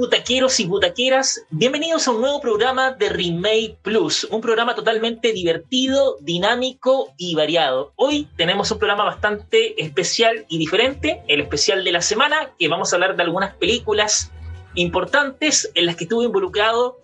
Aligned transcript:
butaqueros 0.00 0.58
y 0.60 0.64
butaqueras? 0.64 1.44
Bienvenidos 1.50 2.08
a 2.08 2.12
un 2.12 2.22
nuevo 2.22 2.40
programa 2.40 2.92
de 2.92 3.10
Remake 3.10 3.76
Plus, 3.82 4.24
un 4.24 4.40
programa 4.40 4.74
totalmente 4.74 5.34
divertido, 5.34 6.16
dinámico 6.20 7.12
y 7.18 7.34
variado. 7.34 7.92
Hoy 7.96 8.26
tenemos 8.38 8.70
un 8.70 8.78
programa 8.78 9.04
bastante 9.04 9.80
especial 9.84 10.46
y 10.48 10.56
diferente, 10.56 11.22
el 11.28 11.42
especial 11.42 11.84
de 11.84 11.92
la 11.92 12.00
semana, 12.00 12.50
que 12.58 12.68
vamos 12.68 12.90
a 12.90 12.96
hablar 12.96 13.14
de 13.14 13.24
algunas 13.24 13.54
películas 13.56 14.30
importantes 14.74 15.70
en 15.74 15.84
las 15.84 15.96
que 15.96 16.04
estuvo 16.04 16.22
involucrado 16.22 16.98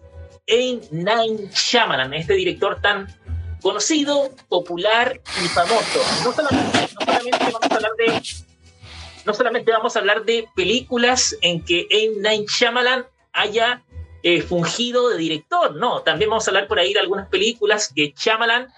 A. 0.48 0.55
Nine 0.91 1.51
Shyamalan, 1.52 2.15
este 2.15 2.33
director 2.33 2.80
tan 2.80 3.15
conocido, 3.60 4.30
popular 4.48 5.20
y 5.45 5.48
famoso. 5.48 6.01
No 6.24 6.33
solamente 6.33 6.88
vamos 7.52 7.60
a 7.60 7.74
hablar 7.74 7.92
de 7.98 8.23
no 9.27 9.35
solamente 9.35 9.73
vamos 9.73 9.97
a 9.97 9.98
hablar 9.98 10.25
de 10.25 10.48
películas 10.55 11.37
en 11.43 11.62
que 11.65 11.87
M. 11.91 12.16
Night 12.21 12.48
Shyamalan 12.48 13.07
haya 13.33 13.83
eh, 14.23 14.41
fungido 14.41 15.11
de 15.11 15.19
director, 15.19 15.75
no, 15.77 16.02
también 16.02 16.30
vamos 16.30 16.47
a 16.47 16.51
hablar 16.51 16.69
por 16.69 16.79
ahí 16.79 16.93
de 16.95 17.01
algunas 17.01 17.29
películas 17.29 17.93
que 17.95 18.15
Shyamalan 18.16 18.69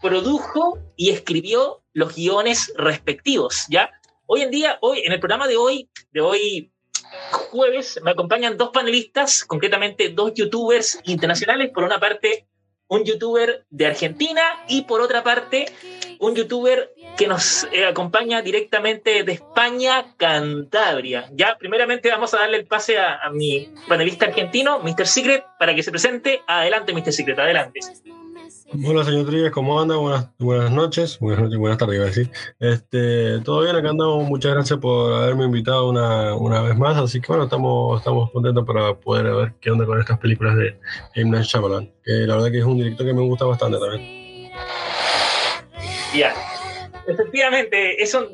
produjo 0.00 0.78
y 0.96 1.10
escribió 1.10 1.82
los 1.92 2.14
guiones 2.14 2.72
respectivos, 2.76 3.66
¿ya? 3.68 3.90
Hoy 4.26 4.42
en 4.42 4.50
día, 4.50 4.78
hoy, 4.80 5.00
en 5.00 5.12
el 5.12 5.20
programa 5.20 5.46
de 5.46 5.56
hoy, 5.56 5.88
de 6.12 6.20
hoy 6.20 6.72
jueves, 7.50 8.00
me 8.02 8.12
acompañan 8.12 8.56
dos 8.56 8.70
panelistas, 8.70 9.44
concretamente 9.44 10.08
dos 10.10 10.32
youtubers 10.34 10.98
internacionales, 11.04 11.70
por 11.74 11.84
una 11.84 12.00
parte 12.00 12.46
un 12.90 13.04
youtuber 13.04 13.64
de 13.70 13.86
Argentina 13.86 14.42
y 14.68 14.82
por 14.82 15.00
otra 15.00 15.22
parte 15.22 15.66
un 16.18 16.34
youtuber 16.34 16.92
que 17.16 17.26
nos 17.26 17.66
eh, 17.72 17.86
acompaña 17.86 18.42
directamente 18.42 19.22
de 19.22 19.32
España, 19.32 20.14
Cantabria. 20.18 21.30
Ya, 21.32 21.56
primeramente 21.56 22.10
vamos 22.10 22.34
a 22.34 22.40
darle 22.40 22.58
el 22.58 22.66
pase 22.66 22.98
a, 22.98 23.30
mi 23.32 23.72
panelista 23.88 24.26
argentino, 24.26 24.80
Mr. 24.80 25.06
Secret, 25.06 25.44
para 25.58 25.74
que 25.74 25.82
se 25.82 25.90
presente. 25.90 26.42
Adelante, 26.46 26.92
Mr. 26.92 27.12
Secret, 27.12 27.38
adelante. 27.38 27.80
Hola, 28.72 29.04
señor 29.04 29.26
Trives, 29.26 29.50
¿cómo 29.50 29.80
anda? 29.80 29.96
Buenas, 29.96 30.28
buenas 30.38 30.70
noches, 30.70 31.18
buenas 31.18 31.42
noches, 31.42 31.58
buenas 31.58 31.76
tardes, 31.76 31.96
iba 31.96 32.04
a 32.04 32.06
decir. 32.06 32.30
Este, 32.60 33.40
todo 33.40 33.62
bien, 33.62 33.74
acá 33.74 33.90
andamos. 33.90 34.28
Muchas 34.28 34.54
gracias 34.54 34.78
por 34.78 35.12
haberme 35.12 35.44
invitado 35.46 35.90
una, 35.90 36.36
una 36.36 36.62
vez 36.62 36.78
más. 36.78 36.96
Así 36.96 37.20
que 37.20 37.26
bueno, 37.26 37.44
estamos, 37.44 37.98
estamos 37.98 38.30
contentos 38.30 38.64
para 38.64 38.94
poder 38.94 39.34
ver 39.34 39.54
qué 39.60 39.72
onda 39.72 39.86
con 39.86 39.98
estas 39.98 40.20
películas 40.20 40.54
de 40.56 40.78
M. 41.16 41.30
Night 41.32 41.46
Shyamalan, 41.46 41.90
que 42.04 42.12
la 42.12 42.36
verdad 42.36 42.52
que 42.52 42.58
es 42.58 42.64
un 42.64 42.76
director 42.76 43.04
que 43.04 43.12
me 43.12 43.22
gusta 43.22 43.44
bastante 43.44 43.76
también. 43.78 44.52
Ya. 46.14 46.32
Efectivamente, 47.06 48.02
eso 48.02 48.30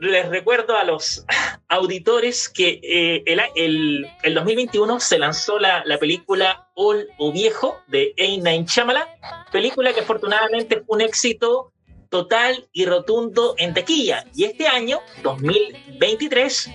les 0.00 0.28
recuerdo 0.28 0.76
a 0.76 0.84
los 0.84 1.24
auditores 1.68 2.48
que 2.48 2.80
eh, 2.82 3.22
el, 3.54 4.06
el, 4.22 4.34
2021 4.34 5.00
se 5.00 5.18
lanzó 5.18 5.58
la, 5.58 5.84
la 5.84 5.98
película 5.98 6.68
All 6.74 7.08
o 7.18 7.32
Viejo 7.32 7.80
de 7.86 8.14
A. 8.18 8.22
Nine 8.22 8.64
Shyamalan, 8.66 9.06
película 9.52 9.92
que 9.92 10.00
afortunadamente 10.00 10.76
fue 10.76 10.96
un 10.96 11.00
éxito 11.02 11.72
total 12.08 12.68
y 12.72 12.86
rotundo 12.86 13.54
en 13.58 13.74
taquilla. 13.74 14.24
Y 14.34 14.44
este 14.44 14.66
año, 14.66 15.00
2023, 15.22 16.70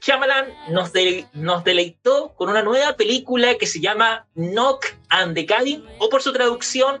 Shyamalan 0.00 0.46
nos, 0.70 0.92
nos 1.32 1.64
deleitó 1.64 2.34
con 2.34 2.48
una 2.48 2.62
nueva 2.62 2.96
película 2.96 3.56
que 3.56 3.66
se 3.66 3.80
llama 3.80 4.26
Knock 4.34 4.86
and 5.08 5.34
the 5.34 5.46
Cabin, 5.46 5.84
o 5.98 6.08
por 6.08 6.22
su 6.22 6.32
traducción, 6.32 7.00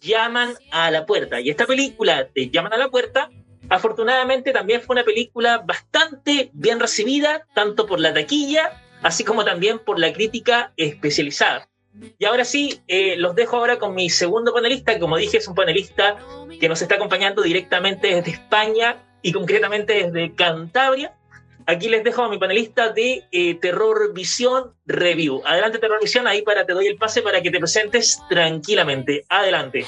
Llaman 0.00 0.54
a 0.70 0.90
la 0.90 1.06
Puerta. 1.06 1.40
Y 1.40 1.50
esta 1.50 1.66
película 1.66 2.28
de 2.34 2.50
Llaman 2.50 2.72
a 2.72 2.76
la 2.76 2.88
Puerta, 2.88 3.30
afortunadamente 3.68 4.52
también 4.52 4.80
fue 4.80 4.94
una 4.94 5.04
película 5.04 5.58
bastante 5.58 6.50
bien 6.52 6.80
recibida, 6.80 7.46
tanto 7.54 7.86
por 7.86 8.00
la 8.00 8.12
taquilla, 8.12 8.82
así 9.02 9.24
como 9.24 9.44
también 9.44 9.78
por 9.78 9.98
la 9.98 10.12
crítica 10.12 10.72
especializada. 10.76 11.68
Y 12.18 12.24
ahora 12.26 12.44
sí, 12.44 12.80
eh, 12.88 13.16
los 13.16 13.34
dejo 13.34 13.56
ahora 13.56 13.78
con 13.78 13.94
mi 13.94 14.10
segundo 14.10 14.52
panelista, 14.52 14.98
como 14.98 15.16
dije, 15.16 15.38
es 15.38 15.48
un 15.48 15.54
panelista 15.54 16.16
que 16.60 16.68
nos 16.68 16.82
está 16.82 16.96
acompañando 16.96 17.42
directamente 17.42 18.14
desde 18.14 18.32
España 18.32 19.02
y 19.22 19.32
concretamente 19.32 19.94
desde 20.04 20.34
Cantabria. 20.34 21.14
Aquí 21.66 21.88
les 21.88 22.04
dejo 22.04 22.22
a 22.22 22.28
mi 22.28 22.38
panelista 22.38 22.90
de 22.92 23.24
eh, 23.32 23.54
Terror 23.56 24.12
Visión 24.14 24.74
Review. 24.86 25.42
Adelante, 25.44 25.78
Terror 25.78 26.00
Visión, 26.00 26.26
ahí 26.26 26.42
para 26.42 26.64
te 26.64 26.72
doy 26.72 26.86
el 26.86 26.96
pase 26.96 27.22
para 27.22 27.42
que 27.42 27.50
te 27.50 27.58
presentes 27.58 28.20
tranquilamente. 28.28 29.24
Adelante. 29.28 29.84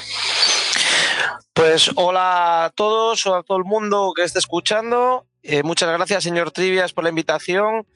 Pues 1.52 1.90
hola 1.94 2.64
a 2.66 2.70
todos, 2.70 3.24
hola 3.26 3.38
a 3.38 3.42
todo 3.42 3.58
el 3.58 3.64
mundo 3.64 4.12
que 4.14 4.24
esté 4.24 4.38
escuchando. 4.38 5.26
Eh, 5.42 5.62
muchas 5.62 5.90
gracias, 5.90 6.24
señor 6.24 6.50
Trivias, 6.50 6.92
por 6.92 7.04
la 7.04 7.10
invitación. 7.10 7.86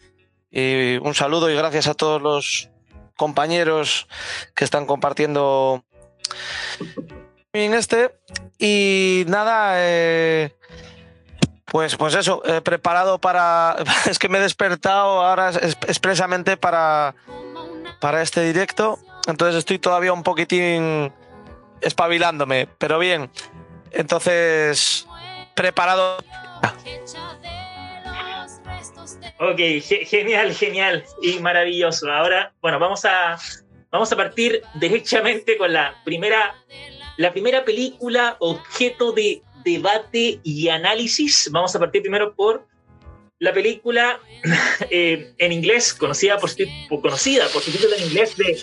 un 0.53 1.15
saludo 1.15 1.51
y 1.51 1.57
gracias 1.57 1.89
a 1.89 1.95
todos 1.95 2.23
los 2.23 2.71
compañeros 3.17 4.07
que 4.55 4.65
están 4.65 4.87
compartiendo 4.87 5.85
en 7.53 7.75
este. 7.75 8.11
Y 8.59 9.25
nada, 9.27 9.75
eh, 9.77 10.55
pues, 11.73 11.97
pues 11.97 12.15
eso, 12.15 12.43
he 12.45 12.61
preparado 12.61 13.19
para. 13.19 13.77
Es 14.07 14.19
que 14.19 14.29
me 14.29 14.37
he 14.37 14.41
despertado 14.43 15.23
ahora 15.23 15.53
expresamente 15.89 16.59
para, 16.59 17.15
para 17.99 18.21
este 18.21 18.43
directo. 18.43 18.99
Entonces 19.27 19.57
estoy 19.57 19.79
todavía 19.79 20.13
un 20.13 20.23
poquitín 20.23 21.11
espabilándome, 21.81 22.69
pero 22.77 22.99
bien. 22.99 23.31
Entonces, 23.91 25.07
preparado. 25.55 26.19
Ok, 29.41 29.59
genial, 30.05 30.53
genial 30.53 31.05
y 31.23 31.39
maravilloso. 31.39 32.13
Ahora, 32.13 32.53
bueno, 32.61 32.79
vamos 32.81 33.07
a, 33.07 33.39
vamos 33.91 34.13
a 34.13 34.17
partir 34.17 34.61
derechamente 34.75 35.57
con 35.57 35.73
la 35.73 35.95
primera, 36.05 36.55
la 37.17 37.33
primera 37.33 37.65
película 37.65 38.37
objeto 38.41 39.13
de 39.13 39.43
debate 39.65 40.41
y 40.43 40.69
análisis. 40.69 41.49
Vamos 41.51 41.75
a 41.75 41.79
partir 41.79 42.03
primero 42.03 42.35
por 42.35 42.67
la 43.39 43.53
película 43.53 44.21
eh, 44.91 45.35
en 45.39 45.53
inglés, 45.53 45.93
conocida 45.95 46.39
por, 46.39 46.51
conocida 47.01 47.49
por 47.49 47.63
su 47.63 47.73
título 47.73 47.97
en 47.97 48.05
inglés 48.05 48.37
de 48.37 48.57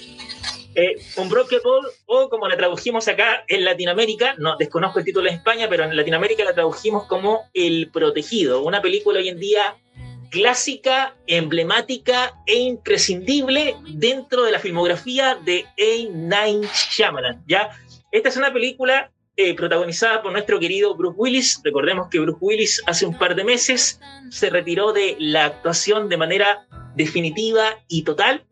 eh, 0.75 0.95
Unbreakable, 1.17 1.89
o 2.05 2.29
como 2.29 2.47
la 2.47 2.55
tradujimos 2.55 3.07
acá 3.07 3.43
en 3.47 3.65
Latinoamérica, 3.65 4.35
no 4.37 4.55
desconozco 4.57 4.99
el 4.99 5.05
título 5.05 5.27
en 5.27 5.35
España, 5.35 5.67
pero 5.69 5.83
en 5.83 5.95
Latinoamérica 5.95 6.45
la 6.45 6.53
tradujimos 6.53 7.05
como 7.07 7.49
El 7.53 7.89
Protegido, 7.91 8.61
una 8.61 8.81
película 8.81 9.19
hoy 9.19 9.27
en 9.27 9.39
día 9.39 9.75
clásica, 10.29 11.15
emblemática 11.27 12.33
e 12.45 12.55
imprescindible 12.55 13.75
dentro 13.95 14.43
de 14.43 14.51
la 14.51 14.59
filmografía 14.59 15.35
de 15.35 15.65
A. 15.65 16.09
Night 16.11 16.71
Shyamalan. 16.71 17.43
¿ya? 17.47 17.69
Esta 18.11 18.29
es 18.29 18.37
una 18.37 18.53
película 18.53 19.11
eh, 19.41 19.53
protagonizada 19.53 20.21
por 20.21 20.33
nuestro 20.33 20.59
querido 20.59 20.95
Bruce 20.95 21.15
Willis. 21.17 21.61
Recordemos 21.63 22.09
que 22.09 22.19
Bruce 22.19 22.39
Willis 22.41 22.83
hace 22.85 23.05
un 23.05 23.17
par 23.17 23.35
de 23.35 23.45
meses 23.45 23.97
se 24.29 24.49
retiró 24.49 24.91
de 24.91 25.15
la 25.17 25.45
actuación 25.45 26.09
de 26.09 26.17
manera 26.17 26.67
definitiva 26.93 27.79
y 27.87 28.03
total. 28.03 28.43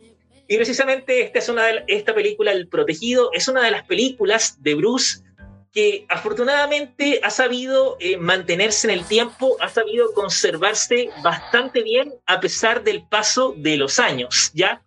Y 0.48 0.56
precisamente 0.56 1.24
esta, 1.24 1.40
es 1.40 1.50
una 1.50 1.66
de, 1.66 1.84
esta 1.88 2.16
película, 2.16 2.54
El 2.54 2.70
Protegido, 2.70 3.32
es 3.34 3.50
una 3.50 3.64
de 3.64 3.72
las 3.72 3.84
películas 3.84 4.64
de 4.64 4.76
Bruce 4.76 5.20
que 5.74 6.06
afortunadamente 6.08 7.20
ha 7.22 7.32
sabido 7.32 7.98
eh, 8.00 8.16
mantenerse 8.16 8.88
en 8.88 8.98
el 8.98 9.04
tiempo, 9.04 9.58
ha 9.60 9.68
sabido 9.68 10.14
conservarse 10.14 11.10
bastante 11.22 11.84
bien 11.84 12.14
a 12.26 12.40
pesar 12.40 12.86
del 12.86 13.04
paso 13.04 13.54
de 13.58 13.76
los 13.76 14.00
años, 14.00 14.52
¿ya? 14.54 14.82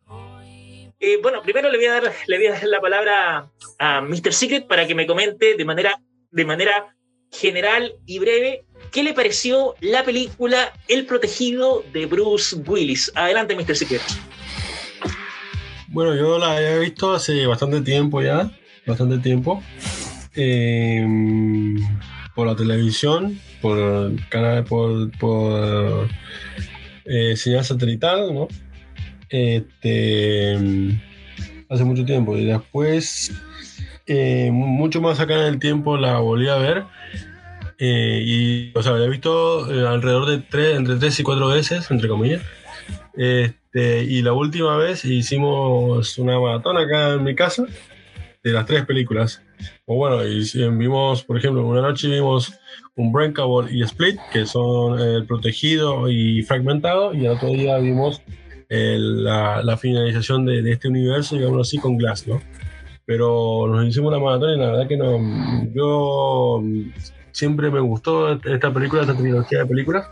Eh, 1.03 1.19
bueno, 1.23 1.41
primero 1.41 1.71
le 1.71 1.79
voy, 1.79 1.87
a 1.87 1.93
dar, 1.93 2.13
le 2.27 2.37
voy 2.37 2.47
a 2.49 2.53
dar 2.53 2.65
la 2.65 2.79
palabra 2.79 3.51
a 3.79 4.03
Mr. 4.03 4.35
Secret 4.35 4.67
para 4.67 4.87
que 4.87 4.95
me 4.95 5.07
comente 5.07 5.57
de 5.57 5.65
manera, 5.65 5.99
de 6.31 6.45
manera 6.45 6.95
general 7.33 7.95
y 8.05 8.19
breve 8.19 8.67
qué 8.93 9.03
le 9.03 9.15
pareció 9.15 9.77
la 9.81 10.05
película 10.05 10.75
El 10.89 11.07
Protegido 11.07 11.83
de 11.95 12.05
Bruce 12.05 12.55
Willis. 12.67 13.11
Adelante, 13.15 13.57
Mr. 13.57 13.77
Secret. 13.77 14.03
Bueno, 15.89 16.15
yo 16.15 16.39
la 16.39 16.61
he 16.61 16.81
visto 16.81 17.15
hace 17.15 17.47
bastante 17.47 17.81
tiempo 17.81 18.21
ya, 18.21 18.51
bastante 18.87 19.17
tiempo. 19.19 19.63
Em, 20.35 21.79
por 22.35 22.47
la 22.47 22.55
televisión, 22.55 23.41
por 23.63 24.13
canal, 24.29 24.65
por, 24.65 25.11
por 25.19 26.09
eh, 27.07 27.35
señal 27.37 27.65
satelital, 27.65 28.35
¿no? 28.35 28.49
Este, 29.31 30.59
hace 31.69 31.85
mucho 31.85 32.05
tiempo. 32.05 32.37
Y 32.37 32.45
después, 32.45 33.33
eh, 34.07 34.51
mucho 34.53 35.01
más 35.01 35.21
acá 35.21 35.35
en 35.35 35.55
el 35.55 35.59
tiempo, 35.59 35.97
la 35.97 36.19
volví 36.19 36.49
a 36.49 36.57
ver. 36.57 36.85
Eh, 37.79 38.23
y, 38.23 38.73
o 38.77 38.83
sea, 38.83 38.93
la 38.93 39.07
he 39.07 39.09
visto 39.09 39.65
alrededor 39.65 40.29
de 40.29 40.39
tres, 40.39 40.77
entre 40.77 40.97
tres 40.97 41.19
y 41.19 41.23
cuatro 41.23 41.49
veces, 41.49 41.91
entre 41.91 42.09
comillas. 42.09 42.43
Este, 43.17 44.05
y 44.05 44.21
la 44.23 44.33
última 44.33 44.77
vez 44.77 45.05
hicimos 45.05 46.19
una 46.19 46.39
maratón 46.39 46.77
acá 46.77 47.15
en 47.15 47.25
mi 47.25 47.35
casa 47.35 47.65
de 48.43 48.53
las 48.53 48.67
tres 48.67 48.85
películas. 48.85 49.43
O 49.87 49.97
bueno, 49.97 50.25
y 50.27 50.45
vimos, 50.77 51.23
por 51.23 51.39
ejemplo, 51.39 51.67
una 51.67 51.83
noche 51.83 52.09
vimos 52.09 52.53
un 52.97 53.13
Breakable 53.13 53.71
y 53.71 53.83
Split, 53.83 54.19
que 54.33 54.45
son 54.45 54.99
El 55.01 55.27
Protegido 55.27 56.11
y 56.11 56.43
Fragmentado, 56.43 57.15
y 57.15 57.27
el 57.27 57.33
otro 57.33 57.49
día 57.49 57.79
vimos 57.79 58.21
la, 58.71 59.77
finalización 59.77 60.47
de, 60.47 60.71
este 60.71 60.89
universo, 60.89 61.37
digamos 61.37 61.69
así, 61.69 61.79
con 61.79 61.97
Glass, 61.97 62.27
¿no? 62.27 62.41
Pero 63.05 63.67
nos 63.67 63.85
hicimos 63.87 64.13
la 64.13 64.21
maratón 64.21 64.55
y 64.55 64.59
la 64.59 64.71
verdad 64.71 64.89
que 64.89 64.97
no, 64.97 65.19
yo 65.75 66.63
siempre 67.33 67.71
me 67.71 67.81
gustó 67.81 68.33
esta 68.33 68.73
película, 68.73 69.03
esta 69.03 69.17
trilogía 69.17 69.61
de 69.61 69.67
películas, 69.67 70.07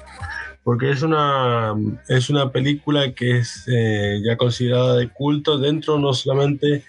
porque 0.65 0.91
es 0.91 1.03
una, 1.03 1.75
es 2.09 2.29
una 2.31 2.51
película 2.51 3.13
que 3.13 3.39
es 3.39 3.65
eh, 3.69 4.21
ya 4.25 4.37
considerada 4.37 4.97
de 4.97 5.09
culto 5.09 5.59
dentro 5.59 5.99
no 5.99 6.13
solamente 6.13 6.85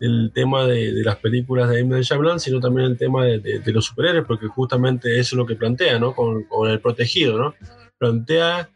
el 0.00 0.32
tema 0.34 0.66
de, 0.66 0.92
las 1.04 1.16
películas 1.16 1.68
de 1.70 1.80
M. 1.80 2.02
Shyamalan, 2.02 2.40
sino 2.40 2.58
también 2.58 2.88
el 2.88 2.98
tema 2.98 3.24
de, 3.24 3.62
los 3.66 3.84
superhéroes, 3.84 4.24
porque 4.26 4.48
justamente 4.48 5.20
eso 5.20 5.36
es 5.36 5.38
lo 5.38 5.46
que 5.46 5.54
plantea, 5.54 6.00
¿no? 6.00 6.12
Con, 6.14 6.44
el 6.68 6.80
protegido, 6.80 7.38
¿no? 7.38 7.54
Plantea 7.98 8.68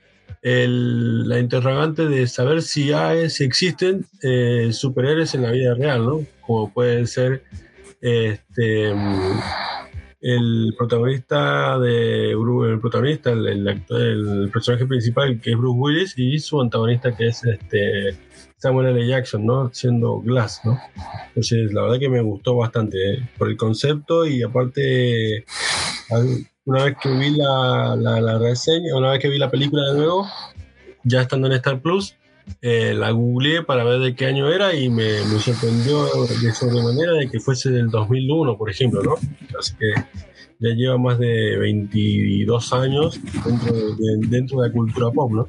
la 0.46 1.40
interrogante 1.40 2.06
de 2.06 2.26
saber 2.28 2.62
si 2.62 2.92
hay, 2.92 3.30
si 3.30 3.44
existen 3.44 4.06
eh, 4.22 4.70
superhéroes 4.72 5.34
en 5.34 5.42
la 5.42 5.50
vida 5.50 5.74
real, 5.74 6.04
¿no? 6.04 6.24
Como 6.40 6.72
pueden 6.72 7.08
ser 7.08 7.42
este, 8.00 8.92
el 10.20 10.74
protagonista 10.78 11.78
de 11.80 12.30
el 12.30 12.80
protagonista, 12.80 13.32
el, 13.32 13.66
el, 13.90 14.50
personaje 14.52 14.86
principal 14.86 15.40
que 15.40 15.50
es 15.50 15.56
Bruce 15.56 15.78
Willis 15.78 16.14
y 16.16 16.38
su 16.38 16.60
antagonista 16.60 17.16
que 17.16 17.26
es 17.28 17.44
este 17.44 18.16
Samuel 18.56 18.96
L. 18.96 19.06
Jackson, 19.06 19.44
¿no? 19.44 19.70
Siendo 19.72 20.20
Glass, 20.20 20.60
¿no? 20.64 20.78
Entonces, 21.28 21.72
la 21.72 21.82
verdad 21.82 21.98
que 21.98 22.08
me 22.08 22.22
gustó 22.22 22.56
bastante 22.56 23.14
¿eh? 23.14 23.30
por 23.36 23.48
el 23.48 23.56
concepto 23.56 24.26
y 24.26 24.42
aparte, 24.42 25.44
una 26.66 26.84
vez 26.84 26.96
que 27.00 27.08
vi 27.08 27.30
la, 27.30 27.96
la, 27.96 28.38
reseña, 28.38 28.96
una 28.96 29.12
vez 29.12 29.20
que 29.20 29.28
vi 29.28 29.38
la 29.38 29.50
película 29.50 29.88
de 29.90 29.98
nuevo, 29.98 30.28
ya 31.04 31.22
estando 31.22 31.46
en 31.46 31.54
Star 31.54 31.80
Plus, 31.80 32.16
eh, 32.60 32.92
la 32.92 33.10
googleé 33.12 33.62
para 33.62 33.84
ver 33.84 34.00
de 34.00 34.14
qué 34.14 34.26
año 34.26 34.52
era 34.52 34.74
y 34.74 34.90
me, 34.90 35.24
me, 35.24 35.38
sorprendió 35.38 36.06
de 36.26 36.52
sobremanera 36.52 37.12
de 37.12 37.30
que 37.30 37.40
fuese 37.40 37.70
del 37.70 37.88
2001, 37.90 38.58
por 38.58 38.68
ejemplo, 38.68 39.02
¿no? 39.02 39.14
Así 39.58 39.74
que 39.76 39.94
ya 40.58 40.74
lleva 40.74 40.98
más 40.98 41.18
de 41.18 41.56
22 41.56 42.72
años 42.72 43.20
dentro 43.44 43.72
de, 43.72 44.28
dentro 44.28 44.60
de 44.60 44.68
la 44.68 44.72
cultura 44.72 45.10
pop, 45.10 45.30
¿no? 45.32 45.46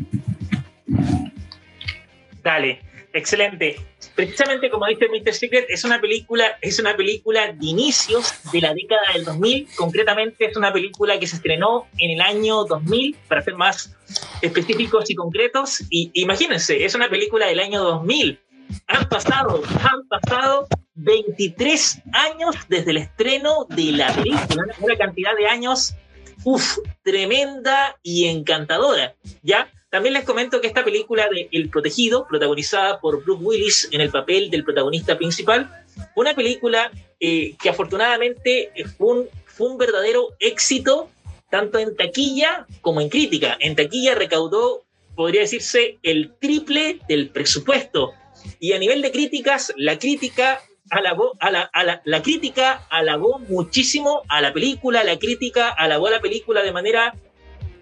Dale. 2.43 2.79
Excelente. 3.13 3.77
Precisamente 4.15 4.69
como 4.69 4.85
dice 4.88 5.07
Mr. 5.09 5.33
Secret, 5.33 5.65
es 5.69 5.83
una 5.83 5.99
película, 6.01 6.57
es 6.61 6.79
una 6.79 6.95
película 6.95 7.53
de 7.53 7.65
inicios 7.65 8.33
de 8.51 8.61
la 8.61 8.73
década 8.73 9.01
del 9.13 9.25
2000. 9.25 9.67
Concretamente 9.75 10.45
es 10.45 10.57
una 10.57 10.73
película 10.73 11.19
que 11.19 11.27
se 11.27 11.35
estrenó 11.35 11.88
en 11.97 12.11
el 12.11 12.21
año 12.21 12.63
2000, 12.65 13.15
para 13.27 13.41
ser 13.41 13.55
más 13.55 13.95
específicos 14.41 15.09
y 15.09 15.15
concretos. 15.15 15.83
Y 15.89 16.11
imagínense, 16.13 16.83
es 16.83 16.95
una 16.95 17.09
película 17.09 17.47
del 17.47 17.59
año 17.59 17.83
2000. 17.83 18.39
Han 18.88 19.07
pasado, 19.07 19.61
han 19.81 20.07
pasado 20.07 20.67
23 20.95 22.01
años 22.13 22.55
desde 22.67 22.91
el 22.91 22.97
estreno 22.97 23.65
de 23.69 23.91
la 23.93 24.13
película, 24.13 24.63
una 24.79 24.97
cantidad 24.97 25.35
de 25.38 25.47
años, 25.47 25.95
uff, 26.43 26.79
tremenda 27.03 27.95
y 28.03 28.25
encantadora, 28.25 29.15
¿ya? 29.43 29.71
También 29.89 30.13
les 30.13 30.25
comento 30.25 30.60
que 30.60 30.68
esta 30.68 30.84
película 30.84 31.30
de 31.30 31.48
El 31.51 31.69
Protegido, 31.69 32.28
protagonizada 32.28 33.00
por 33.00 33.24
Bruce 33.24 33.44
Willis 33.44 33.89
en 33.92 34.01
el 34.01 34.10
papel 34.10 34.50
del 34.50 34.66
protagonista 34.66 35.18
principal, 35.18 35.86
una 36.16 36.36
película 36.36 36.92
eh, 37.19 37.56
que 37.62 37.69
afortunadamente 37.69 38.72
fue 38.98 39.07
un, 39.07 39.30
fue 39.45 39.69
un 39.69 39.78
verdadero 39.78 40.36
éxito 40.39 41.10
tanto 41.50 41.80
en 41.80 41.95
taquilla 41.95 42.68
como 42.81 43.00
en 43.00 43.07
crítica. 43.07 43.56
En 43.62 43.78
taquilla 43.78 44.13
recaudó, 44.13 44.84
podría 45.16 45.42
decirse, 45.42 46.00
el 46.04 46.34
triple 46.38 47.00
del 47.07 47.30
presupuesto. 47.30 48.12
Y 48.60 48.74
a 48.74 48.80
nivel 48.80 49.01
de 49.01 49.12
críticas, 49.12 49.74
la 49.78 49.98
crítica 49.98 50.62
alabó, 50.89 51.34
a 51.39 51.50
la, 51.50 51.62
a 51.62 51.84
la, 51.86 52.01
la 52.04 52.22
crítica 52.22 52.86
alabó 52.89 53.39
muchísimo 53.39 54.24
a 54.28 54.42
la 54.42 54.51
película, 54.51 55.06
la 55.06 55.18
crítica 55.18 55.69
alabó 55.69 56.07
a 56.07 56.12
la 56.12 56.19
película 56.19 56.62
de 56.62 56.74
manera 56.74 57.16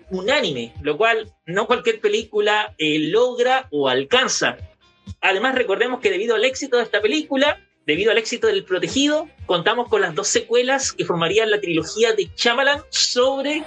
unánime, 0.10 0.74
lo 0.82 0.98
cual 0.98 1.34
no 1.46 1.68
cualquier 1.68 2.00
película 2.00 2.74
eh, 2.78 3.00
logra 3.00 3.68
o 3.72 3.90
alcanza. 3.90 4.58
Además, 5.22 5.56
recordemos 5.56 6.00
que 6.00 6.12
debido 6.12 6.36
al 6.36 6.46
éxito 6.46 6.78
de 6.78 6.84
esta 6.84 7.02
película, 7.02 7.60
debido 7.86 8.12
al 8.12 8.18
éxito 8.18 8.48
del 8.48 8.64
Protegido, 8.64 9.30
contamos 9.46 9.88
con 9.90 10.02
las 10.02 10.16
dos 10.16 10.28
secuelas 10.28 10.92
que 10.92 11.06
formarían 11.06 11.52
la 11.52 11.62
trilogía 11.62 12.14
de 12.14 12.34
Chamalan 12.36 12.82
sobre 12.90 13.64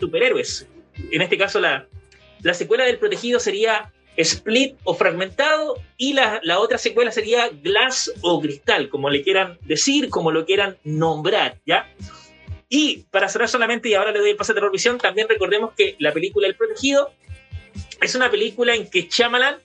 superhéroes. 0.00 0.66
En 1.10 1.22
este 1.22 1.38
caso, 1.38 1.60
la, 1.60 1.86
la 2.42 2.54
secuela 2.54 2.84
del 2.84 2.98
Protegido 2.98 3.40
sería 3.40 3.92
Split 4.16 4.76
o 4.84 4.94
Fragmentado 4.94 5.76
y 5.96 6.12
la, 6.12 6.40
la, 6.42 6.58
otra 6.58 6.76
secuela 6.76 7.12
sería 7.12 7.48
Glass 7.48 8.12
o 8.20 8.40
Cristal, 8.40 8.88
como 8.88 9.10
le 9.10 9.22
quieran 9.22 9.58
decir, 9.62 10.10
como 10.10 10.32
lo 10.32 10.44
quieran 10.44 10.76
nombrar, 10.82 11.60
¿ya? 11.64 11.88
Y 12.68 13.04
para 13.10 13.28
cerrar 13.28 13.48
solamente, 13.48 13.88
y 13.88 13.94
ahora 13.94 14.12
le 14.12 14.18
doy 14.18 14.30
el 14.30 14.36
pase 14.36 14.54
de 14.54 14.60
revisión, 14.60 14.98
también 14.98 15.28
recordemos 15.28 15.72
que 15.76 15.96
la 15.98 16.12
película 16.12 16.46
El 16.46 16.54
Protegido 16.54 17.12
es 18.00 18.14
una 18.14 18.30
película 18.30 18.74
en 18.74 18.88
que 18.88 19.08
Chamalan 19.08 19.56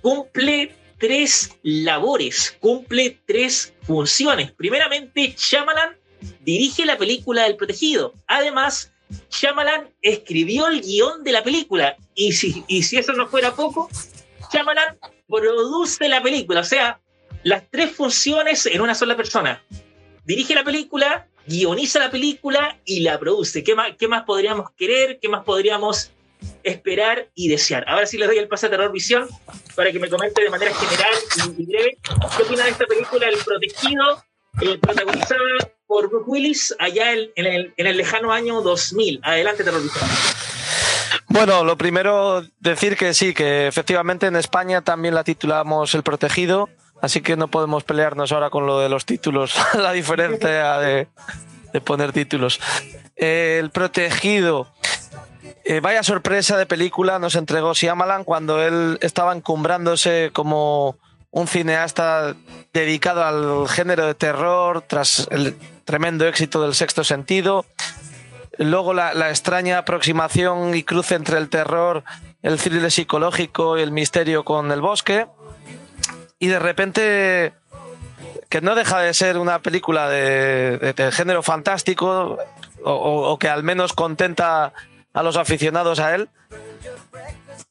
cumple 0.00 0.74
tres 0.98 1.56
labores, 1.62 2.56
cumple 2.60 3.18
tres 3.26 3.74
funciones. 3.82 4.52
Primeramente, 4.52 5.34
Chamalan 5.34 5.96
dirige 6.40 6.86
la 6.86 6.96
película 6.96 7.46
El 7.46 7.56
Protegido. 7.56 8.14
Además, 8.26 8.92
Chamalan 9.28 9.90
escribió 10.02 10.68
el 10.68 10.80
guion 10.80 11.24
de 11.24 11.32
la 11.32 11.42
película. 11.42 11.96
Y 12.14 12.32
si, 12.32 12.64
y 12.68 12.82
si 12.82 12.96
eso 12.96 13.12
no 13.12 13.26
fuera 13.26 13.54
poco, 13.54 13.90
Chamalan 14.52 14.98
produce 15.28 16.08
la 16.08 16.22
película. 16.22 16.60
O 16.60 16.64
sea, 16.64 17.00
las 17.42 17.68
tres 17.70 17.92
funciones 17.92 18.66
en 18.66 18.80
una 18.80 18.94
sola 18.94 19.16
persona. 19.16 19.62
Dirige 20.24 20.54
la 20.54 20.64
película, 20.64 21.28
guioniza 21.46 21.98
la 21.98 22.10
película 22.10 22.78
y 22.84 23.00
la 23.00 23.18
produce. 23.18 23.62
¿Qué 23.62 23.74
más, 23.74 23.92
qué 23.98 24.08
más 24.08 24.24
podríamos 24.24 24.70
querer? 24.76 25.18
¿Qué 25.20 25.28
más 25.28 25.44
podríamos 25.44 26.10
esperar 26.62 27.28
y 27.34 27.48
desear? 27.48 27.84
Ahora 27.88 28.06
sí 28.06 28.18
les 28.18 28.28
doy 28.28 28.38
el 28.38 28.48
pase 28.48 28.66
a 28.66 28.70
Terror 28.70 28.92
Visión 28.92 29.28
para 29.74 29.92
que 29.92 29.98
me 29.98 30.08
comente 30.08 30.42
de 30.42 30.50
manera 30.50 30.74
general 30.74 31.14
y, 31.58 31.66
breve 31.66 31.98
qué 32.02 32.42
opina 32.42 32.64
de 32.64 32.70
esta 32.70 32.86
película 32.86 33.28
El 33.28 33.38
Protegido, 33.38 34.22
eh, 34.62 34.78
protagonizada 34.78 35.40
por 35.86 36.08
Brooke 36.08 36.28
Willis 36.28 36.74
allá 36.78 37.12
en, 37.12 37.30
el, 37.36 37.72
en 37.76 37.86
el 37.86 37.96
lejano 37.96 38.32
año 38.32 38.60
2000. 38.62 39.20
Adelante, 39.22 39.64
Terror 39.64 39.82
Visión. 39.82 40.04
Bueno, 41.28 41.64
lo 41.64 41.76
primero 41.76 42.42
decir 42.60 42.96
que 42.96 43.12
sí, 43.12 43.34
que 43.34 43.66
efectivamente 43.66 44.26
en 44.26 44.36
España 44.36 44.82
también 44.82 45.14
la 45.14 45.24
titulamos 45.24 45.94
El 45.94 46.02
Protegido 46.02 46.68
Así 47.06 47.20
que 47.20 47.36
no 47.36 47.46
podemos 47.46 47.84
pelearnos 47.84 48.32
ahora 48.32 48.50
con 48.50 48.66
lo 48.66 48.80
de 48.80 48.88
los 48.88 49.06
títulos, 49.06 49.54
la 49.78 49.92
diferencia 49.92 50.76
de, 50.78 51.06
poner 51.84 52.12
títulos. 52.12 52.58
el 53.14 53.70
protegido. 53.70 54.66
Eh, 55.64 55.78
vaya 55.78 56.02
sorpresa 56.02 56.56
de 56.56 56.66
película 56.66 57.20
nos 57.20 57.36
entregó 57.36 57.76
Siamalan 57.76 58.24
cuando 58.24 58.60
él 58.60 58.98
estaba 59.02 59.36
encumbrándose 59.36 60.30
como 60.32 60.96
un 61.30 61.46
cineasta 61.46 62.34
dedicado 62.72 63.24
al 63.24 63.68
género 63.68 64.04
de 64.08 64.14
terror 64.14 64.82
tras 64.82 65.28
el 65.30 65.56
tremendo 65.84 66.26
éxito 66.26 66.60
del 66.60 66.74
sexto 66.74 67.04
sentido. 67.04 67.66
Luego 68.58 68.94
la, 68.94 69.14
la 69.14 69.28
extraña 69.28 69.78
aproximación 69.78 70.74
y 70.74 70.82
cruce 70.82 71.14
entre 71.14 71.38
el 71.38 71.50
terror, 71.50 72.02
el 72.42 72.58
thriller 72.58 72.90
psicológico 72.90 73.78
y 73.78 73.82
el 73.82 73.92
misterio 73.92 74.44
con 74.44 74.72
el 74.72 74.80
bosque 74.80 75.28
y 76.38 76.48
de 76.48 76.58
repente 76.58 77.52
que 78.48 78.60
no 78.60 78.74
deja 78.74 79.00
de 79.00 79.14
ser 79.14 79.38
una 79.38 79.60
película 79.60 80.08
de, 80.08 81.10
género 81.12 81.42
fantástico 81.42 82.38
o, 82.84 83.38
que 83.38 83.48
al 83.48 83.62
menos 83.62 83.92
contenta 83.92 84.72
a 85.12 85.22
los 85.22 85.36
aficionados 85.36 85.98
a 85.98 86.14
él, 86.14 86.28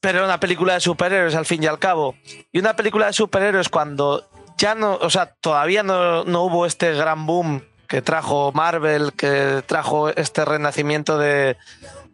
pero 0.01 0.25
una 0.25 0.39
película 0.39 0.73
de 0.73 0.79
superhéroes 0.81 1.35
al 1.35 1.45
fin 1.45 1.63
y 1.63 1.67
al 1.67 1.79
cabo. 1.79 2.15
Y 2.51 2.59
una 2.59 2.75
película 2.75 3.07
de 3.07 3.13
superhéroes 3.13 3.69
cuando 3.69 4.27
ya 4.57 4.75
no, 4.75 4.95
o 4.95 5.09
sea, 5.09 5.27
todavía 5.27 5.83
no, 5.83 6.25
no 6.25 6.43
hubo 6.43 6.65
este 6.65 6.93
gran 6.93 7.25
boom 7.25 7.63
que 7.87 8.01
trajo 8.01 8.51
Marvel, 8.53 9.13
que 9.13 9.63
trajo 9.65 10.09
este 10.09 10.43
renacimiento 10.43 11.17
de, 11.17 11.55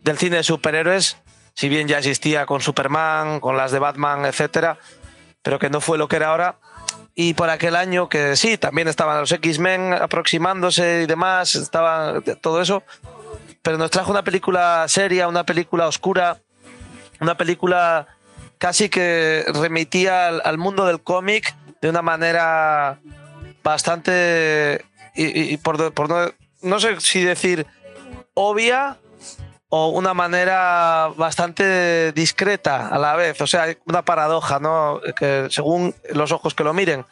del 0.04 0.18
cine 0.18 0.38
de 0.38 0.44
superhéroes, 0.44 1.18
si 1.56 1.70
bien 1.70 1.88
ya 1.88 1.98
existía 1.98 2.46
con 2.46 2.62
Superman, 2.62 3.40
con 3.40 3.58
las 3.58 3.72
de 3.72 3.80
Batman, 3.80 4.26
etcétera 4.26 4.78
pero 5.42 5.60
que 5.60 5.70
no 5.70 5.82
fue 5.82 5.98
lo 5.98 6.08
que 6.08 6.18
era 6.18 6.30
ahora. 6.30 6.56
Y 7.14 7.34
por 7.34 7.50
aquel 7.50 7.76
año 7.76 8.10
que 8.10 8.36
sí, 8.36 8.58
también 8.58 8.88
estaban 8.88 9.20
los 9.20 9.32
X-Men 9.32 9.94
aproximándose 9.94 11.04
y 11.04 11.06
demás, 11.08 11.56
estaba 11.56 12.22
todo 12.40 12.62
eso, 12.62 12.84
pero 13.62 13.78
nos 13.78 13.92
trajo 13.92 14.12
una 14.12 14.24
película 14.24 14.86
seria, 14.88 15.28
una 15.28 15.46
película 15.46 15.88
oscura, 15.88 16.38
una 17.20 17.36
película 17.36 18.08
casi 18.58 18.90
que 18.90 19.44
remitía 19.54 20.28
al, 20.30 20.58
mundo 20.58 20.86
del 20.86 21.02
cómic 21.02 21.54
de 21.82 21.90
una 21.90 22.02
manera 22.02 23.00
bastante, 23.64 24.86
y, 25.16 25.58
por, 25.58 25.94
por 25.94 26.10
no, 26.10 26.32
no 26.62 26.80
sé 26.80 27.00
si 27.02 27.24
decir 27.24 27.66
obvia, 28.34 28.98
o 29.74 29.88
una 29.88 30.14
manera 30.14 31.10
bastante 31.16 32.12
discreta 32.12 32.90
a 32.90 33.00
la 33.00 33.16
vez. 33.16 33.40
O 33.40 33.48
sea, 33.48 33.74
una 33.86 34.04
paradoja, 34.04 34.60
¿no? 34.60 35.00
Que 35.16 35.48
según 35.50 35.96
los 36.14 36.34
ojos 36.34 36.54
que 36.54 36.66
lo 36.66 36.74
miren. 36.74 37.06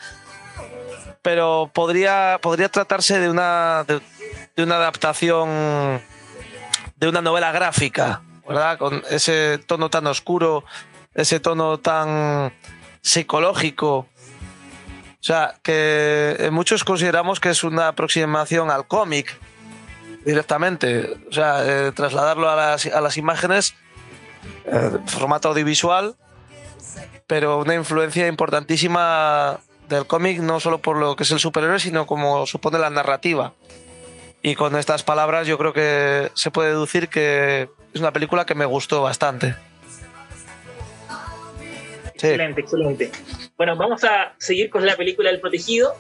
Pero 1.22 1.72
podría, 1.74 2.38
podría 2.42 2.68
tratarse 2.68 3.18
de 3.18 3.30
una, 3.30 3.86
de, 3.88 4.63
una 4.63 4.75
adaptación 4.75 6.01
de 6.98 7.08
una 7.08 7.22
novela 7.22 7.54
gráfica, 7.54 8.22
¿verdad? 8.46 8.78
Con 8.78 9.04
ese 9.10 9.60
tono 9.66 9.89
tan 9.89 10.06
oscuro, 10.08 10.66
ese 11.13 11.39
tono 11.39 11.78
tan 11.78 12.54
psicológico. 13.01 14.00
O 14.00 15.22
sea, 15.22 15.56
que 15.63 16.50
muchos 16.51 16.84
consideramos 16.84 17.39
que 17.39 17.51
es 17.51 17.63
una 17.63 17.88
aproximación 17.88 18.70
al 18.70 18.86
cómic, 18.86 19.39
directamente. 20.30 21.18
O 21.30 21.34
sea, 21.34 21.64
eh, 21.66 21.92
trasladarlo 21.92 22.50
a 22.50 22.78
las, 23.02 23.18
imágenes, 23.18 23.74
eh, 24.66 24.92
formato 25.08 25.50
audiovisual, 25.50 26.16
pero 27.28 27.60
una 27.60 27.76
influencia 27.76 28.28
importantísima 28.28 29.60
del 29.88 30.06
cómic, 30.06 30.40
no 30.40 30.60
solo 30.60 30.80
por 30.80 30.98
lo 30.98 31.16
que 31.16 31.24
es 31.24 31.32
el 31.32 31.40
superhéroe, 31.40 31.80
sino 31.80 32.06
como 32.06 32.46
supone 32.46 32.78
la 32.78 32.90
narrativa. 32.90 33.54
Y 34.42 34.56
con 34.56 34.76
estas 34.76 35.04
palabras 35.04 35.48
yo 35.48 35.58
creo 35.58 35.74
que 35.74 36.32
se 36.36 36.52
puede 36.52 36.70
deducir 36.70 37.10
que 37.10 37.70
es 37.94 38.00
una 38.00 38.14
película 38.14 38.46
que 38.46 38.56
me 38.56 38.66
gustó 38.66 39.02
bastante. 39.02 39.56
Excelente, 42.14 42.62
excelente. 42.62 43.12
Bueno, 43.58 43.76
vamos 43.76 44.04
a 44.04 44.34
seguir 44.38 44.70
con 44.70 44.86
la 44.86 44.96
película 44.96 45.30
El 45.30 45.40
Protegido. 45.40 45.96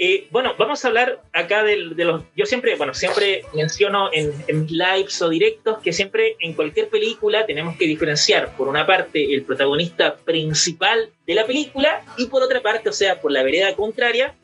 Eh, 0.00 0.28
bueno, 0.30 0.54
vamos 0.56 0.84
a 0.84 0.88
hablar 0.88 1.24
acá 1.32 1.64
de, 1.64 1.76
los. 1.76 2.22
Yo 2.36 2.46
siempre, 2.46 2.76
bueno, 2.76 2.94
siempre 2.94 3.42
menciono 3.52 4.10
en, 4.12 4.32
lives 4.68 5.20
o 5.20 5.28
directos 5.28 5.78
que 5.78 5.92
siempre 5.92 6.36
en 6.38 6.52
cualquier 6.52 6.88
película 6.88 7.44
tenemos 7.46 7.76
que 7.76 7.86
diferenciar, 7.86 8.56
por 8.56 8.68
una 8.68 8.86
parte, 8.86 9.34
el 9.34 9.42
protagonista 9.42 10.14
principal 10.18 11.10
de 11.26 11.34
la 11.34 11.44
película 11.46 12.04
y 12.16 12.26
por 12.26 12.44
otra 12.44 12.62
parte, 12.62 12.88
o 12.88 12.92
sea, 12.92 13.20
por 13.20 13.32
la 13.32 13.42
vereda 13.42 13.74
contraria, 13.74 14.36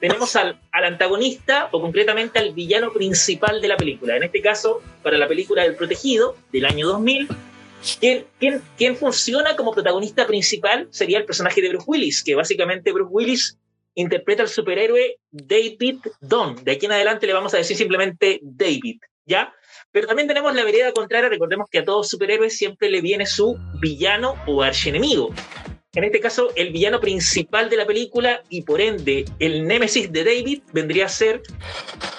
tenemos 0.00 0.34
al, 0.34 0.58
antagonista 0.72 1.68
o 1.70 1.80
concretamente 1.80 2.40
al 2.40 2.52
villano 2.52 2.92
principal 2.92 3.60
de 3.60 3.68
la 3.68 3.76
película. 3.76 4.16
En 4.16 4.24
este 4.24 4.42
caso, 4.42 4.82
para 5.04 5.16
la 5.18 5.28
película 5.28 5.64
El 5.64 5.76
Protegido 5.76 6.36
del 6.50 6.66
año 6.66 6.88
2000, 6.88 7.28
¿quién, 8.00 8.24
quién, 8.40 8.60
quién 8.76 8.96
funciona 8.96 9.54
como 9.54 9.72
protagonista 9.72 10.26
principal 10.26 10.88
sería 10.90 11.18
el 11.18 11.26
personaje 11.26 11.62
de 11.62 11.68
Bruce 11.68 11.84
Willis, 11.86 12.24
que 12.24 12.34
básicamente 12.34 12.90
Bruce 12.90 13.12
Willis 13.12 13.58
interpreta 13.96 14.42
al 14.42 14.48
superhéroe 14.48 15.18
David 15.30 15.98
Don. 16.20 16.62
De 16.62 16.72
aquí 16.72 16.86
en 16.86 16.92
adelante 16.92 17.26
le 17.26 17.32
vamos 17.32 17.52
a 17.54 17.56
decir 17.56 17.76
simplemente 17.76 18.38
David, 18.42 19.00
¿ya? 19.24 19.52
Pero 19.90 20.06
también 20.06 20.28
tenemos 20.28 20.54
la 20.54 20.62
vereda 20.62 20.92
contraria, 20.92 21.28
recordemos 21.28 21.68
que 21.70 21.78
a 21.78 21.84
todos 21.84 22.08
superhéroes 22.08 22.56
siempre 22.56 22.90
le 22.90 23.00
viene 23.00 23.26
su 23.26 23.58
villano 23.80 24.36
o 24.46 24.62
archienemigo. 24.62 25.32
En 25.94 26.04
este 26.04 26.20
caso, 26.20 26.50
el 26.56 26.72
villano 26.72 27.00
principal 27.00 27.70
de 27.70 27.78
la 27.78 27.86
película 27.86 28.42
y 28.50 28.62
por 28.62 28.82
ende 28.82 29.24
el 29.38 29.66
némesis 29.66 30.12
de 30.12 30.24
David 30.24 30.62
vendría 30.74 31.06
a 31.06 31.08
ser 31.08 31.40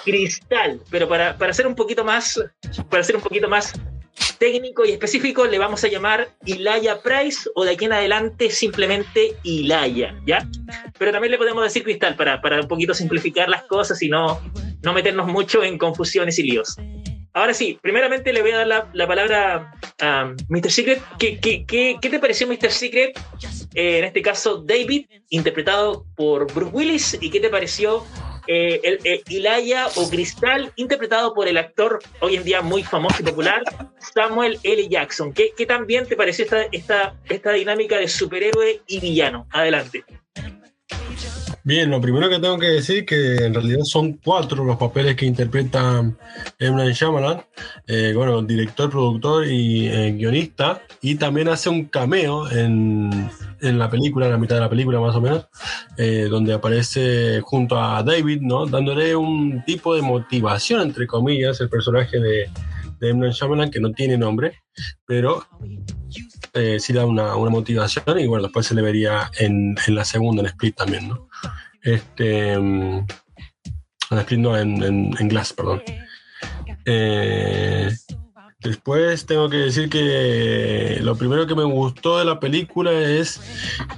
Cristal. 0.04 0.80
Pero 0.90 1.08
para, 1.08 1.38
para 1.38 1.54
ser 1.54 1.68
un 1.68 1.76
poquito 1.76 2.04
más, 2.04 2.40
para 2.90 3.04
ser 3.04 3.14
un 3.14 3.22
poquito 3.22 3.48
más 3.48 3.72
técnico 4.38 4.84
y 4.84 4.92
específico 4.92 5.46
le 5.46 5.58
vamos 5.58 5.84
a 5.84 5.88
llamar 5.88 6.28
Ilaya 6.44 7.00
Price 7.00 7.48
o 7.54 7.64
de 7.64 7.72
aquí 7.72 7.84
en 7.84 7.92
adelante 7.92 8.50
simplemente 8.50 9.34
Ilaya, 9.42 10.14
¿ya? 10.26 10.46
Pero 10.98 11.12
también 11.12 11.32
le 11.32 11.38
podemos 11.38 11.62
decir 11.62 11.82
Cristal 11.82 12.16
para, 12.16 12.40
para 12.40 12.60
un 12.60 12.68
poquito 12.68 12.94
simplificar 12.94 13.48
las 13.48 13.64
cosas 13.64 14.00
y 14.02 14.08
no, 14.08 14.40
no 14.82 14.92
meternos 14.92 15.26
mucho 15.26 15.62
en 15.62 15.78
confusiones 15.78 16.38
y 16.38 16.44
líos. 16.44 16.76
Ahora 17.34 17.54
sí, 17.54 17.78
primeramente 17.80 18.32
le 18.32 18.42
voy 18.42 18.50
a 18.52 18.58
dar 18.58 18.66
la, 18.66 18.90
la 18.94 19.06
palabra 19.06 19.72
a 20.00 20.34
Mr. 20.48 20.70
Secret. 20.70 21.02
¿Qué, 21.18 21.38
qué, 21.38 21.64
qué, 21.66 21.96
qué 22.00 22.10
te 22.10 22.18
pareció 22.18 22.48
Mr. 22.48 22.70
Secret? 22.70 23.18
Eh, 23.74 23.98
en 23.98 24.04
este 24.04 24.22
caso, 24.22 24.64
David, 24.66 25.06
interpretado 25.28 26.04
por 26.16 26.52
Bruce 26.52 26.74
Willis. 26.74 27.18
¿Y 27.20 27.30
qué 27.30 27.38
te 27.38 27.48
pareció 27.48 28.04
eh, 28.48 28.80
el, 28.82 28.98
eh, 29.04 29.74
o 29.96 30.08
Cristal, 30.08 30.72
interpretado 30.76 31.34
por 31.34 31.46
el 31.48 31.58
actor 31.58 32.00
hoy 32.20 32.36
en 32.36 32.44
día 32.44 32.62
muy 32.62 32.82
famoso 32.82 33.16
y 33.20 33.24
popular, 33.24 33.62
Samuel 34.14 34.58
L. 34.62 34.88
Jackson. 34.88 35.32
¿Qué, 35.32 35.52
bien 35.86 36.06
te 36.06 36.16
pareció 36.16 36.44
esta, 36.44 36.62
esta, 36.72 37.14
esta 37.28 37.52
dinámica 37.52 37.98
de 37.98 38.08
superhéroe 38.08 38.80
y 38.86 39.00
villano? 39.00 39.46
Adelante. 39.52 40.04
Bien, 41.68 41.90
lo 41.90 42.00
primero 42.00 42.30
que 42.30 42.38
tengo 42.38 42.58
que 42.58 42.68
decir 42.68 43.04
que 43.04 43.44
en 43.44 43.52
realidad 43.52 43.82
son 43.82 44.14
cuatro 44.24 44.64
los 44.64 44.78
papeles 44.78 45.16
que 45.16 45.26
interpreta 45.26 46.00
M. 46.58 46.76
Night 46.76 46.94
Shyamalan, 46.94 47.44
eh, 47.86 48.14
bueno, 48.16 48.40
director, 48.40 48.88
productor 48.88 49.46
y 49.46 49.86
eh, 49.86 50.12
guionista, 50.12 50.82
y 51.02 51.16
también 51.16 51.48
hace 51.48 51.68
un 51.68 51.84
cameo 51.84 52.50
en, 52.50 53.28
en, 53.60 53.78
la 53.78 53.90
película, 53.90 54.26
en 54.26 54.32
la 54.32 54.38
mitad 54.38 54.56
de 54.56 54.60
la 54.62 54.70
película 54.70 55.00
más 55.00 55.14
o 55.16 55.20
menos, 55.20 55.48
eh, 55.96 56.28
donde 56.30 56.52
aparece 56.52 57.40
junto 57.42 57.80
a 57.80 58.02
David, 58.02 58.40
¿no? 58.42 58.66
Dándole 58.66 59.14
un 59.16 59.64
tipo 59.64 59.94
de 59.94 60.02
motivación, 60.02 60.82
entre 60.82 61.06
comillas, 61.06 61.60
el 61.60 61.68
personaje 61.68 62.18
de, 62.18 62.50
de 63.00 63.10
M. 63.10 63.30
Shyamalan, 63.30 63.70
que 63.70 63.80
no 63.80 63.92
tiene 63.92 64.16
nombre, 64.16 64.60
pero 65.06 65.44
eh, 66.54 66.78
sí 66.80 66.92
da 66.92 67.06
una, 67.06 67.36
una, 67.36 67.50
motivación 67.50 68.18
y 68.18 68.26
bueno, 68.26 68.44
después 68.44 68.66
se 68.66 68.74
le 68.74 68.82
vería 68.82 69.30
en, 69.38 69.76
en, 69.86 69.94
la 69.94 70.04
segunda, 70.04 70.42
en 70.42 70.46
Split 70.48 70.76
también, 70.76 71.08
¿no? 71.08 71.28
Este, 71.82 72.58
mm, 72.58 73.06
en 74.10 74.18
Split 74.18 74.40
no, 74.40 74.56
en, 74.56 74.82
en 74.82 75.28
Glass, 75.28 75.52
perdón. 75.52 75.82
Eh, 76.84 77.90
después 78.60 79.26
tengo 79.26 79.48
que 79.48 79.58
decir 79.58 79.88
que 79.88 80.98
lo 81.02 81.16
primero 81.16 81.46
que 81.46 81.54
me 81.54 81.64
gustó 81.64 82.18
de 82.18 82.24
la 82.24 82.40
película 82.40 82.92
es 82.92 83.40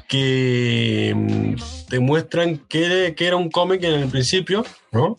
que 0.08 1.12
mm, 1.14 1.88
te 1.88 2.00
muestran 2.00 2.58
que, 2.68 3.14
que 3.16 3.26
era 3.26 3.36
un 3.36 3.50
cómic 3.50 3.82
en 3.84 3.94
el 3.94 4.08
principio, 4.08 4.64
¿no? 4.92 5.16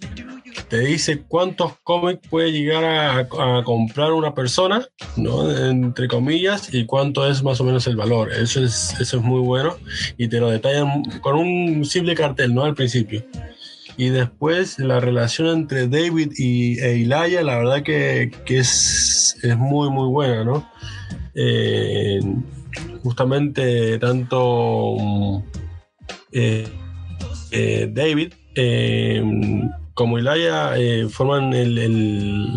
te 0.67 0.79
dice 0.79 1.23
cuántos 1.27 1.73
cómics 1.83 2.27
puede 2.29 2.51
llegar 2.51 2.83
a, 2.83 3.63
comprar 3.63 4.11
una 4.13 4.33
persona, 4.33 4.85
¿no? 5.15 5.49
entre 5.51 6.07
comillas, 6.07 6.73
y 6.73 6.85
cuánto 6.85 7.27
es 7.27 7.43
más 7.43 7.59
o 7.61 7.63
menos 7.63 7.87
el 7.87 7.95
valor. 7.95 8.31
Eso 8.31 8.63
es, 8.63 8.95
eso 8.99 9.17
es 9.17 9.23
muy 9.23 9.41
bueno 9.41 9.77
y 10.17 10.27
te 10.27 10.39
lo 10.39 10.49
detallan 10.49 11.03
con 11.21 11.35
un 11.35 11.85
simple 11.85 12.15
cartel, 12.15 12.53
¿no? 12.53 12.63
Al 12.63 12.75
principio. 12.75 13.23
Y 13.97 14.09
después 14.09 14.79
la 14.79 14.99
relación 14.99 15.47
entre 15.47 15.87
David 15.87 16.33
y 16.37 16.79
e 16.79 16.97
Ilaya, 16.97 17.43
la 17.43 17.57
verdad 17.57 17.83
que, 17.83 18.31
que 18.45 18.59
es, 18.59 19.37
es, 19.43 19.57
muy, 19.57 19.89
muy 19.89 20.07
buena, 20.07 20.43
¿no? 20.43 20.65
Eh, 21.33 22.19
justamente 23.03 23.97
tanto 23.99 25.43
eh, 26.31 26.67
eh, 27.51 27.89
David 27.91 28.33
como 29.93 30.19
Ilaya 30.19 30.73
forman 31.09 31.51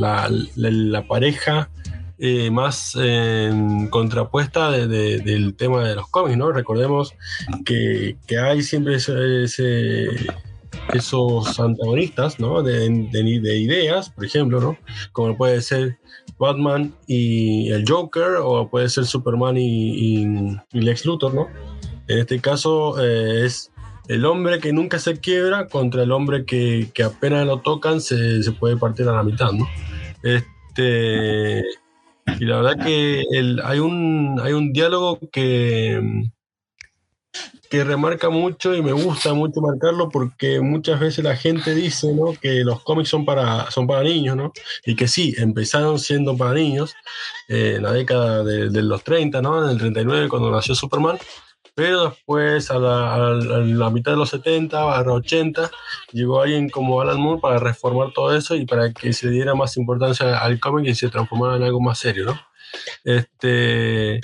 la, 0.01 1.05
pareja 1.07 1.71
más 2.51 2.97
contrapuesta 3.91 4.71
del 4.71 5.55
tema 5.55 5.89
de 5.89 5.95
los 5.95 6.09
cómics, 6.09 6.37
¿no? 6.37 6.53
Recordemos 6.53 7.15
que, 7.65 8.17
hay 8.41 8.63
siempre 8.63 8.99
esos 10.93 11.59
antagonistas, 11.59 12.39
¿no? 12.39 12.63
De, 12.63 12.87
ideas, 12.87 14.11
por 14.11 14.25
ejemplo, 14.25 14.61
¿no? 14.61 14.79
Como 15.13 15.37
puede 15.37 15.61
ser 15.63 15.99
Batman 16.39 16.95
y 17.07 17.71
el 17.71 17.85
Joker, 17.89 18.37
o 18.43 18.69
puede 18.69 18.89
ser 18.89 19.05
Superman 19.07 19.57
y, 19.57 20.57
Lex 20.73 21.05
Luthor, 21.07 21.35
¿no? 21.35 21.49
En 22.07 22.19
este 22.19 22.41
caso 22.41 23.03
eh, 23.03 23.47
es 23.47 23.73
el 24.09 24.25
hombre 24.27 24.59
que 24.59 24.73
nunca 24.73 24.99
se 24.99 25.19
quiebra 25.19 25.67
contra 25.69 26.03
el 26.03 26.13
hombre 26.13 26.45
que, 26.45 26.91
apenas 27.05 27.47
lo 27.47 27.61
tocan 27.61 28.01
se, 28.01 28.41
puede 28.59 28.77
partir 28.77 29.09
a 29.09 29.13
la 29.13 29.23
mitad, 29.23 29.53
¿no? 29.53 29.67
Este, 30.23 31.63
y 32.39 32.45
la 32.45 32.61
verdad 32.61 32.85
que 32.85 33.25
hay, 33.65 33.79
un, 33.79 34.41
hay 34.43 34.53
un 34.53 34.73
diálogo 34.73 35.19
que, 35.33 36.31
que 37.75 37.85
remarca 37.85 38.31
mucho 38.31 38.75
y 38.75 38.83
me 38.83 38.93
gusta 38.93 39.35
mucho 39.35 39.61
marcarlo 39.61 40.09
porque 40.09 40.61
muchas 40.61 41.01
veces 41.01 41.25
la 41.25 41.37
gente 41.37 41.75
dice 41.75 42.13
¿no? 42.13 42.33
que 42.41 42.65
los 42.65 42.83
cómics 42.83 43.09
son 43.09 43.25
para, 43.25 43.71
son 43.71 43.87
para 43.87 44.03
niños, 44.03 44.37
¿no? 44.37 44.53
Y 44.87 44.95
que 44.95 45.09
sí, 45.09 45.35
empezaron 45.39 45.99
siendo 45.99 46.37
para 46.37 46.53
niños 46.53 46.95
eh, 47.49 47.75
en 47.77 47.83
la 47.83 47.93
década 47.93 48.45
de, 48.45 48.71
de, 48.71 48.83
los 48.83 49.03
30, 49.03 49.43
¿no? 49.43 49.65
En 49.65 49.71
el 49.71 49.79
39 49.79 50.29
cuando 50.29 50.51
nació 50.51 50.75
Superman 50.75 51.19
pero 51.75 52.11
después, 52.11 52.71
a 52.71 52.79
la, 52.79 53.91
mitad 53.91 54.13
de 54.13 54.17
los 54.17 54.31
70, 54.31 54.97
a 54.97 55.03
los 55.03 55.17
80, 55.17 55.73
llegó 56.13 56.41
alguien 56.41 56.71
como 56.71 57.01
Alan 57.01 57.21
Moore 57.21 57.41
para 57.41 57.59
reformar 57.59 58.13
todo 58.13 58.37
eso 58.37 58.55
y 58.55 58.65
para 58.65 58.93
que 58.93 59.13
se 59.13 59.29
diera 59.29 59.57
más 59.57 59.77
importancia 59.77 60.39
al 60.39 60.61
cómic 60.61 60.87
y 60.87 60.95
se 60.95 61.09
transformara 61.09 61.57
en 61.57 61.65
algo 61.65 61.81
más 61.81 61.99
serio, 61.99 62.27
¿no? 62.27 62.41
Este, 63.03 64.21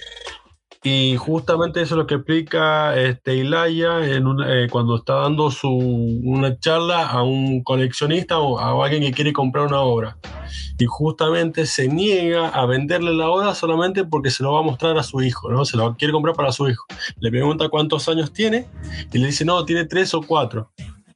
Y 0.83 1.17
justamente 1.17 1.83
eso 1.83 1.95
es 1.95 1.99
lo 1.99 2.07
que 2.07 2.15
explica 2.15 2.97
este 2.97 3.37
Ilaya 3.37 4.03
en 4.03 4.25
eh, 4.47 4.67
cuando 4.71 4.97
está 4.97 5.17
dando 5.17 5.51
su, 5.51 5.69
una 5.69 6.59
charla 6.59 7.07
a 7.07 7.23
un 7.23 7.63
coleccionista 7.63 8.39
o 8.39 8.59
a 8.59 8.85
alguien 8.85 9.03
que 9.03 9.13
quiere 9.13 9.35
comprar 9.35 9.67
una 9.67 9.81
obra. 9.81 10.17
Y 10.79 10.87
justamente 10.87 11.67
se 11.67 11.87
niega 11.87 12.49
a 12.49 12.65
venderle 12.65 13.13
la 13.15 13.29
obra 13.29 13.55
solamente 13.55 14.05
porque 14.05 14.31
se 14.31 14.43
lo 14.43 14.53
va 14.53 14.61
a 14.61 14.63
mostrar 14.63 14.97
a 14.97 15.03
su 15.03 15.21
hijo, 15.21 15.51
¿no? 15.51 15.67
Se 15.67 15.77
lo 15.77 15.95
quiere 15.97 16.13
comprar 16.13 16.35
para 16.35 16.51
su 16.51 16.67
hijo. 16.67 16.87
Le 17.19 17.31
pregunta 17.31 17.69
cuántos 17.69 18.09
años 18.09 18.33
tiene 18.33 18.67
y 19.13 19.19
le 19.19 19.27
dice, 19.27 19.45
no, 19.45 19.63
tiene 19.67 19.85
tres 19.85 20.15
o 20.15 20.23
cuatro. 20.23 20.71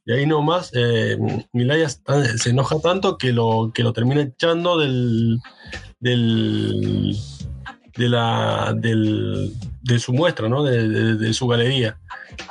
Y 0.05 0.11
ahí 0.11 0.27
nomás 0.27 0.69
eh, 0.75 1.17
Milaya 1.51 1.89
se 1.89 2.51
enoja 2.51 2.79
tanto 2.79 3.17
que 3.17 3.33
lo, 3.33 3.71
que 3.73 3.81
lo 3.81 3.91
termina 3.91 4.21
echando 4.21 4.77
del, 4.77 5.39
del, 5.99 7.17
de, 7.95 8.09
la, 8.09 8.73
de 8.75 9.99
su 9.99 10.13
muestra, 10.13 10.49
¿no? 10.49 10.63
de, 10.63 11.33
su 11.33 11.47
galería. 11.47 11.97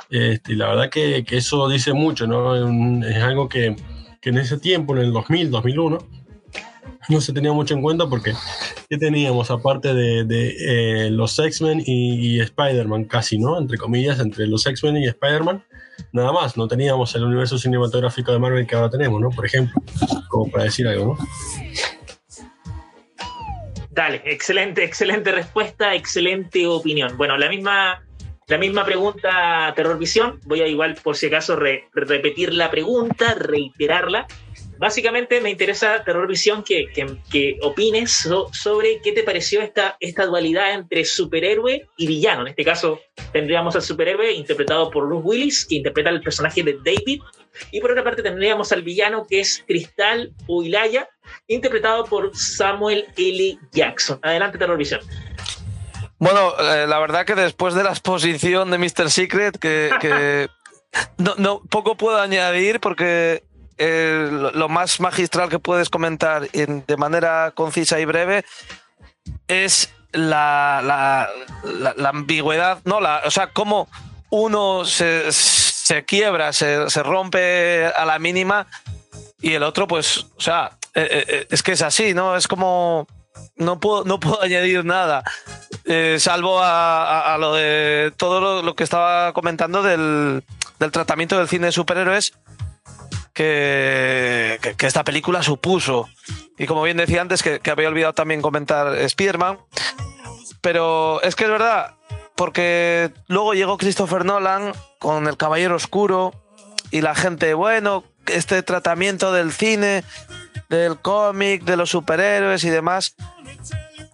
Este, 0.09 0.55
la 0.55 0.69
verdad 0.69 0.89
que, 0.89 1.23
eso 1.29 1.67
dice 1.69 1.93
mucho, 1.93 2.27
¿no? 2.27 2.55
es 3.03 3.23
algo 3.23 3.47
que, 3.47 3.75
que, 4.21 4.29
en 4.29 4.37
ese 4.37 4.57
tiempo, 4.57 4.95
en 4.95 5.03
el 5.03 5.13
2000, 5.13 5.51
2001, 5.51 5.97
no 7.07 7.21
se 7.21 7.33
tenía 7.33 7.53
mucho 7.53 7.75
en 7.75 7.83
cuenta 7.83 8.07
porque 8.09 8.33
¿qué 8.89 8.97
teníamos 8.97 9.51
aparte 9.51 9.93
de, 9.93 10.23
de 10.23 11.05
eh, 11.05 11.11
los 11.11 11.37
X-Men 11.37 11.83
y, 11.85 12.37
y 12.37 12.39
Spider-Man? 12.39 13.05
Casi, 13.05 13.37
¿no? 13.37 13.59
Entre 13.59 13.77
comillas, 13.77 14.19
entre 14.19 14.47
los 14.47 14.65
X-Men 14.65 14.97
y 14.97 15.07
Spider-Man 15.07 15.63
nada 16.11 16.31
más, 16.31 16.57
no 16.57 16.67
teníamos 16.67 17.13
el 17.15 17.23
universo 17.23 17.57
cinematográfico 17.57 18.31
de 18.31 18.39
Marvel 18.39 18.67
que 18.67 18.75
ahora 18.75 18.89
tenemos, 18.89 19.19
¿no? 19.21 19.29
Por 19.29 19.45
ejemplo, 19.45 19.81
como 20.29 20.49
para 20.49 20.65
decir 20.65 20.87
algo, 20.87 21.17
¿no? 21.17 21.27
Dale, 23.95 24.21
excelente, 24.25 24.83
excelente 24.83 25.31
respuesta, 25.31 25.95
excelente 25.95 26.67
opinión. 26.67 27.15
Bueno, 27.15 27.37
la 27.37 27.47
misma, 27.47 28.03
la 28.47 28.57
misma 28.57 28.83
pregunta, 28.83 29.71
Terror 29.73 29.97
Visión. 29.97 30.41
Voy 30.43 30.59
a 30.59 30.67
igual, 30.67 30.95
por 31.01 31.15
si 31.15 31.27
acaso, 31.27 31.55
repetir 31.55 32.53
la 32.53 32.69
pregunta, 32.69 33.35
reiterarla. 33.35 34.27
Básicamente 34.77 35.41
me 35.41 35.49
interesa, 35.49 36.03
Terror 36.03 36.27
Visión, 36.27 36.63
que, 36.63 36.87
que, 36.93 37.57
opines 37.61 38.27
sobre 38.51 38.99
qué 39.01 39.11
te 39.11 39.23
pareció 39.23 39.61
esta, 39.61 39.97
esta 39.99 40.25
dualidad 40.25 40.73
entre 40.73 41.05
superhéroe 41.05 41.87
y 41.97 42.07
villano. 42.07 42.41
En 42.41 42.49
este 42.49 42.63
caso, 42.63 42.99
tendríamos 43.31 43.75
al 43.75 43.81
superhéroe 43.81 44.33
interpretado 44.33 44.89
por 44.89 45.07
Bruce 45.07 45.25
Willis, 45.25 45.65
que 45.65 45.75
interpreta 45.75 46.09
el 46.09 46.21
personaje 46.21 46.63
de 46.63 46.77
David, 46.83 47.21
y 47.71 47.79
por 47.79 47.91
otra 47.91 48.03
parte 48.03 48.21
tendríamos 48.21 48.71
al 48.71 48.81
villano 48.81 49.25
que 49.27 49.39
es 49.39 49.63
Cristal 49.65 50.33
Uilaya, 50.47 51.09
interpretado 51.47 52.05
por 52.05 52.35
Samuel 52.35 53.05
L. 53.15 53.57
Jackson. 53.71 54.19
Adelante, 54.21 54.57
Terror 54.57 54.77
Visión. 54.77 55.01
Bueno, 56.17 56.53
eh, 56.59 56.87
la 56.87 56.99
verdad 56.99 57.25
que 57.25 57.35
después 57.35 57.73
de 57.73 57.83
la 57.83 57.89
exposición 57.89 58.71
de 58.71 58.77
Mr. 58.77 59.09
Secret, 59.09 59.57
que, 59.57 60.49
no, 61.17 61.35
no, 61.37 61.61
poco 61.69 61.95
puedo 61.95 62.19
añadir 62.19 62.79
porque 62.79 63.43
lo 63.77 64.69
más 64.69 64.99
magistral 64.99 65.49
que 65.49 65.59
puedes 65.59 65.89
comentar 65.89 66.49
de 66.49 66.97
manera 66.97 67.51
concisa 67.55 67.99
y 67.99 68.05
breve 68.05 68.45
es 69.47 69.89
la, 70.11 70.81
la, 71.63 72.09
ambigüedad, 72.09 72.79
no, 72.85 73.01
la, 73.01 73.21
o 73.25 73.31
sea, 73.31 73.47
cómo 73.47 73.87
uno 74.29 74.85
se, 74.85 75.31
se 75.31 76.05
quiebra, 76.05 76.53
se, 76.53 76.89
se, 76.89 77.03
rompe 77.03 77.85
a 77.87 78.05
la 78.05 78.19
mínima 78.19 78.67
y 79.41 79.53
el 79.53 79.63
otro, 79.63 79.87
pues, 79.87 80.25
o 80.37 80.41
sea, 80.41 80.77
eh, 80.93 81.07
eh, 81.11 81.25
eh, 81.27 81.47
es 81.49 81.61
que 81.61 81.73
es 81.73 81.81
así, 81.81 82.13
¿no? 82.13 82.35
Es 82.35 82.47
como, 82.47 83.07
no 83.57 83.79
puedo, 83.79 84.03
no 84.05 84.19
puedo 84.19 84.41
añadir 84.41 84.85
nada, 84.85 85.23
salvo 86.17 86.59
a, 86.59 87.33
a, 87.33 87.37
lo 87.37 87.53
de 87.53 88.13
todo 88.17 88.39
lo, 88.39 88.61
lo, 88.61 88.75
que 88.75 88.83
estaba 88.83 89.33
comentando 89.33 89.83
del, 89.83 90.43
del 90.79 90.91
tratamiento 90.91 91.37
del 91.37 91.47
cine 91.47 91.67
de 91.67 91.71
superhéroes 91.71 92.33
que, 93.35 94.59
esta 94.79 95.03
película 95.03 95.43
supuso. 95.43 96.09
Y 96.57 96.65
como 96.65 96.81
bien 96.81 96.97
decía 96.97 97.21
antes, 97.21 97.43
que, 97.43 97.61
había 97.69 97.89
olvidado 97.89 98.13
también 98.13 98.41
comentar 98.41 98.95
Spider-Man. 98.95 99.59
Pero 100.61 101.21
es 101.21 101.35
que 101.35 101.43
es 101.43 101.49
verdad, 101.49 101.95
porque 102.35 103.11
luego 103.27 103.53
llegó 103.53 103.77
Christopher 103.77 104.25
Nolan 104.25 104.73
con 104.97 105.27
El 105.27 105.37
Caballero 105.37 105.75
Oscuro 105.75 106.33
y 106.89 107.01
la 107.01 107.13
gente, 107.13 107.53
bueno, 107.53 108.03
este 108.25 108.63
tratamiento 108.63 109.31
del 109.31 109.51
cine, 109.51 110.03
del 110.69 110.99
cómic, 110.99 111.63
de 111.65 111.77
los 111.77 111.91
superhéroes 111.91 112.63
y 112.63 112.69
demás. 112.69 113.15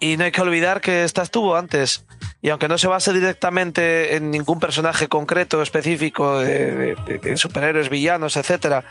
Y 0.01 0.17
no 0.17 0.25
hay 0.25 0.31
que 0.31 0.41
olvidar 0.41 0.81
que 0.81 1.03
esta 1.03 1.21
estuvo 1.21 1.55
antes 1.55 2.05
y 2.41 2.49
aunque 2.49 2.67
no 2.67 2.77
se 2.77 2.87
base 2.87 3.13
directamente 3.13 4.15
en 4.15 4.31
ningún 4.31 4.59
personaje 4.59 5.07
concreto, 5.07 5.61
específico, 5.61 6.39
de, 6.39 6.95
superhéroes, 7.35 7.89
villanos, 7.89 8.35
etcétera, 8.35 8.83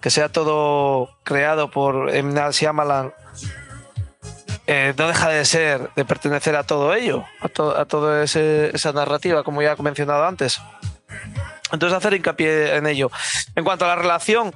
que 0.00 0.10
sea 0.10 0.28
todo 0.28 1.10
creado 1.22 1.70
por 1.70 2.14
M. 2.14 2.32
Night 2.32 2.52
Shyamalan, 2.52 3.12
eh, 4.66 4.92
no 4.98 5.06
deja 5.06 5.28
de 5.28 5.44
ser, 5.44 5.90
de 5.94 6.04
pertenecer 6.04 6.56
a 6.56 6.64
todo 6.64 6.94
ello, 6.94 7.24
a, 7.40 7.84
toda 7.84 8.24
esa 8.24 8.92
narrativa, 8.92 9.44
como 9.44 9.62
ya 9.62 9.76
he 9.78 9.82
mencionado 9.82 10.26
antes. 10.26 10.60
Entonces, 11.70 11.96
hacer 11.96 12.14
hincapié 12.14 12.74
en 12.74 12.86
ello. 12.88 13.10
En 13.54 13.62
cuanto 13.62 13.84
a 13.84 13.88
la 13.88 13.96
relación, 13.96 14.52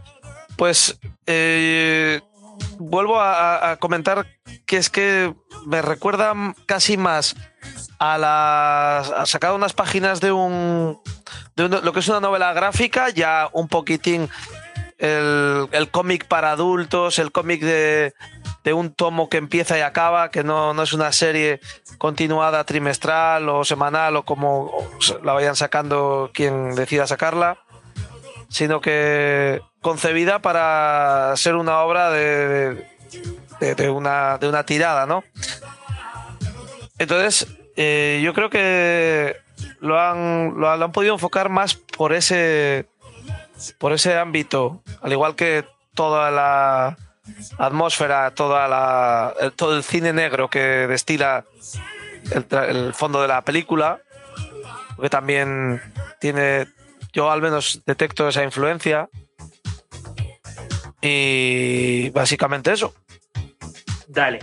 pues 0.56 0.98
eh, 1.26 2.20
vuelvo 2.79 3.20
a, 3.20 3.77
comentar 3.79 4.27
que 4.66 4.77
es 4.77 4.90
que 4.90 5.35
me 5.66 5.83
recuerda 5.83 6.35
casi 6.66 6.96
más 6.96 7.37
a 7.99 8.18
las 8.18 9.11
ha 9.11 9.27
sacado 9.27 9.55
unas 9.55 9.73
páginas 9.73 10.20
de 10.20 10.33
un 10.33 10.99
de 11.57 11.68
lo 11.68 11.92
que 11.92 12.01
es 12.01 12.09
una 12.09 12.20
novela 12.20 12.53
gráfica, 12.53 13.11
ya 13.11 13.49
un 13.53 13.68
poquitín 13.68 14.29
el, 14.99 15.68
el 15.73 15.90
cómic 15.90 16.27
para 16.27 16.53
adultos, 16.53 17.18
el 17.18 17.33
cómic 17.33 17.62
de, 17.62 18.14
de, 18.64 18.73
un 18.73 18.92
tomo 18.92 19.29
que 19.29 19.38
empieza 19.38 19.79
y 19.79 19.81
acaba, 19.81 20.31
que 20.31 20.44
no, 20.44 20.75
no, 20.75 20.83
es 20.83 20.92
una 20.92 21.12
serie 21.12 21.61
continuada 21.99 22.64
trimestral 22.64 23.49
o 23.49 23.64
semanal 23.64 24.16
o 24.16 24.25
como 24.25 24.70
la 25.23 25.33
vayan 25.33 25.57
sacando 25.57 26.31
quien 26.35 26.75
decida 26.75 27.07
sacarla, 27.07 27.59
sino 28.50 28.80
que 28.80 29.62
concebida 29.80 30.40
para 30.40 31.32
ser 31.36 31.54
una 31.54 31.80
obra 31.80 32.10
de, 32.10 32.86
de, 33.60 33.90
una, 33.90 34.36
de 34.38 34.48
una 34.48 34.64
tirada, 34.64 35.06
¿no? 35.06 35.24
Entonces, 36.98 37.46
eh, 37.76 38.20
yo 38.22 38.34
creo 38.34 38.50
que 38.50 39.36
lo 39.80 39.98
han, 39.98 40.54
lo, 40.58 40.70
han 40.70 40.92
podido 40.92 41.14
enfocar 41.14 41.48
más 41.48 41.74
por 41.74 42.12
ese, 42.12 42.86
por 43.78 43.92
ese 43.92 44.18
ámbito, 44.18 44.82
al 45.00 45.12
igual 45.12 45.34
que 45.34 45.64
toda 45.94 46.30
la 46.30 46.98
atmósfera, 47.58 48.32
toda 48.32 48.68
la, 48.68 49.34
todo 49.56 49.76
el 49.76 49.82
cine 49.82 50.12
negro 50.12 50.50
que 50.50 50.60
destila 50.60 51.44
el, 52.32 52.92
fondo 52.94 53.22
de 53.22 53.28
la 53.28 53.42
película, 53.42 54.00
que 55.00 55.08
también 55.08 55.80
tiene, 56.20 56.66
yo 57.12 57.31
al 57.31 57.42
menos 57.42 57.83
detecto 57.87 58.29
esa 58.29 58.44
influencia. 58.44 59.09
Y 61.03 62.11
básicamente 62.11 62.73
eso. 62.73 62.94
Dale. 64.09 64.40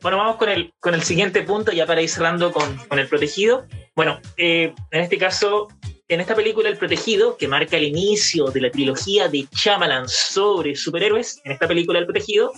Bueno, 0.00 0.16
vamos 0.16 0.36
con 0.36 0.48
el, 0.48 0.72
con 0.80 0.94
el 0.94 1.02
siguiente 1.02 1.42
punto, 1.42 1.72
ya 1.72 1.86
para 1.86 2.00
ir 2.00 2.08
cerrando 2.08 2.52
con, 2.52 2.76
con 2.86 2.98
el 2.98 3.08
protegido. 3.08 3.66
Bueno, 3.96 4.20
eh, 4.36 4.72
en 4.92 5.00
este 5.00 5.18
caso, 5.18 5.68
en 6.06 6.20
esta 6.20 6.34
película 6.34 6.68
El 6.68 6.78
Protegido, 6.78 7.36
que 7.36 7.48
marca 7.48 7.76
el 7.76 7.84
inicio 7.84 8.46
de 8.46 8.60
la 8.60 8.70
trilogía 8.70 9.28
de 9.28 9.46
Chamalan 9.50 10.08
sobre 10.08 10.76
superhéroes, 10.76 11.40
en 11.44 11.52
esta 11.52 11.66
película 11.66 11.98
El 11.98 12.06
Protegido, 12.06 12.52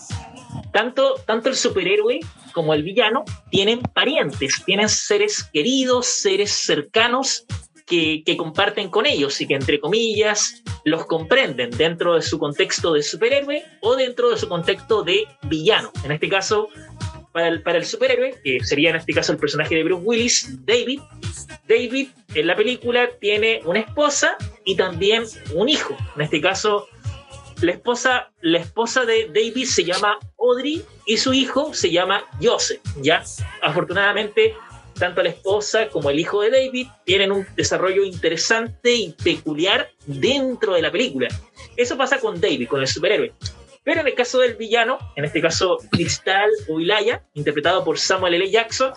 tanto, 0.73 1.15
tanto 1.27 1.49
el 1.49 1.57
superhéroe 1.57 2.21
como 2.53 2.75
el 2.75 2.83
villano 2.83 3.25
tienen 3.51 3.81
parientes, 3.81 4.63
tienen 4.65 4.89
seres 4.89 5.43
queridos, 5.53 6.07
seres 6.07 6.53
cercanos 6.53 7.45
que, 7.91 8.37
comparten 8.37 8.89
con 8.89 9.05
ellos 9.05 9.41
y 9.41 9.47
que, 9.47 9.55
entre 9.55 9.81
comillas, 9.81 10.63
los 10.85 11.07
comprenden 11.07 11.71
dentro 11.71 12.15
de 12.15 12.23
su 12.23 12.39
contexto 12.39 12.93
de 12.93 13.03
superhéroe 13.03 13.65
o 13.81 13.97
dentro 13.97 14.31
de 14.31 14.37
su 14.37 14.49
contexto 14.49 15.03
de 15.03 15.27
villano. 15.43 15.91
En 16.05 16.13
este 16.13 16.29
caso, 16.29 16.69
para 17.33 17.49
el, 17.49 17.63
para 17.63 17.79
el 17.79 17.85
superhéroe, 17.85 18.41
que 18.43 18.61
sería 18.65 18.91
en 18.91 18.97
este 18.97 19.13
caso 19.13 19.33
el 19.33 19.39
personaje 19.39 19.75
de 19.75 19.85
Bruce 19.85 20.03
Willis, 20.05 20.65
David. 20.65 21.01
David 21.69 22.09
en 22.35 22.47
la 22.47 22.55
película 22.55 23.11
tiene 23.21 23.61
una 23.65 23.81
esposa 23.81 24.37
y 24.65 24.77
también 24.77 25.25
un 25.55 25.69
hijo. 25.69 25.97
En 26.15 26.23
este 26.23 26.41
caso, 26.41 26.87
la 27.61 27.73
esposa, 27.73 28.31
la 28.41 28.59
esposa 28.59 29.05
de 29.05 29.27
David 29.27 29.65
se 29.65 29.85
llama 29.85 30.19
Audrey 30.39 30.85
y 31.07 31.17
su 31.17 31.33
hijo 31.33 31.75
se 31.75 31.91
llama 31.91 32.25
Joseph. 32.41 32.81
¿ya? 33.03 33.23
Afortunadamente, 33.63 34.55
tanto 35.01 35.23
la 35.23 35.31
esposa 35.31 35.89
como 35.89 36.11
el 36.11 36.21
hijo 36.21 36.43
de 36.43 36.51
David 36.51 36.87
tienen 37.05 37.33
un 37.33 37.47
desarrollo 37.57 38.05
interesante 38.05 38.93
y 38.93 39.13
peculiar 39.13 39.91
dentro 40.07 40.75
de 40.75 40.83
la 40.83 40.93
película. 40.93 41.27
Eso 41.77 41.97
pasa 41.97 42.21
con 42.21 42.41
David, 42.41 42.69
con 42.69 42.81
el 42.81 42.87
superhéroe. 42.87 43.33
Pero 43.83 44.03
en 44.03 44.07
el 44.07 44.15
caso 44.15 44.39
del 44.39 44.55
villano, 44.55 44.99
en 45.17 45.25
este 45.25 45.41
caso 45.41 45.79
Cristal 45.91 46.51
Uilaya, 46.69 47.25
interpretado 47.35 47.83
por 47.83 47.99
Samuel 47.99 48.35
L. 48.35 48.51
Jackson, 48.51 48.93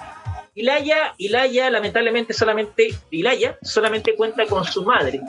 Ilaya, 0.55 1.15
Ilaya, 1.17 1.71
lamentablemente 1.71 2.33
solamente, 2.33 2.93
Ilaya 3.09 3.57
solamente 3.63 4.15
cuenta 4.15 4.45
con 4.45 4.65
su 4.65 4.83
madre, 4.83 5.21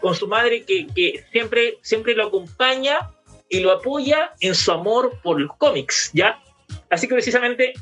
con 0.00 0.14
su 0.14 0.26
madre 0.26 0.64
que, 0.64 0.88
que 0.88 1.24
siempre, 1.30 1.78
siempre 1.82 2.14
lo 2.14 2.26
acompaña 2.26 3.10
y 3.48 3.60
lo 3.60 3.70
apoya 3.70 4.32
en 4.40 4.54
su 4.54 4.72
amor 4.72 5.20
por 5.22 5.40
los 5.40 5.54
cómics, 5.56 6.10
¿ya? 6.14 6.42
Así 6.90 7.06
que 7.06 7.14
precisamente 7.14 7.74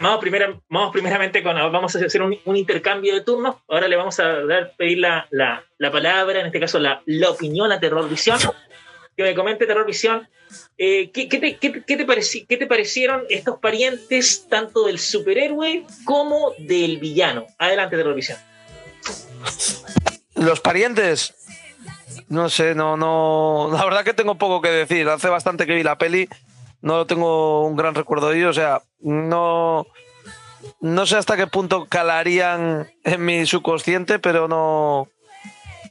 vamos, 0.00 0.20
primero, 0.20 0.62
vamos 0.68 0.92
primeramente 0.92 1.42
con, 1.42 1.54
vamos 1.54 1.94
a 1.94 2.04
hacer 2.04 2.22
un, 2.22 2.38
intercambio 2.56 3.14
de 3.14 3.20
turnos. 3.20 3.56
Ahora 3.68 3.88
le 3.88 3.96
vamos 3.96 4.18
a 4.18 4.44
dar, 4.44 4.72
pedir 4.76 4.98
la, 4.98 5.26
la, 5.30 5.64
la 5.78 5.90
palabra, 5.90 6.40
en 6.40 6.46
este 6.46 6.60
caso 6.60 6.78
la, 6.78 7.02
la 7.06 7.30
opinión 7.30 7.70
a 7.70 7.78
Terror 7.78 8.08
Visión. 8.08 8.38
Que 9.16 9.22
me 9.22 9.34
comente 9.34 9.66
Terror 9.66 9.86
Visión. 9.86 10.28
Eh, 10.78 11.10
¿qué, 11.12 11.28
qué, 11.28 11.38
te, 11.38 11.56
qué, 11.58 11.84
qué, 11.84 11.96
te 11.96 12.46
¿Qué 12.48 12.56
te 12.56 12.66
parecieron 12.66 13.24
estos 13.28 13.58
parientes 13.58 14.46
tanto 14.48 14.86
del 14.86 14.98
superhéroe 14.98 15.84
como 16.04 16.54
del 16.58 16.98
villano? 16.98 17.46
Adelante, 17.58 17.96
Terror 17.96 18.14
Visión. 18.14 18.38
Los 20.34 20.60
parientes. 20.60 21.34
No 22.28 22.48
sé, 22.48 22.74
no, 22.74 22.96
no. 22.96 23.70
La 23.72 23.84
verdad 23.84 24.04
que 24.04 24.14
tengo 24.14 24.36
poco 24.36 24.62
que 24.62 24.70
decir. 24.70 25.08
Hace 25.08 25.28
bastante 25.28 25.66
que 25.66 25.74
vi 25.74 25.82
la 25.82 25.98
peli 25.98 26.28
no 26.82 27.06
tengo 27.06 27.66
un 27.66 27.76
gran 27.76 27.94
recuerdo 27.94 28.30
de 28.30 28.38
ellos, 28.38 28.56
o 28.56 28.60
sea, 28.60 28.82
no, 29.00 29.86
no 30.80 31.06
sé 31.06 31.16
hasta 31.16 31.36
qué 31.36 31.46
punto 31.46 31.86
calarían 31.86 32.90
en 33.04 33.24
mi 33.24 33.46
subconsciente, 33.46 34.18
pero 34.18 34.48
no, 34.48 35.00
o 35.00 35.08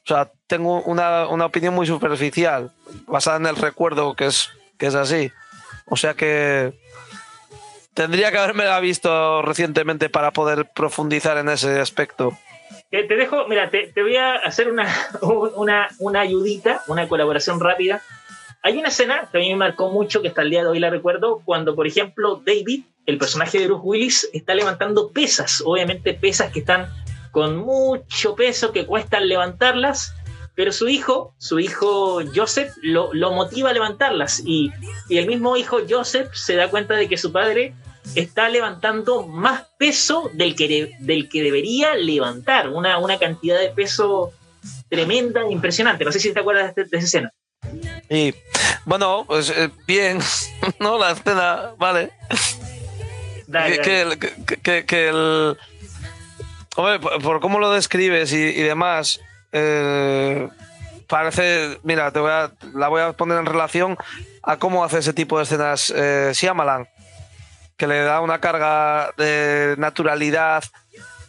sea, 0.06 0.32
tengo 0.47 0.82
una, 0.82 1.28
opinión 1.45 1.75
muy 1.75 1.86
superficial, 1.86 2.71
basada 3.06 3.38
en 3.38 3.45
el 3.45 3.56
recuerdo 3.56 4.15
que 4.15 4.25
es, 4.25 4.49
que 4.78 4.88
es 4.88 4.95
así. 4.95 5.32
O 5.86 5.95
sea 5.95 6.15
que 6.15 6.73
tendría 7.93 8.32
que 8.32 8.38
haberme 8.38 8.65
la 8.65 8.80
visto 8.80 9.41
recientemente 9.43 10.10
para 10.10 10.32
poder 10.32 10.69
profundizar 10.73 11.38
en 11.38 11.49
ese 11.49 11.80
aspecto. 11.80 12.38
Te, 12.89 13.04
dejo, 13.04 13.47
mira, 13.47 13.69
te, 13.69 13.91
voy 14.02 14.15
a 14.15 14.36
hacer 14.36 14.71
una, 14.71 14.88
una, 15.21 15.89
una 15.99 16.21
ayudita, 16.21 16.82
una 16.88 17.08
colaboración 17.08 17.60
rápida 17.60 18.02
hay 18.62 18.78
una 18.78 18.89
escena 18.89 19.30
que 19.32 19.38
a 19.38 19.41
mí 19.41 19.50
me 19.50 19.56
marcó 19.56 19.89
mucho, 19.89 20.22
que 20.22 20.30
hasta 20.30 20.41
el 20.41 20.50
día 20.50 20.63
de 20.63 20.69
hoy 20.69 20.80
la 20.80 20.89
recuerdo, 20.89 21.41
cuando, 21.45 21.76
por 21.76 21.88
ejemplo, 21.88 22.41
David, 22.45 22.84
el 23.06 23.17
personaje 23.17 23.60
de 23.60 23.67
Bruce 23.67 23.82
Willis, 23.84 24.30
está 24.34 24.54
levantando 24.54 25.12
pesas, 25.12 25.63
obviamente 25.65 26.13
pesas 26.13 26.52
que 26.52 26.60
están 26.60 26.89
con 27.32 27.58
mucho 27.58 28.36
peso, 28.36 28.72
que 28.72 28.86
cuestan 28.86 29.30
levantarlas, 29.30 30.13
pero 30.56 30.74
su 30.74 30.89
hijo, 30.89 31.34
su 31.38 31.60
hijo 31.60 32.22
Joseph, 32.36 32.74
lo, 32.82 33.13
motiva 33.32 33.69
a 33.69 33.74
levantarlas 33.74 34.41
y, 34.45 34.72
el 35.10 35.26
mismo 35.26 35.56
hijo 35.56 35.78
Joseph 35.89 36.34
se 36.34 36.56
da 36.56 36.69
cuenta 36.69 36.95
de 36.95 37.08
que 37.08 37.17
su 37.17 37.32
padre 37.32 37.74
está 38.15 38.50
levantando 38.50 39.26
más 39.26 39.67
peso 39.78 40.30
del 40.34 40.56
que, 40.56 40.91
del 41.00 41.30
que 41.30 41.43
debería 41.43 41.95
levantar, 41.95 42.69
una, 42.69 42.98
una 42.98 43.17
cantidad 43.19 43.58
de 43.58 43.69
peso 43.69 44.34
tremenda, 44.89 45.50
impresionante. 45.50 46.04
No 46.04 46.12
sé 46.12 46.19
si 46.19 46.34
te 46.34 46.39
acuerdas 46.39 46.76
de, 46.76 46.84
de 46.84 46.98
esa 46.98 47.06
escena. 47.06 47.34
Y 48.10 48.34
bueno, 48.86 49.24
pues 49.28 49.52
eh, 49.52 49.69
bien, 49.86 50.19
¿no? 50.80 50.98
La 50.98 51.12
escena, 51.12 51.72
vale. 51.78 52.12
que, 54.63 54.86
Que, 54.86 55.10
el. 55.10 55.58
Hombre, 56.76 57.00
por, 57.00 57.39
cómo 57.39 57.60
lo 57.60 57.72
describes 57.72 58.32
y, 58.34 58.62
demás, 58.62 59.19
eh, 59.52 60.48
parece. 61.08 61.80
Mira, 61.84 62.12
te 62.12 62.19
voy 62.19 62.32
a, 62.32 62.52
la 62.74 62.88
voy 62.88 63.02
a 63.02 63.13
poner 63.13 63.38
en 63.38 63.45
relación 63.45 63.98
a 64.43 64.58
cómo 64.58 64.84
hace 64.84 65.00
ese 65.00 65.13
tipo 65.13 65.38
de 65.38 65.43
escenas 65.43 65.93
eh, 65.95 66.32
Shyamalan, 66.34 66.88
que 67.78 67.86
le 67.86 68.02
da 68.02 68.22
una 68.22 68.39
carga 68.39 69.12
de 69.17 69.76
naturalidad 69.78 70.63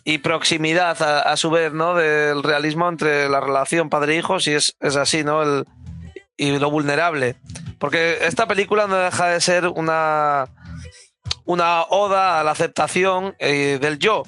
y 0.05 0.19
proximidad 0.19 1.03
a, 1.03 1.37
su 1.37 1.51
vez, 1.51 1.73
¿no? 1.73 1.95
Del 1.95 2.43
realismo 2.43 2.89
entre 2.89 3.29
la 3.29 3.41
relación 3.41 3.91
padre-hijos, 3.91 4.47
y 4.47 4.53
es, 4.53 4.77
es 4.81 4.97
así, 4.97 5.25
¿no? 5.25 5.43
El, 5.43 5.67
y 6.41 6.59
lo 6.59 6.71
vulnerable. 6.71 7.37
Porque 7.79 8.19
esta 8.23 8.47
película 8.47 8.87
no 8.87 8.97
deja 8.97 9.27
de 9.29 9.43
ser 9.43 9.67
una, 9.67 10.49
una 11.45 11.83
oda 11.83 12.41
a 12.41 12.45
la 12.45 12.53
aceptación 12.53 13.37
eh, 13.39 13.79
del 13.79 13.99
yo, 13.99 14.23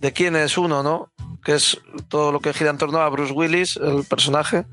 de 0.00 0.12
quién 0.12 0.34
es 0.34 0.58
uno, 0.58 0.82
¿no? 0.82 1.12
Que 1.44 1.54
es 1.54 1.80
todo 2.08 2.32
lo 2.32 2.40
que 2.40 2.52
gira 2.52 2.70
en 2.70 2.78
torno 2.78 2.98
a 2.98 3.08
Bruce 3.08 3.32
Willis, 3.32 3.76
el 3.76 4.04
personaje. 4.04 4.64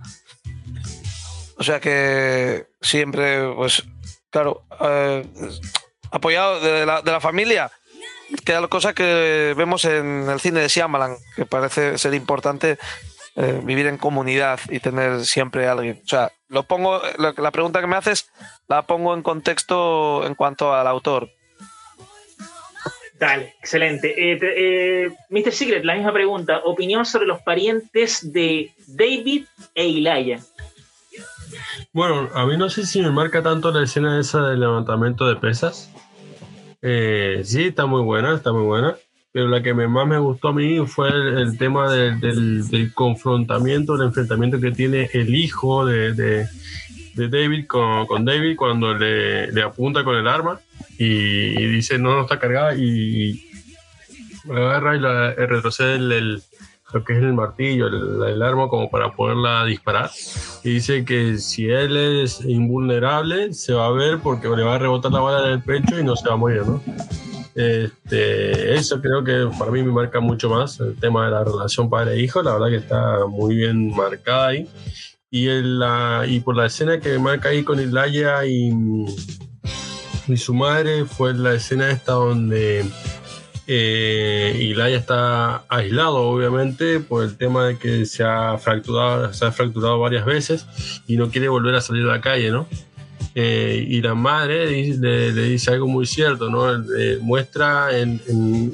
O 1.57 1.63
sea 1.63 1.79
que 1.79 2.65
siempre, 2.81 3.53
pues, 3.53 3.83
claro, 4.31 4.63
eh, 4.81 5.23
apoyado 6.09 6.61
de 6.61 6.87
la, 6.87 7.03
de 7.03 7.11
la 7.11 7.21
familia, 7.21 7.71
que 8.43 8.55
es 8.55 8.61
la 8.61 8.67
cosa 8.69 8.93
que 8.93 9.53
vemos 9.55 9.85
en 9.85 10.27
el 10.27 10.39
cine 10.39 10.61
de 10.61 10.67
Shyamalan, 10.67 11.15
que 11.35 11.45
parece 11.45 11.99
ser 11.99 12.15
importante 12.15 12.79
eh, 13.35 13.61
vivir 13.63 13.87
en 13.87 13.97
comunidad 13.97 14.59
y 14.69 14.79
tener 14.79 15.23
siempre 15.25 15.67
alguien. 15.67 16.01
O 16.03 16.07
sea, 16.07 16.31
lo 16.49 16.63
pongo, 16.63 17.01
la 17.17 17.51
pregunta 17.51 17.79
que 17.79 17.87
me 17.87 17.95
haces 17.95 18.29
la 18.67 18.81
pongo 18.81 19.13
en 19.13 19.23
contexto 19.23 20.25
en 20.25 20.35
cuanto 20.35 20.73
al 20.73 20.85
autor. 20.87 21.29
Dale, 23.17 23.55
excelente. 23.59 24.33
Eh, 24.33 24.39
eh, 24.41 25.11
Mr. 25.29 25.51
Secret, 25.53 25.85
la 25.85 25.95
misma 25.95 26.11
pregunta. 26.11 26.59
Opinión 26.65 27.05
sobre 27.05 27.27
los 27.27 27.41
parientes 27.41 28.33
de 28.33 28.73
David 28.87 29.45
e 29.75 29.87
Ilaya. 29.87 30.39
Bueno, 31.93 32.29
a 32.33 32.45
mí 32.45 32.57
no 32.57 32.69
sé 32.69 32.85
si 32.85 33.01
me 33.01 33.11
marca 33.11 33.41
tanto 33.43 33.71
la 33.71 33.83
escena 33.83 34.19
esa 34.19 34.41
del 34.47 34.59
levantamiento 34.59 35.27
de 35.27 35.35
pesas. 35.35 35.89
sí, 36.81 37.67
está 37.67 37.85
muy 37.85 38.01
buena, 38.01 38.35
está 38.35 38.51
muy 38.51 38.63
buena 38.63 38.97
pero 39.31 39.47
la 39.47 39.63
que 39.63 39.73
más 39.73 40.07
me 40.07 40.17
gustó 40.17 40.49
a 40.49 40.53
mí 40.53 40.85
fue 40.85 41.09
el, 41.09 41.57
tema 41.57 41.91
del, 41.91 42.91
confrontamiento, 42.93 43.95
el 43.95 44.07
enfrentamiento 44.07 44.59
que 44.59 44.71
tiene 44.71 45.09
el 45.13 45.33
hijo 45.33 45.85
de, 45.85 46.47
David 47.15 47.65
con, 47.67 48.25
David 48.25 48.55
cuando 48.57 48.93
le, 48.93 49.61
apunta 49.61 50.03
con 50.03 50.15
el 50.15 50.27
arma 50.27 50.59
y, 50.97 51.65
dice 51.67 51.97
no, 51.97 52.15
no 52.15 52.21
está 52.23 52.39
cargada 52.39 52.75
y, 52.75 53.49
agarra 54.49 54.97
y, 54.97 54.99
la, 54.99 55.33
retrocede 55.33 55.95
el, 55.95 56.43
lo 56.93 57.03
que 57.05 57.13
es 57.13 57.19
el 57.19 57.33
martillo, 57.33 57.87
el, 57.87 58.41
arma 58.41 58.67
como 58.67 58.89
para 58.89 59.13
poderla 59.13 59.63
disparar. 59.63 60.09
Y 60.63 60.71
dice 60.71 61.05
que 61.05 61.37
si 61.37 61.69
él 61.69 61.95
es 61.95 62.43
invulnerable, 62.43 63.53
se 63.53 63.73
va 63.73 63.87
a 63.87 63.91
ver 63.91 64.19
porque 64.19 64.49
le 64.49 64.63
va 64.63 64.75
a 64.75 64.79
rebotar 64.79 65.11
la 65.11 65.21
bala 65.21 65.47
en 65.47 65.53
el 65.53 65.63
pecho 65.63 65.97
y 65.97 66.03
no 66.03 66.17
se 66.17 66.27
va 66.27 66.33
a 66.33 66.37
morir, 66.37 66.63
¿no? 66.65 66.81
Este, 67.55 68.75
eso 68.75 69.01
creo 69.01 69.23
que 69.23 69.49
para 69.57 69.71
mí 69.71 69.83
me 69.83 69.91
marca 69.91 70.19
mucho 70.19 70.49
más 70.49 70.79
el 70.79 70.95
tema 70.95 71.25
de 71.25 71.31
la 71.31 71.43
relación 71.43 71.89
padre-hijo, 71.89 72.41
la 72.41 72.53
verdad 72.53 72.69
que 72.69 72.77
está 72.77 73.25
muy 73.27 73.55
bien 73.55 73.95
marcada 73.95 74.47
ahí. 74.47 74.67
Y, 75.29 75.47
la, 75.47 76.25
y 76.27 76.41
por 76.41 76.57
la 76.57 76.65
escena 76.65 76.99
que 76.99 77.17
marca 77.17 77.49
ahí 77.49 77.63
con 77.63 77.79
Ilaya 77.79 78.45
y, 78.45 78.73
y 80.27 80.37
su 80.37 80.53
madre 80.53 81.05
fue 81.05 81.33
la 81.33 81.53
escena 81.53 81.89
esta 81.89 82.13
donde 82.13 82.85
eh, 83.67 84.57
Ilaya 84.59 84.97
está 84.97 85.63
aislado 85.69 86.17
obviamente 86.17 86.99
por 86.99 87.23
el 87.23 87.37
tema 87.37 87.67
de 87.67 87.77
que 87.77 88.05
se 88.05 88.23
ha 88.23 88.57
fracturado, 88.57 89.31
se 89.31 89.45
ha 89.45 89.51
fracturado 89.53 89.99
varias 89.99 90.25
veces 90.25 90.65
y 91.07 91.15
no 91.15 91.29
quiere 91.29 91.47
volver 91.47 91.75
a 91.75 91.81
salir 91.81 92.03
a 92.03 92.11
la 92.11 92.21
calle, 92.21 92.51
¿no? 92.51 92.67
Eh, 93.33 93.85
y 93.87 94.01
la 94.01 94.13
madre 94.13 94.65
le, 94.97 95.31
dice 95.33 95.71
algo 95.71 95.87
muy 95.87 96.05
cierto, 96.05 96.49
¿no? 96.49 96.73
Eh, 96.97 97.17
muestra 97.21 97.97
en, 97.97 98.73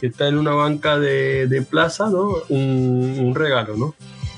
está 0.00 0.28
en 0.28 0.38
una 0.38 0.52
banca 0.52 0.98
de, 0.98 1.66
plaza, 1.68 2.08
¿no? 2.08 2.36
Un, 2.48 3.34
regalo, 3.34 3.76
¿no? 3.76 3.94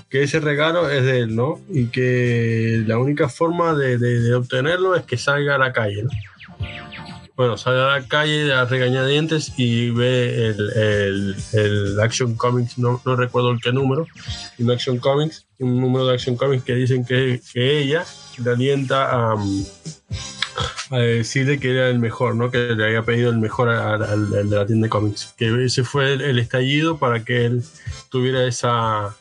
Que 0.08 0.24
ese 0.24 0.40
regalo 0.40 0.90
es 0.90 1.04
de 1.04 1.20
él, 1.20 1.36
¿no? 1.36 1.60
Y 1.68 1.86
que 1.86 2.82
la 2.86 2.98
única 2.98 3.28
forma 3.28 3.74
de, 3.74 4.34
obtenerlo 4.34 4.96
es 4.96 5.04
que 5.04 5.16
salga 5.16 5.54
a 5.54 5.58
la 5.58 5.72
calle, 5.72 6.02
¿no? 6.02 6.10
Bueno, 7.36 7.56
sale 7.56 7.80
a 7.80 7.98
la 7.98 8.06
calle 8.06 8.52
a 8.52 8.66
regañadientes 8.66 9.54
y 9.56 9.88
ve 9.90 10.48
el, 10.48 11.36
el, 11.54 12.00
Action 12.00 12.34
Comics, 12.34 12.76
no, 12.76 13.00
recuerdo 13.16 13.52
el 13.52 13.60
qué 13.62 13.72
número, 13.72 14.06
un 14.58 14.70
Action 14.70 14.98
Comics, 14.98 15.46
un 15.60 15.80
número 15.80 16.06
de 16.06 16.14
Action 16.14 16.36
Comics 16.36 16.64
que 16.64 16.74
dicen 16.74 17.04
que, 17.04 17.40
ella 17.54 18.04
le 18.42 18.50
alienta 18.50 19.10
a, 19.10 19.36
a, 20.90 20.98
decirle 20.98 21.60
que 21.60 21.70
era 21.70 21.88
el 21.88 21.98
mejor, 21.98 22.34
¿no? 22.34 22.50
que 22.50 22.58
le 22.58 22.84
había 22.84 23.02
pedido 23.02 23.30
el 23.30 23.38
mejor 23.38 23.68
al, 23.68 24.30
de 24.30 24.56
la 24.56 24.66
tienda 24.66 24.86
de 24.86 24.90
cómics. 24.90 25.34
Que 25.36 25.64
ese 25.64 25.84
fue 25.84 26.14
el, 26.14 26.38
estallido 26.38 26.98
para 26.98 27.24
que 27.24 27.44
él 27.44 27.62
tuviera 28.08 28.46
esa, 28.46 29.14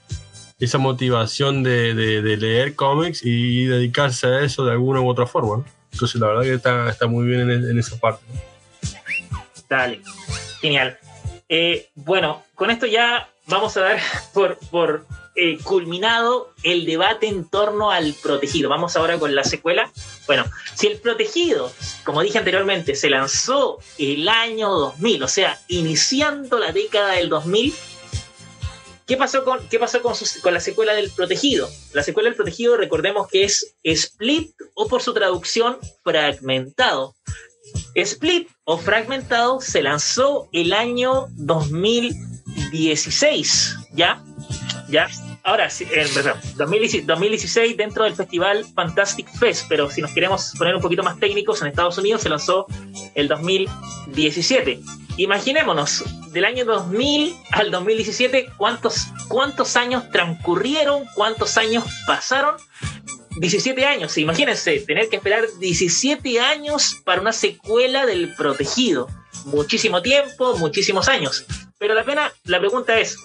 esa 0.60 0.78
motivación 0.78 1.64
de, 1.64 1.94
de, 1.94 2.38
leer 2.38 2.76
cómics 2.76 3.22
y 3.24 3.66
dedicarse 3.66 4.28
a 4.28 4.42
eso 4.42 4.66
de 4.66 4.72
alguna 4.72 5.02
u 5.02 5.10
otra 5.10 5.28
forma. 5.28 5.66
Entonces, 5.92 6.22
la 6.22 6.28
verdad 6.28 6.44
que 6.44 6.54
está, 6.54 6.90
está 6.90 7.08
muy 7.08 7.28
bien 7.28 7.50
en, 7.50 7.78
esa 7.78 7.98
parte. 7.98 8.24
Dale, 9.68 10.02
genial. 10.62 10.98
Eh, 11.50 11.90
bueno, 11.96 12.44
con 12.56 12.70
esto 12.70 12.86
ya 12.86 13.28
vamos 13.48 13.76
a 13.76 13.82
dar 13.82 14.00
por, 14.34 14.58
por 14.72 15.06
eh, 15.42 15.58
culminado 15.64 16.54
el 16.64 16.86
debate 16.86 17.28
en 17.28 17.48
torno 17.48 17.92
al 17.92 18.14
protegido. 18.22 18.70
Vamos 18.70 18.98
ahora 18.98 19.18
con 19.18 19.34
la 19.34 19.46
secuela. 19.46 19.90
Bueno, 20.28 20.44
si 20.76 20.88
el 20.88 20.98
protegido, 20.98 21.72
como 22.04 22.22
dije 22.22 22.40
anteriormente, 22.40 22.94
se 22.94 23.10
lanzó 23.10 23.80
el 23.98 24.28
año 24.28 24.70
2000, 24.70 25.24
o 25.24 25.30
sea, 25.30 25.58
iniciando 25.70 26.60
la 26.60 26.74
década 26.74 27.14
del 27.14 27.30
2000, 27.30 27.74
¿qué 29.08 29.16
pasó 29.16 29.46
con, 29.46 29.66
qué 29.70 29.80
pasó 29.80 30.02
con, 30.02 30.14
con 30.42 30.54
la 30.54 30.60
secuela 30.60 30.94
del 30.94 31.10
protegido? 31.10 31.70
La 31.94 32.04
secuela 32.04 32.28
del 32.28 32.36
protegido, 32.36 32.76
recordemos 32.76 33.30
que 33.30 33.46
es 33.46 33.78
Split 33.82 34.52
o 34.74 34.90
por 34.90 35.02
su 35.02 35.14
traducción, 35.14 35.78
fragmentado. 36.04 37.16
Split 37.96 38.50
o 38.66 38.78
fragmentado 38.78 39.62
se 39.62 39.84
lanzó 39.84 40.50
el 40.52 40.74
año 40.74 41.28
2016, 41.38 43.78
¿ya? 43.94 44.22
¿Ya? 44.90 45.08
Ahora 45.50 45.68
en 45.80 46.14
verdad, 46.14 46.36
2016 46.56 47.76
dentro 47.76 48.04
del 48.04 48.16
festival 48.16 48.66
Fantastic 48.76 49.28
Fest, 49.40 49.66
pero 49.68 49.90
si 49.90 50.02
nos 50.02 50.12
queremos 50.12 50.54
poner 50.58 50.76
un 50.76 50.82
poquito 50.82 51.02
más 51.02 51.20
técnicos, 51.20 51.62
en 51.62 51.70
Estados 51.70 51.98
Unidos 51.98 52.22
se 52.22 52.30
lanzó 52.30 52.68
el 53.16 53.28
2017. 53.28 54.80
Imaginémonos, 55.18 56.04
del 56.32 56.46
año 56.46 56.66
2000 56.66 57.36
al 57.52 57.72
2017, 57.72 58.52
¿cuántos, 58.58 59.08
cuántos 59.28 59.76
años 59.76 60.10
transcurrieron? 60.12 61.06
¿Cuántos 61.16 61.58
años 61.58 61.84
pasaron? 62.06 62.56
17 63.38 63.86
años, 63.86 64.18
imagínense, 64.18 64.80
tener 64.82 65.10
que 65.10 65.16
esperar 65.16 65.46
17 65.60 66.40
años 66.40 67.02
para 67.04 67.22
una 67.22 67.34
secuela 67.34 68.06
del 68.06 68.36
Protegido. 68.36 69.08
Muchísimo 69.46 70.02
tiempo, 70.02 70.58
muchísimos 70.58 71.08
años. 71.08 71.46
Pero 71.80 71.94
la 71.96 72.04
pena, 72.04 72.32
la 72.44 72.60
pregunta 72.60 73.00
es, 73.00 73.18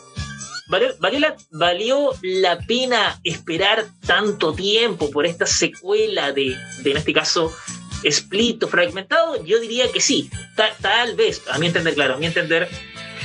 ¿Valió, 0.66 2.12
la, 2.22 2.58
pena 2.58 3.20
esperar 3.22 3.84
tanto 4.06 4.54
tiempo 4.54 5.10
por 5.10 5.26
esta 5.26 5.46
secuela 5.46 6.32
de, 6.32 6.56
en 6.84 6.96
este 6.96 7.12
caso, 7.12 7.54
Split 8.02 8.62
o 8.62 8.68
Fragmentado? 8.68 9.44
Yo 9.44 9.60
diría 9.60 9.90
que 9.92 10.00
sí, 10.00 10.30
tal 10.80 11.16
vez, 11.16 11.42
a 11.50 11.58
mi 11.58 11.66
entender, 11.66 11.94
claro, 11.94 12.14
a 12.14 12.16
mi 12.16 12.26
entender, 12.26 12.68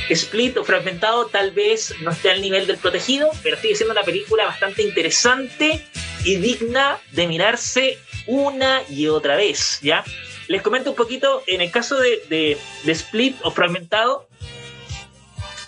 Split 0.10 0.58
o 0.58 0.63
Fragmentado 0.65 1.28
tal 1.28 1.52
vez 1.52 1.93
no 2.02 2.12
esté 2.12 2.32
al 2.32 2.41
nivel 2.41 2.67
del 2.67 2.78
protegido, 2.78 3.30
pero 3.43 3.58
sigue 3.58 3.75
siendo 3.75 3.93
una 3.93 4.04
película 4.04 4.45
bastante 4.45 4.82
interesante 4.82 5.86
y 6.25 6.36
digna 6.38 6.97
de 7.12 7.28
mirarse 7.28 7.97
una 8.28 8.82
y 8.89 9.08
otra 9.08 9.36
vez, 9.36 9.80
¿ya? 9.82 10.04
Les 10.47 10.62
comento 10.62 10.89
un 10.89 10.95
poquito, 10.95 11.43
en 11.47 11.62
el 11.62 11.71
caso 11.71 11.97
de, 11.97 12.21
de, 12.28 12.58
de 12.84 12.91
Split 12.91 13.38
o 13.43 13.52
Fragmentado, 13.52 14.28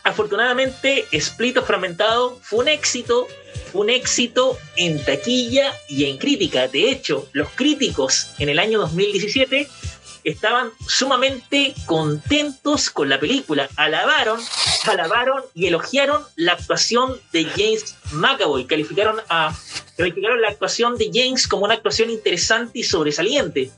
afortunadamente, 0.04 1.06
Split 1.12 1.60
Fragmentado 1.62 2.40
fue 2.42 2.60
un 2.60 2.68
éxito, 2.68 3.28
un 3.74 3.90
éxito 3.90 4.58
en 4.76 5.04
taquilla 5.04 5.74
y 5.88 6.06
en 6.06 6.18
crítica. 6.18 6.68
De 6.68 6.90
hecho, 6.90 7.28
los 7.34 7.50
críticos 7.50 8.32
en 8.40 8.50
el 8.50 8.60
año 8.60 8.80
2017 8.80 9.68
estaban 10.24 10.72
sumamente 10.88 11.74
contentos 11.86 12.90
con 12.90 13.10
la 13.10 13.20
película. 13.20 13.70
Alabaron, 13.76 14.40
alabaron 14.86 15.44
y 15.54 15.68
elogiaron 15.68 16.24
la 16.36 16.54
actuación 16.54 17.20
de 17.32 17.46
James 17.46 17.96
McAvoy. 18.12 18.66
Calificaron, 18.66 19.20
a, 19.30 19.56
calificaron 19.98 20.42
la 20.42 20.50
actuación 20.50 20.98
de 20.98 21.10
James 21.14 21.48
como 21.48 21.66
una 21.66 21.76
actuación 21.76 22.10
interesante 22.10 22.80
y 22.80 22.84
sobresaliente. 22.84 23.72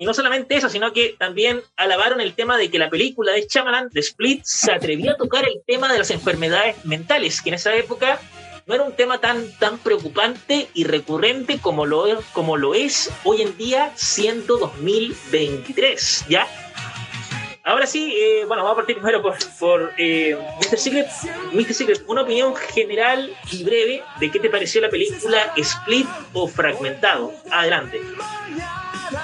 Y 0.00 0.06
no 0.06 0.14
solamente 0.14 0.56
eso, 0.56 0.70
sino 0.70 0.94
que 0.94 1.14
también 1.18 1.60
alabaron 1.76 2.22
el 2.22 2.32
tema 2.32 2.56
de 2.56 2.70
que 2.70 2.78
la 2.78 2.88
película 2.88 3.32
de 3.32 3.46
Shyamalan, 3.46 3.90
de 3.90 4.00
Split, 4.00 4.40
se 4.44 4.72
atrevió 4.72 5.12
a 5.12 5.16
tocar 5.16 5.44
el 5.44 5.60
tema 5.66 5.92
de 5.92 5.98
las 5.98 6.10
enfermedades 6.10 6.82
mentales, 6.86 7.42
que 7.42 7.50
en 7.50 7.56
esa 7.56 7.76
época 7.76 8.18
no 8.64 8.74
era 8.74 8.84
un 8.84 8.96
tema 8.96 9.20
tan, 9.20 9.52
tan 9.58 9.76
preocupante 9.76 10.68
y 10.72 10.84
recurrente 10.84 11.58
como 11.58 11.84
lo, 11.84 12.06
como 12.32 12.56
lo 12.56 12.74
es 12.74 13.12
hoy 13.24 13.42
en 13.42 13.58
día, 13.58 13.92
siendo 13.94 14.56
2023, 14.56 16.24
¿ya? 16.30 16.48
Ahora 17.62 17.86
sí, 17.86 18.14
eh, 18.16 18.46
bueno, 18.46 18.62
vamos 18.62 18.72
a 18.72 18.76
partir 18.76 18.96
primero 18.96 19.20
por, 19.20 19.36
por 19.58 19.92
eh, 19.98 20.34
Mr. 20.62 20.78
Secret. 20.78 21.08
Mr. 21.52 21.74
Secret, 21.74 22.04
una 22.06 22.22
opinión 22.22 22.56
general 22.56 23.36
y 23.52 23.64
breve 23.64 24.02
de 24.18 24.30
qué 24.30 24.40
te 24.40 24.48
pareció 24.48 24.80
la 24.80 24.88
película 24.88 25.52
Split 25.58 26.08
o 26.32 26.48
Fragmentado. 26.48 27.34
Adelante. 27.50 28.00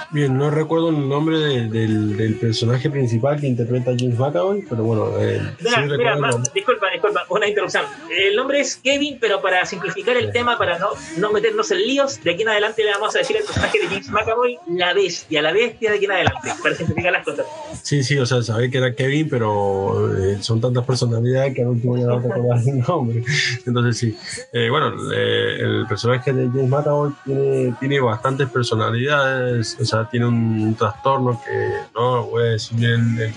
Bien, 0.09 0.37
no 0.37 0.49
recuerdo 0.49 0.89
el 0.89 1.09
nombre 1.09 1.37
del, 1.37 2.37
personaje 2.39 2.89
principal 2.89 3.39
que 3.39 3.47
interpreta 3.47 3.91
James 3.97 4.17
McAvoy, 4.17 4.63
pero 4.69 4.83
bueno. 4.83 5.11
Eh, 5.19 5.41
mira, 5.59 6.29
disculpa, 6.53 6.87
disculpa, 6.91 7.25
una 7.29 7.47
interrupción. 7.47 7.83
El 8.09 8.35
nombre 8.35 8.61
es 8.61 8.77
Kevin, 8.77 9.17
pero 9.19 9.41
para 9.41 9.65
simplificar 9.65 10.15
el 10.15 10.31
tema, 10.31 10.57
para 10.57 10.79
no, 10.79 10.89
no 11.17 11.31
meternos 11.33 11.71
en 11.71 11.79
líos, 11.79 12.23
de 12.23 12.31
aquí 12.31 12.43
en 12.43 12.49
adelante 12.49 12.83
le 12.83 12.91
vamos 12.91 13.15
a 13.15 13.19
decir 13.19 13.37
al 13.37 13.43
personaje 13.43 13.79
de 13.79 13.87
James 13.87 14.09
McAvoy 14.09 14.57
la 14.67 14.93
bestia, 14.93 15.41
la 15.41 15.51
bestia 15.51 15.91
de 15.91 15.97
aquí 15.97 16.05
en 16.05 16.11
adelante, 16.11 16.51
para 16.63 16.75
simplificar 16.75 17.11
las 17.11 17.25
cosas. 17.25 17.45
Sí, 17.83 18.03
sí, 18.03 18.17
o 18.17 18.25
sea, 18.25 18.41
sabía 18.41 18.69
que 18.69 18.77
era 18.77 18.93
Kevin, 18.93 19.27
pero 19.29 20.17
eh, 20.17 20.37
son 20.41 20.61
tantas 20.61 20.85
personalidades 20.85 21.53
que 21.53 21.63
al 21.63 21.69
último 21.69 21.97
ya 21.97 22.05
no 22.05 22.21
te 22.21 22.31
acordás 22.31 22.65
el 22.65 22.79
nombre. 22.79 23.23
Entonces, 23.65 23.97
sí. 23.97 24.17
Eh, 24.53 24.69
bueno, 24.69 24.93
el 25.11 25.85
personaje 25.87 26.31
de 26.31 26.47
James 26.47 26.69
McAvoy 26.69 27.11
tiene, 27.25 27.75
tiene 27.79 27.99
bastantes 27.99 28.49
personalidades, 28.49 29.77
o 29.79 29.85
sea, 29.85 29.96
tiene 30.05 30.27
un, 30.27 30.75
trastorno 30.75 31.41
que 31.43 31.71
no 31.95 32.25
voy 32.27 32.43
a 32.43 32.51
decir 32.51 32.83
el, 32.83 33.33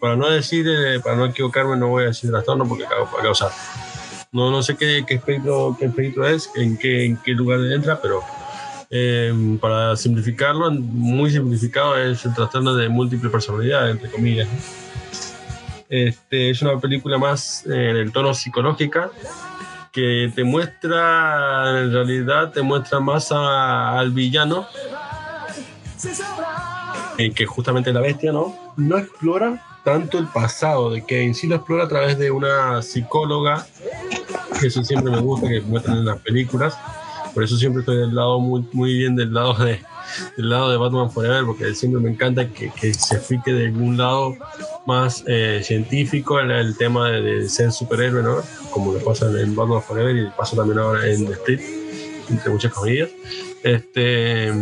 para 0.00 0.16
no 0.16 0.28
decir, 0.28 0.66
eh, 0.68 1.00
para 1.00 1.16
no 1.16 1.26
equivocarme, 1.26 1.76
no 1.76 1.88
voy 1.88 2.04
a 2.04 2.06
decir 2.08 2.30
trastorno 2.30 2.66
porque 2.66 2.84
acabo 2.86 3.08
de 3.16 3.22
causar. 3.22 3.50
No, 4.32 4.50
no 4.50 4.62
sé 4.62 4.76
qué, 4.76 5.04
qué, 5.06 5.14
espectro, 5.14 5.76
qué 5.78 5.86
espectro 5.86 6.26
es, 6.26 6.50
en 6.56 6.76
qué, 6.76 7.06
en 7.06 7.16
qué 7.18 7.32
lugar 7.32 7.60
entra, 7.72 8.00
pero 8.00 8.22
eh, 8.90 9.32
para 9.60 9.96
simplificarlo, 9.96 10.70
muy 10.70 11.30
simplificado, 11.30 11.96
es 11.96 12.24
el 12.24 12.34
trastorno 12.34 12.74
de 12.74 12.88
múltiple 12.88 13.30
personalidad, 13.30 13.90
entre 13.90 14.10
comillas. 14.10 14.48
Este, 15.88 16.50
es 16.50 16.62
una 16.62 16.78
película 16.80 17.16
más 17.16 17.64
eh, 17.66 17.90
en 17.90 17.96
el 17.96 18.12
tono 18.12 18.34
psicológica 18.34 19.10
que 19.92 20.30
te 20.34 20.44
muestra, 20.44 21.80
en 21.80 21.92
realidad, 21.92 22.52
te 22.52 22.60
muestra 22.60 23.00
más 23.00 23.32
al 23.32 24.10
villano 24.10 24.66
en 27.18 27.34
que 27.34 27.46
justamente 27.46 27.92
la 27.92 28.00
bestia 28.00 28.32
no, 28.32 28.54
no 28.76 28.98
explora 28.98 29.62
tanto 29.84 30.18
el 30.18 30.26
pasado 30.26 30.90
de 30.90 31.04
Kane, 31.04 31.34
sí 31.34 31.46
lo 31.46 31.56
explora 31.56 31.84
a 31.84 31.88
través 31.88 32.18
de 32.18 32.30
una 32.30 32.82
psicóloga, 32.82 33.66
que 34.60 34.66
eso 34.66 34.82
siempre 34.82 35.12
me 35.12 35.20
gusta 35.20 35.48
que 35.48 35.60
muestran 35.60 35.98
en 35.98 36.06
las 36.06 36.18
películas, 36.18 36.76
por 37.32 37.44
eso 37.44 37.56
siempre 37.56 37.80
estoy 37.80 37.98
del 37.98 38.14
lado 38.14 38.40
muy, 38.40 38.66
muy 38.72 38.98
bien 38.98 39.14
del 39.14 39.32
lado 39.32 39.54
de 39.54 39.80
del 40.36 40.50
lado 40.50 40.70
de 40.70 40.76
Batman 40.76 41.10
Forever, 41.10 41.44
porque 41.44 41.74
siempre 41.74 42.00
me 42.00 42.10
encanta 42.10 42.48
que, 42.48 42.70
que 42.70 42.94
se 42.94 43.18
fique 43.18 43.52
de 43.52 43.66
algún 43.66 43.96
lado 43.96 44.36
más 44.86 45.24
eh, 45.26 45.60
científico 45.62 46.38
el, 46.40 46.50
el 46.50 46.76
tema 46.76 47.10
de, 47.10 47.48
ser 47.48 47.72
superhéroe, 47.72 48.22
¿no? 48.22 48.36
Como 48.70 48.94
le 48.94 49.00
pasa 49.00 49.26
en 49.26 49.54
Batman 49.54 49.82
Forever 49.82 50.16
y 50.16 50.30
pasa 50.30 50.56
también 50.56 50.78
ahora 50.78 51.06
en 51.06 51.26
The 51.26 51.32
Street, 51.32 51.60
entre 52.28 52.50
muchas 52.50 52.72
comillas. 52.72 53.10
Este, 53.62 54.52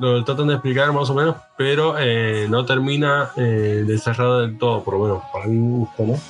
lo 0.00 0.24
tratan 0.24 0.48
de 0.48 0.54
explicar 0.54 0.92
más 0.92 1.10
o 1.10 1.14
menos, 1.14 1.36
pero 1.56 1.96
eh, 1.98 2.46
no 2.48 2.64
termina 2.64 3.30
eh, 3.36 3.84
de 3.86 3.98
cerrar 3.98 4.42
del 4.42 4.58
todo, 4.58 4.84
por 4.84 4.94
lo 4.94 5.04
menos 5.04 5.22
para 5.32 5.46
mi 5.46 5.58
gusto, 5.58 6.04
¿no? 6.04 6.20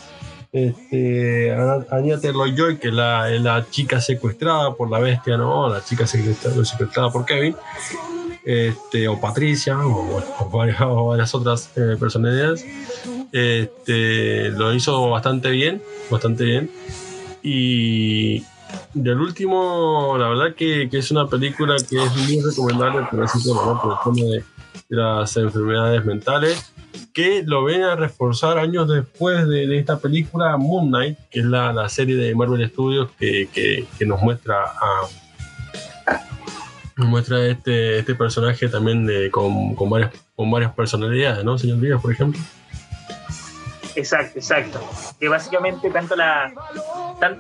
Este, 0.51 1.55
Anya 1.91 2.19
Taylor-Joy, 2.19 2.79
que 2.79 2.89
es 2.89 2.95
la, 2.95 3.29
la, 3.29 3.67
chica 3.69 4.01
secuestrada 4.01 4.75
por 4.75 4.91
la 4.91 4.99
bestia, 4.99 5.37
¿no? 5.37 5.69
La 5.69 5.85
chica 5.85 6.07
secuestrada, 6.07 7.13
por 7.13 7.27
Kevin, 7.27 7.55
este, 8.45 9.09
o 9.09 9.21
Patricia, 9.21 9.79
o, 9.79 10.51
varias, 10.51 11.35
otras 11.35 11.71
eh, 11.77 11.97
personalidades, 12.01 12.65
este, 13.31 14.49
lo 14.51 14.73
hizo 14.73 15.11
bastante 15.11 15.51
bien, 15.51 15.83
bastante 16.11 16.45
bien. 16.45 16.71
Y, 17.43 18.43
del 18.95 19.21
último, 19.21 20.17
la 20.19 20.29
verdad 20.29 20.55
que, 20.55 20.89
que, 20.91 20.99
es 20.99 21.11
una 21.11 21.27
película 21.27 21.77
que 21.77 22.03
es 22.03 22.17
muy 22.17 22.41
recomendable 22.41 23.07
por 23.11 23.21
el 23.21 23.29
tema 23.31 24.25
de, 24.31 24.45
las 24.89 25.37
enfermedades 25.37 26.05
mentales, 26.05 26.73
que 27.13 27.43
lo 27.45 27.65
ven 27.65 27.83
a 27.83 27.95
reforzar 27.95 28.59
años 28.59 28.89
después 28.89 29.47
de, 29.47 29.79
esta 29.79 29.99
película 29.99 30.57
Moon 30.57 30.89
Knight, 30.89 31.19
que 31.31 31.41
es 31.41 31.47
la, 31.47 31.73
la 31.73 31.89
serie 31.89 32.17
de 32.17 32.35
Marvel 32.35 32.69
Studios 32.69 33.11
que, 33.19 33.49
que, 33.53 34.07
nos 34.07 34.23
muestra 34.23 34.65
a, 34.65 35.09
nos 36.97 37.09
muestra 37.09 37.47
este, 37.47 37.99
este 37.99 38.15
personaje 38.15 38.69
también 38.69 39.07
de, 39.07 39.31
con, 39.31 39.75
con, 39.75 39.91
varias, 39.91 40.13
con 40.35 40.51
varias 40.51 40.73
personalidades, 40.73 41.45
¿no, 41.45 41.59
señor 41.59 41.81
Díaz, 41.81 42.01
por 42.01 42.13
ejemplo? 42.13 42.41
Exacto, 43.99 44.39
exacto. 44.39 44.81
Que 45.19 45.29
básicamente 45.29 45.91
tanto 45.91 46.15
la, 46.15 46.53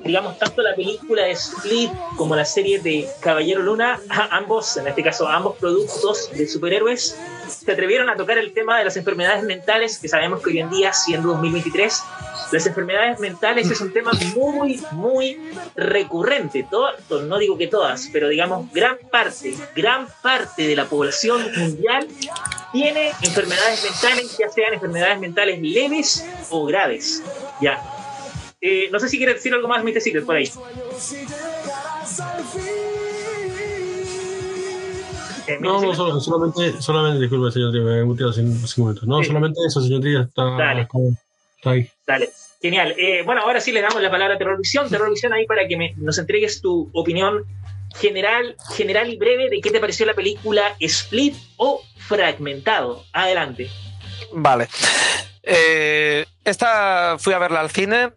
digamos, 0.05 0.37
tanto 0.41 0.61
la 0.61 0.75
película 0.75 1.23
de 1.23 1.31
Split 1.31 1.93
como 2.17 2.35
la 2.35 2.45
serie 2.45 2.81
de 2.81 3.09
Caballero 3.21 3.63
Luna, 3.63 4.01
ambos, 4.33 4.77
en 4.77 4.89
este 4.89 5.05
caso, 5.05 5.29
ambos 5.29 5.57
productos 5.59 6.29
de 6.33 6.49
superhéroes, 6.49 7.17
se 7.47 7.71
atrevieron 7.71 8.11
a 8.11 8.17
tocar 8.17 8.39
el 8.39 8.53
tema 8.53 8.77
de 8.77 8.85
las 8.85 8.97
enfermedades 8.97 9.45
mentales, 9.45 9.99
que 9.99 10.09
sabemos 10.09 10.43
que 10.43 10.51
hoy 10.51 10.59
en 10.59 10.71
día, 10.71 10.93
siendo 10.93 11.29
2023, 11.29 12.03
las 12.51 12.67
enfermedades 12.67 13.21
mentales 13.21 13.71
es 13.71 13.81
un 13.81 13.93
tema 13.93 14.11
muy, 14.35 14.83
muy 14.91 15.41
recurrente. 15.77 16.67
Todo, 16.69 17.23
no 17.23 17.39
digo 17.39 17.57
que 17.57 17.69
todas, 17.69 18.09
pero 18.13 18.29
digamos, 18.29 18.73
gran 18.73 18.97
parte, 19.13 19.55
gran 19.77 20.09
parte 20.23 20.67
de 20.67 20.75
la 20.75 20.87
población 20.87 21.41
mundial 21.57 22.09
tiene 22.73 23.11
enfermedades 23.23 23.83
mentales, 23.83 24.39
ya 24.39 24.49
sean 24.49 24.75
enfermedades 24.75 25.21
mentales 25.21 25.61
leves 25.61 26.25
o 26.51 26.67
graves. 26.67 27.23
Ya. 27.61 27.83
Eh, 28.61 28.89
no 28.91 28.99
sé 28.99 29.09
si 29.09 29.19
quiere 29.19 29.35
decir 29.35 29.55
algo 29.55 29.69
más, 29.69 29.85
Mr. 29.85 30.01
Secret, 30.01 30.25
por 30.25 30.37
ahí. 30.37 30.51
Eh, 35.47 35.59
no, 35.61 35.81
no, 35.81 36.21
solamente, 36.21 36.83
solamente, 36.83 37.21
disculpe, 37.21 37.51
señor 37.51 37.71
Trías, 37.71 37.87
me 37.87 38.01
he 38.01 38.05
muteado 38.05 38.33
sin, 38.33 38.49
minutos. 38.77 39.05
No, 39.05 39.23
solamente 39.23 39.61
eso, 39.67 39.81
señor 39.81 40.01
Trías, 40.01 40.29
está, 40.29 40.45
Dale. 40.45 40.83
está, 40.83 41.71
ahí. 41.71 41.91
Dale. 42.07 42.31
Genial. 42.61 42.95
Eh, 42.99 43.23
bueno, 43.25 43.43
ahora 43.43 43.61
sí 43.61 43.71
le 43.71 43.81
damos 43.81 44.03
la 44.03 44.11
palabra 44.11 44.35
a 44.35 44.39
Terrorvisión. 44.39 44.91
Terrorvisión 44.91 45.33
ahí 45.33 45.47
para 45.47 45.67
que 45.69 45.77
me, 45.77 45.95
nos 45.97 46.19
entregues 46.19 46.61
tu 46.61 46.91
opinión 46.93 47.45
general, 48.01 48.57
general 48.75 49.09
y 49.11 49.17
breve 49.17 49.51
de 49.51 49.61
qué 49.61 49.71
te 49.71 49.81
pareció 49.81 50.07
la 50.07 50.15
película 50.15 50.77
Split 50.81 51.35
o 51.57 51.83
Fragmentado. 51.97 53.05
Adelante. 53.13 53.71
Vale. 54.33 54.69
Eh, 55.43 56.27
esta 56.45 57.17
fui 57.19 57.35
a 57.35 57.39
verla 57.39 57.61
al 57.61 57.71
cine. 57.71 58.13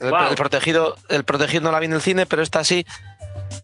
El, 0.00 0.34
protegido, 0.36 0.96
el 1.08 1.24
protegido 1.24 1.62
no 1.62 1.72
la 1.72 1.78
vi 1.78 1.86
en 1.86 1.94
el 1.94 2.02
cine, 2.02 2.26
pero 2.26 2.42
esta 2.42 2.64
sí. 2.64 2.84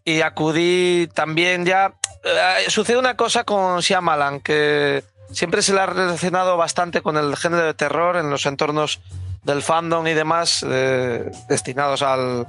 Y 0.05 0.21
acudí 0.21 1.09
también 1.15 1.65
ya. 1.65 1.95
Eh, 2.25 2.71
sucede 2.71 2.99
una 2.99 3.17
cosa 3.17 3.45
con 3.45 3.81
Shyamalan, 3.81 4.41
que 4.41 5.05
siempre 5.33 5.63
se 5.63 5.75
le 5.75 5.81
ha 5.81 5.87
relacionado 5.87 6.57
bastante 6.57 7.03
con 7.03 7.17
el 7.17 7.37
género 7.37 7.65
de 7.65 7.75
terror 7.75 8.17
en 8.17 8.31
los 8.31 8.47
entornos 8.47 9.01
del 9.43 9.63
fandom 9.63 10.07
y 10.07 10.15
demás 10.15 10.65
eh, 10.69 11.31
destinados 11.49 12.03
al, 12.03 12.47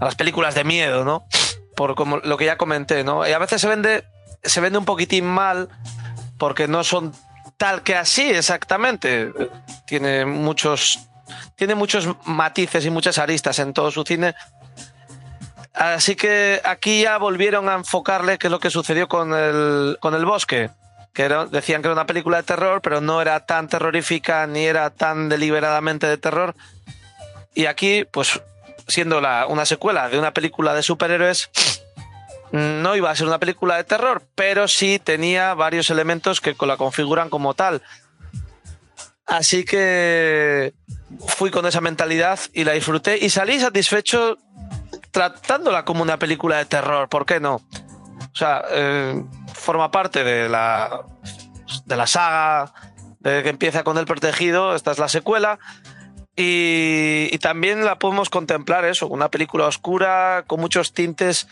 a 0.00 0.04
las 0.04 0.14
películas 0.14 0.54
de 0.54 0.64
miedo, 0.64 1.04
¿no? 1.04 1.26
Por 1.78 1.94
como 1.94 2.16
lo 2.16 2.36
que 2.36 2.46
ya 2.46 2.58
comenté, 2.58 3.04
¿no? 3.04 3.24
Y 3.24 3.30
a 3.30 3.38
veces 3.38 3.60
se 3.60 3.68
vende, 3.68 4.02
se 4.42 4.60
vende 4.60 4.80
un 4.80 4.84
poquitín 4.84 5.24
mal 5.24 5.68
porque 6.36 6.66
no 6.66 6.82
son 6.82 7.12
tal 7.56 7.84
que 7.84 7.94
así 7.94 8.28
exactamente. 8.28 9.32
Tiene 9.86 10.24
muchos, 10.24 10.98
tiene 11.54 11.76
muchos 11.76 12.08
matices 12.24 12.84
y 12.84 12.90
muchas 12.90 13.18
aristas 13.18 13.60
en 13.60 13.72
todo 13.72 13.92
su 13.92 14.02
cine. 14.02 14.34
Así 15.72 16.16
que 16.16 16.60
aquí 16.64 17.02
ya 17.02 17.16
volvieron 17.16 17.68
a 17.68 17.74
enfocarle 17.74 18.38
qué 18.38 18.48
es 18.48 18.50
lo 18.50 18.58
que 18.58 18.70
sucedió 18.70 19.06
con 19.06 19.32
el, 19.32 19.98
con 20.00 20.16
el 20.16 20.24
bosque 20.24 20.70
que 21.14 21.28
decían 21.52 21.80
que 21.80 21.86
era 21.86 21.94
una 21.94 22.06
película 22.06 22.38
de 22.38 22.42
terror, 22.42 22.80
pero 22.82 23.00
no 23.00 23.22
era 23.22 23.46
tan 23.46 23.68
terrorífica 23.68 24.48
ni 24.48 24.66
era 24.66 24.90
tan 24.90 25.28
deliberadamente 25.28 26.08
de 26.08 26.18
terror. 26.18 26.56
Y 27.54 27.66
aquí, 27.66 28.04
pues, 28.04 28.40
siendo 28.88 29.18
una 29.18 29.66
secuela 29.66 30.08
de 30.08 30.18
una 30.18 30.32
película 30.32 30.74
de 30.74 30.82
superhéroes, 30.82 31.50
no 32.52 32.96
iba 32.96 33.10
a 33.10 33.16
ser 33.16 33.26
una 33.26 33.38
película 33.38 33.76
de 33.76 33.84
terror, 33.84 34.22
pero 34.34 34.66
sí 34.68 34.98
tenía 34.98 35.54
varios 35.54 35.90
elementos 35.90 36.40
que 36.40 36.56
la 36.66 36.76
configuran 36.76 37.30
como 37.30 37.54
tal. 37.54 37.82
Así 39.26 39.64
que 39.64 40.72
fui 41.26 41.50
con 41.50 41.66
esa 41.66 41.82
mentalidad 41.82 42.40
y 42.54 42.64
la 42.64 42.72
disfruté 42.72 43.18
y 43.18 43.28
salí 43.28 43.60
satisfecho 43.60 44.38
tratándola 45.10 45.84
como 45.84 46.02
una 46.02 46.18
película 46.18 46.56
de 46.56 46.64
terror, 46.64 47.10
¿por 47.10 47.26
qué 47.26 47.38
no? 47.38 47.56
O 47.56 48.36
sea, 48.36 48.64
eh, 48.70 49.22
forma 49.52 49.90
parte 49.90 50.24
de 50.24 50.48
la, 50.48 51.02
de 51.84 51.96
la 51.96 52.06
saga 52.06 52.72
que 53.22 53.48
empieza 53.48 53.84
con 53.84 53.98
el 53.98 54.06
protegido, 54.06 54.74
esta 54.74 54.92
es 54.92 54.98
la 54.98 55.08
secuela. 55.08 55.58
Y, 56.40 57.36
también 57.38 57.84
la 57.84 57.98
podemos 57.98 58.30
contemplar 58.30 58.84
eso, 58.84 59.08
una 59.08 59.28
película 59.28 59.66
oscura 59.66 60.44
con 60.46 60.60
muchos 60.60 60.92
tintes 60.92 61.48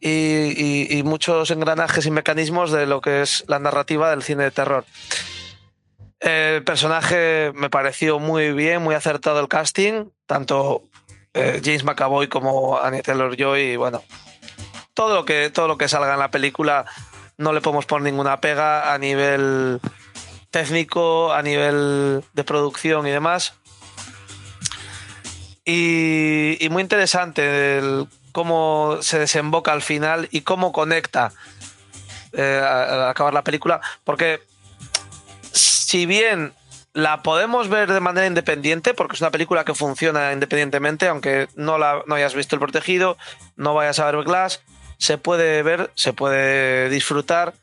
y, 0.00 1.00
muchos 1.04 1.52
engranajes 1.52 2.06
y 2.06 2.10
mecanismos 2.10 2.72
de 2.72 2.86
lo 2.86 3.00
que 3.00 3.22
es 3.22 3.44
la 3.46 3.60
narrativa 3.60 4.10
del 4.10 4.24
cine 4.24 4.42
de 4.42 4.50
terror. 4.50 4.84
El 6.18 6.64
personaje 6.64 7.52
me 7.54 7.70
pareció 7.70 8.18
muy 8.18 8.52
bien, 8.52 8.82
muy 8.82 8.96
acertado 8.96 9.38
el 9.38 9.46
casting, 9.46 10.06
tanto 10.26 10.82
eh, 11.32 11.60
James 11.64 11.84
McAvoy 11.84 12.26
como 12.26 12.80
Anya 12.80 13.02
Taylor 13.02 13.36
Joy, 13.36 13.76
bueno, 13.76 14.02
todo 14.92 15.14
lo 15.14 15.24
que 15.24 15.50
todo 15.50 15.68
lo 15.68 15.78
que 15.78 15.86
salga 15.86 16.14
en 16.14 16.18
la 16.18 16.32
película 16.32 16.84
no 17.38 17.52
le 17.52 17.60
podemos 17.60 17.86
poner 17.86 18.10
ninguna 18.10 18.40
pega 18.40 18.92
a 18.92 18.98
nivel 18.98 19.80
técnico, 20.50 21.32
a 21.32 21.42
nivel 21.42 22.24
de 22.32 22.42
producción 22.42 23.06
y 23.06 23.10
demás. 23.10 23.54
Y, 25.68 26.68
muy 26.70 26.80
interesante 26.82 27.80
cómo 28.30 28.98
se 29.00 29.18
desemboca 29.18 29.72
al 29.72 29.82
final 29.82 30.28
y 30.30 30.42
cómo 30.42 30.70
conecta 30.70 31.32
eh, 32.32 32.62
al 32.62 33.08
acabar 33.08 33.34
la 33.34 33.42
película, 33.42 33.80
porque 34.04 34.42
si 35.52 36.06
bien 36.06 36.52
la 36.92 37.22
podemos 37.22 37.68
ver 37.68 37.92
de 37.92 37.98
manera 37.98 38.26
independiente, 38.26 38.94
porque 38.94 39.16
es 39.16 39.20
una 39.20 39.30
película 39.32 39.64
que 39.64 39.74
funciona 39.74 40.32
independientemente, 40.32 41.08
aunque 41.08 41.48
no, 41.56 41.78
la, 41.78 42.02
no 42.06 42.14
hayas 42.14 42.34
visto 42.34 42.54
El 42.54 42.60
Protegido, 42.60 43.18
no 43.56 43.74
vayas 43.74 43.98
a 43.98 44.10
ver 44.10 44.22
Glass, 44.22 44.62
se 44.98 45.18
puede 45.18 45.62
ver, 45.62 45.90
se 45.94 46.12
puede 46.12 46.88
disfrutar 46.90 47.54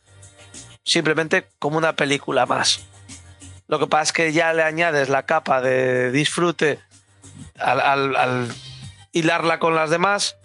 simplemente 0.84 1.48
como 1.58 1.78
una 1.78 1.94
película 1.94 2.46
más. 2.46 2.86
Lo 3.68 3.80
que 3.80 3.88
pasa 3.88 4.04
es 4.04 4.14
que 4.14 4.34
ya 4.34 4.52
le 4.54 4.64
añades 4.64 5.08
la 5.08 5.24
capa 5.24 5.62
de 5.62 6.12
disfrute 6.12 6.80
al, 7.60 8.54
hilarla 9.12 9.60
con 9.60 9.76
las 9.76 9.90
demás 9.90 10.38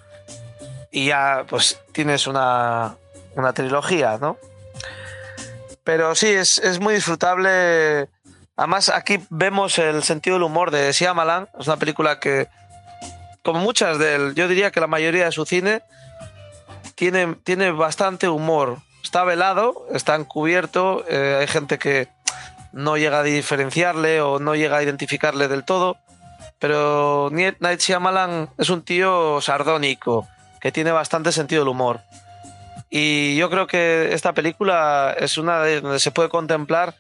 y 0.90 1.07
ya 1.07 1.44
pues 1.48 1.81
tienes 1.92 2.27
una, 2.27 2.96
una 3.35 3.53
trilogía, 3.53 4.18
¿no? 4.20 4.37
Pero 5.85 6.14
sí, 6.14 6.27
es, 6.27 6.59
es, 6.59 6.81
muy 6.81 6.94
disfrutable. 6.94 8.09
Además, 8.57 8.90
aquí 8.90 9.20
vemos 9.31 9.79
el 9.79 10.03
sentido 10.03 10.37
del 10.37 10.42
humor 10.42 10.70
de 10.70 10.92
Shyamalan. 10.92 11.48
Es 11.59 11.66
una 11.66 11.79
película 11.79 12.20
que, 12.20 12.48
como 13.42 13.61
muchas 13.61 13.98
de 13.98 14.14
él, 14.14 14.35
yo 14.35 14.48
diría 14.48 14.70
que 14.70 14.81
la 14.81 14.87
mayoría 14.87 15.24
de 15.24 15.33
su 15.33 15.46
cine, 15.46 15.83
tiene, 16.98 17.70
bastante 17.70 18.29
humor. 18.29 18.79
Está 19.03 19.24
velado, 19.24 19.87
está 19.92 20.16
encubierto, 20.16 21.05
eh, 21.09 21.38
hay 21.40 21.46
gente 21.46 21.79
que 21.79 22.09
no 22.72 22.96
llega 22.96 23.20
a 23.20 23.22
diferenciarle 23.22 24.20
o 24.20 24.38
no 24.38 24.55
llega 24.55 24.79
a 24.79 24.83
identificarle 24.83 25.48
del 25.48 25.64
todo, 25.64 25.96
pero 26.59 27.31
Night 27.31 27.81
Shyamalan 27.81 28.51
es 28.59 28.71
un 28.71 28.83
tío 28.83 29.40
sardónico, 29.40 30.27
que 30.61 30.73
tiene 30.73 30.90
bastante 30.90 31.33
sentido 31.33 31.62
del 31.62 31.68
humor. 31.68 32.01
Y 32.90 33.37
yo 33.37 33.51
creo 33.51 33.66
que 33.66 34.12
esta 34.12 34.33
película 34.33 35.14
es 35.18 35.38
una 35.38 35.61
de 35.61 35.81
donde 35.81 36.01
se 36.01 36.11
puede 36.11 36.29
contemplar 36.29 36.94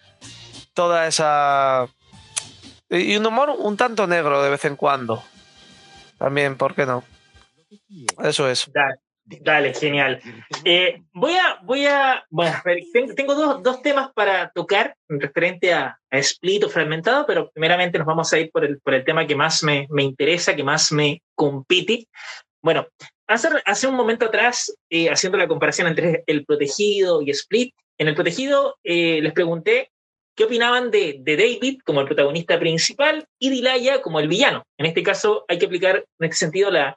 toda 0.74 1.06
esa... 1.06 1.86
Y 2.90 3.16
un 3.16 3.26
humor 3.26 3.50
un 3.58 3.76
tanto 3.76 4.06
negro 4.06 4.42
de 4.42 4.50
vez 4.50 4.64
en 4.64 4.76
cuando. 4.76 5.22
También, 6.18 6.56
¿por 6.56 6.74
qué 6.74 6.86
no? 6.86 7.04
Eso 8.22 8.48
es. 8.48 8.70
Dale, 9.30 9.74
genial. 9.74 10.20
Eh, 10.64 11.02
voy 11.12 11.34
a, 11.34 11.58
voy 11.62 11.84
a, 11.84 12.24
bueno, 12.30 12.56
tengo 13.14 13.34
dos, 13.34 13.62
dos, 13.62 13.82
temas 13.82 14.10
para 14.14 14.50
tocar 14.50 14.96
referente 15.06 15.72
a, 15.72 15.98
a, 16.10 16.18
split 16.18 16.64
o 16.64 16.70
fragmentado, 16.70 17.26
pero 17.26 17.50
primeramente 17.50 17.98
nos 17.98 18.06
vamos 18.06 18.32
a 18.32 18.38
ir 18.38 18.50
por 18.50 18.64
el, 18.64 18.80
por 18.80 18.94
el 18.94 19.04
tema 19.04 19.26
que 19.26 19.36
más 19.36 19.62
me, 19.62 19.86
me 19.90 20.02
interesa, 20.02 20.56
que 20.56 20.64
más 20.64 20.92
me 20.92 21.22
compite. 21.34 22.08
Bueno, 22.62 22.86
hace, 23.26 23.48
hace 23.66 23.86
un 23.86 23.96
momento 23.96 24.24
atrás, 24.24 24.74
eh, 24.88 25.10
haciendo 25.10 25.36
la 25.36 25.48
comparación 25.48 25.88
entre 25.88 26.24
el 26.26 26.46
protegido 26.46 27.20
y 27.20 27.30
split, 27.30 27.74
en 27.98 28.08
el 28.08 28.14
protegido 28.14 28.78
eh, 28.82 29.20
les 29.20 29.32
pregunté 29.34 29.90
qué 30.34 30.44
opinaban 30.44 30.90
de, 30.90 31.16
de, 31.20 31.36
David 31.36 31.80
como 31.84 32.00
el 32.00 32.06
protagonista 32.06 32.58
principal 32.58 33.26
y 33.38 33.50
Dilaya 33.50 34.00
como 34.00 34.20
el 34.20 34.28
villano. 34.28 34.62
En 34.78 34.86
este 34.86 35.02
caso 35.02 35.44
hay 35.48 35.58
que 35.58 35.66
aplicar 35.66 35.96
en 35.96 36.24
este 36.24 36.36
sentido 36.36 36.70
la, 36.70 36.96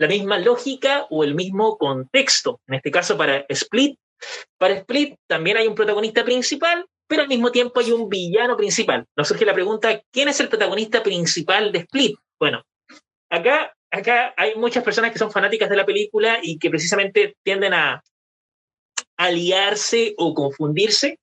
la 0.00 0.08
misma 0.08 0.38
lógica 0.38 1.06
o 1.10 1.24
el 1.24 1.34
mismo 1.34 1.76
contexto. 1.76 2.60
En 2.66 2.76
este 2.76 2.90
caso, 2.90 3.18
para 3.18 3.44
Split, 3.50 3.98
para 4.56 4.74
Split 4.74 5.16
también 5.26 5.58
hay 5.58 5.66
un 5.66 5.74
protagonista 5.74 6.24
principal, 6.24 6.86
pero 7.06 7.22
al 7.22 7.28
mismo 7.28 7.52
tiempo 7.52 7.80
hay 7.80 7.92
un 7.92 8.08
villano 8.08 8.56
principal. 8.56 9.04
Nos 9.14 9.28
surge 9.28 9.44
la 9.44 9.52
pregunta, 9.52 10.00
¿quién 10.10 10.28
es 10.28 10.40
el 10.40 10.48
protagonista 10.48 11.02
principal 11.02 11.70
de 11.70 11.80
Split? 11.80 12.16
Bueno, 12.38 12.62
acá, 13.28 13.74
acá 13.90 14.32
hay 14.38 14.54
muchas 14.54 14.82
personas 14.82 15.12
que 15.12 15.18
son 15.18 15.30
fanáticas 15.30 15.68
de 15.68 15.76
la 15.76 15.84
película 15.84 16.38
y 16.42 16.58
que 16.58 16.70
precisamente 16.70 17.36
tienden 17.44 17.74
a 17.74 18.02
aliarse 19.18 20.14
o 20.16 20.32
confundirse 20.32 21.18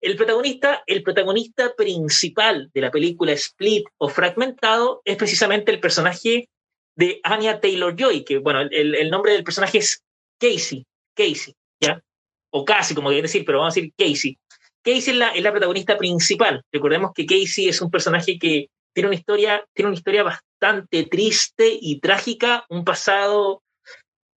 el 0.00 0.16
protagonista, 0.16 0.82
el 0.86 1.02
protagonista 1.02 1.74
principal 1.74 2.70
de 2.74 2.80
la 2.80 2.90
película 2.90 3.32
Split 3.32 3.84
o 3.96 4.08
Fragmentado 4.08 5.00
es 5.04 5.16
precisamente 5.16 5.72
el 5.72 5.80
personaje 5.80 6.48
de 6.96 7.20
Anya 7.22 7.60
Taylor 7.60 7.94
Joy, 7.96 8.24
que 8.24 8.38
bueno, 8.38 8.60
el, 8.60 9.10
nombre 9.10 9.32
del 9.32 9.44
personaje 9.44 9.78
es 9.78 10.02
Casey, 10.38 10.84
Casey, 11.14 11.54
¿ya? 11.80 12.02
O 12.50 12.64
casi, 12.64 12.94
como 12.94 13.08
quieren 13.08 13.24
decir, 13.24 13.44
pero 13.44 13.58
vamos 13.58 13.74
a 13.74 13.80
decir 13.80 13.92
Casey. 13.96 14.38
Casey 14.82 15.12
es 15.12 15.16
la, 15.16 15.28
es 15.30 15.42
la 15.42 15.50
protagonista 15.50 15.96
principal. 15.96 16.62
Recordemos 16.72 17.12
que 17.14 17.26
Casey 17.26 17.68
es 17.68 17.80
un 17.80 17.90
personaje 17.90 18.38
que 18.38 18.68
tiene 18.92 19.08
una 19.08 19.16
historia, 19.16 19.64
tiene 19.74 19.88
una 19.88 19.96
historia 19.96 20.22
bastante 20.22 21.04
triste 21.04 21.76
y 21.80 21.98
trágica, 22.00 22.64
un 22.68 22.84
pasado 22.84 23.64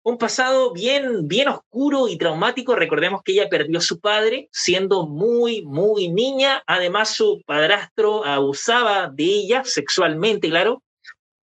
un 0.06 0.18
pasado 0.18 0.72
bien, 0.72 1.26
bien 1.28 1.48
oscuro 1.48 2.08
y 2.08 2.18
traumático. 2.18 2.76
Recordemos 2.76 3.22
que 3.24 3.32
ella 3.32 3.48
perdió 3.48 3.78
a 3.78 3.82
su 3.82 4.00
padre 4.00 4.48
siendo 4.52 5.06
muy, 5.06 5.62
muy 5.62 6.10
niña. 6.10 6.62
Además, 6.66 7.14
su 7.14 7.40
padrastro 7.46 8.24
abusaba 8.24 9.08
de 9.08 9.24
ella 9.24 9.62
sexualmente, 9.64 10.50
claro. 10.50 10.82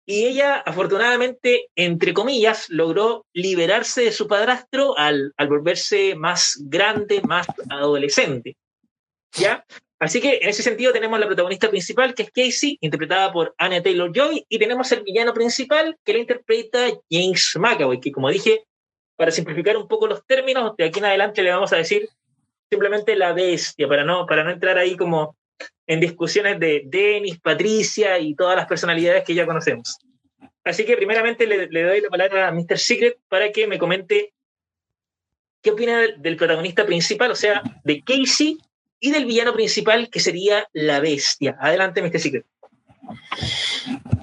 Y 0.06 0.26
ella, 0.26 0.56
afortunadamente, 0.56 1.68
entre 1.76 2.14
comillas, 2.14 2.70
logró 2.70 3.26
liberarse 3.34 4.02
de 4.02 4.12
su 4.12 4.28
padrastro 4.28 4.98
al, 4.98 5.34
al 5.38 5.48
volverse 5.48 6.16
más 6.16 6.58
grande, 6.62 7.22
más 7.22 7.48
adolescente. 7.70 8.58
¿Ya? 9.34 9.64
Así 10.02 10.20
que 10.20 10.40
en 10.42 10.50
ese 10.50 10.64
sentido 10.64 10.92
tenemos 10.92 11.20
la 11.20 11.28
protagonista 11.28 11.70
principal, 11.70 12.16
que 12.16 12.24
es 12.24 12.32
Casey, 12.32 12.78
interpretada 12.82 13.32
por 13.32 13.54
Anna 13.60 13.84
Taylor 13.84 14.12
Joy, 14.12 14.44
y 14.50 14.58
tenemos 14.58 14.92
el 14.92 15.04
villano 15.04 15.32
principal, 15.32 15.96
que 16.04 16.14
la 16.14 16.20
interpreta 16.20 16.88
James 17.10 17.54
McAvoy, 17.56 18.00
que 18.00 18.12
como 18.12 18.32
dije, 18.32 18.66
para 19.16 19.30
simplificar 19.30 19.78
un 19.78 19.88
poco 19.88 20.08
los 20.08 20.26
términos, 20.26 20.76
de 20.76 20.86
aquí 20.86 20.98
en 20.98 21.06
adelante 21.06 21.44
le 21.44 21.52
vamos 21.52 21.72
a 21.72 21.76
decir 21.78 22.10
simplemente 22.72 23.16
la 23.16 23.34
bestia, 23.34 23.88
para 23.88 24.04
no, 24.04 24.26
para 24.26 24.44
no 24.44 24.50
entrar 24.50 24.80
ahí 24.80 24.98
como 24.98 25.36
en 25.88 26.00
discusiones 26.00 26.60
de 26.60 26.84
Dennis, 26.86 27.40
Patricia 27.40 28.18
y 28.20 28.36
todas 28.36 28.56
las 28.56 28.68
personalidades 28.68 29.24
que 29.24 29.34
ya 29.34 29.46
conocemos. 29.46 29.98
Así 30.64 30.86
que 30.86 30.96
primeramente 30.96 31.48
le, 31.48 31.68
le 31.68 31.84
doy 31.84 32.02
la 32.02 32.10
palabra 32.10 32.48
a 32.48 32.52
Mr. 32.52 32.78
Secret 32.78 33.18
para 33.28 33.52
que 33.52 33.68
me 33.68 33.80
comente 33.80 34.34
qué 35.62 35.72
opina 35.72 36.02
del 36.18 36.38
protagonista 36.38 36.86
principal, 36.86 37.32
o 37.32 37.36
sea, 37.36 37.62
de 37.84 38.02
Casey 38.02 38.58
y 39.00 39.12
del 39.12 39.26
villano 39.26 39.54
principal, 39.54 40.10
que 40.10 40.20
sería 40.20 40.68
la 40.74 41.00
bestia. 41.00 41.58
Adelante, 41.60 42.02
Mr. 42.02 42.20
Secret. 42.20 42.46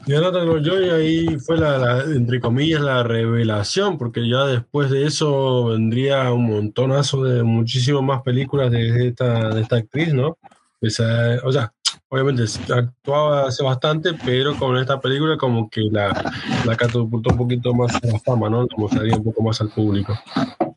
Taylor 0.07 0.62
Joy 0.62 0.89
ahí 0.89 1.39
fue 1.39 1.59
la, 1.59 2.03
entre 2.05 2.41
comillas, 2.41 2.81
la 2.81 3.03
revelación, 3.03 3.99
porque 3.99 4.26
ya 4.26 4.47
después 4.47 4.91
de 4.91 5.05
eso 5.05 5.66
vendría 5.66 6.33
un 6.33 6.47
montonazo 6.47 7.24
de 7.24 7.43
muchísimas 7.43 8.03
más 8.03 8.22
películas 8.22 8.70
de 8.70 9.09
esta, 9.09 9.51
de 9.51 9.61
esta 9.61 9.76
actriz, 9.76 10.14
¿no? 10.14 10.39
O 10.81 11.53
sea, 11.53 11.72
obviamente 12.09 12.45
actuaba 12.72 13.49
hace 13.49 13.62
bastante, 13.62 14.14
pero 14.24 14.57
con 14.57 14.76
esta 14.76 15.01
película 15.01 15.37
como 15.37 15.68
que 15.68 15.83
la, 15.91 16.33
la 16.64 16.76
catapultó 16.76 17.31
un 17.31 17.39
poquito 17.39 17.74
más 17.74 17.95
a 17.97 18.07
la 18.07 18.18
fama, 18.20 18.49
¿no? 18.49 18.66
Como 18.68 18.89
salía 18.89 19.16
un 19.16 19.24
poco 19.24 19.43
más 19.43 19.61
al 19.61 19.70
público 19.70 20.14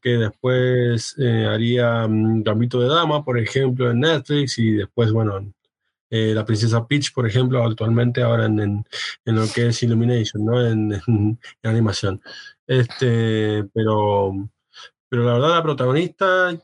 que 0.01 0.17
después 0.17 1.15
eh, 1.19 1.45
haría 1.45 2.05
um, 2.05 2.43
Gambito 2.43 2.81
de 2.81 2.89
Dama, 2.89 3.23
por 3.23 3.37
ejemplo, 3.39 3.91
en 3.91 3.99
Netflix, 3.99 4.57
y 4.57 4.71
después, 4.71 5.11
bueno, 5.11 5.53
eh, 6.09 6.33
La 6.33 6.45
Princesa 6.45 6.87
Peach, 6.87 7.13
por 7.13 7.27
ejemplo, 7.27 7.63
actualmente 7.63 8.21
ahora 8.21 8.45
en, 8.47 8.59
en, 8.59 9.35
lo 9.35 9.45
que 9.53 9.67
es 9.67 9.83
Illumination, 9.83 10.45
¿no? 10.45 10.65
En, 10.65 10.93
en, 11.07 11.39
animación. 11.63 12.21
Este, 12.67 13.63
pero, 13.73 14.49
pero 15.09 15.23
la 15.25 15.33
verdad, 15.33 15.49
la 15.55 15.63
protagonista 15.63 16.57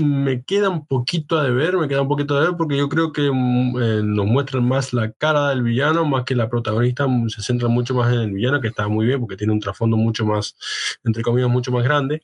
me 0.00 0.42
queda 0.44 0.68
un 0.68 0.86
poquito 0.86 1.38
a 1.38 1.44
deber, 1.44 1.76
me 1.76 1.88
queda 1.88 2.02
un 2.02 2.08
poquito 2.08 2.36
a 2.36 2.40
deber 2.40 2.56
porque 2.56 2.76
yo 2.76 2.88
creo 2.88 3.12
que 3.12 3.30
mm, 3.32 3.82
eh, 3.82 4.02
nos 4.04 4.26
muestran 4.26 4.66
más 4.66 4.92
la 4.92 5.12
cara 5.12 5.50
del 5.50 5.62
villano 5.62 6.04
más 6.04 6.24
que 6.24 6.34
la 6.34 6.48
protagonista 6.48 7.06
se 7.28 7.42
centra 7.42 7.68
mucho 7.68 7.94
más 7.94 8.12
en 8.12 8.20
el 8.20 8.32
villano 8.32 8.60
que 8.60 8.68
está 8.68 8.88
muy 8.88 9.06
bien 9.06 9.20
porque 9.20 9.36
tiene 9.36 9.52
un 9.52 9.60
trasfondo 9.60 9.96
mucho 9.96 10.24
más, 10.24 10.56
entre 11.04 11.22
comillas, 11.22 11.50
mucho 11.50 11.72
más 11.72 11.84
grande. 11.84 12.22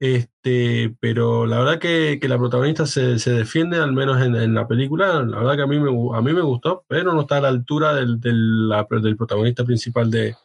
Este, 0.00 0.94
pero 1.00 1.44
la 1.44 1.58
verdad 1.58 1.80
que, 1.80 2.18
que 2.20 2.28
la 2.28 2.38
protagonista 2.38 2.86
se, 2.86 3.18
se, 3.18 3.32
defiende, 3.32 3.78
al 3.78 3.92
menos 3.92 4.22
en, 4.22 4.54
la 4.54 4.68
película. 4.68 5.24
La 5.24 5.38
verdad 5.38 5.56
que 5.56 5.62
a 5.62 5.66
mí 5.66 5.78
me, 5.80 5.90
a 6.16 6.22
mí 6.22 6.32
me 6.32 6.40
gustó, 6.40 6.84
pero 6.88 7.12
no 7.12 7.22
está 7.22 7.38
a 7.38 7.40
la 7.40 7.48
altura 7.48 7.94
del, 7.94 8.20
del, 8.20 8.70
del 9.02 9.16
protagonista 9.16 9.64
principal 9.64 10.10
de, 10.10 10.36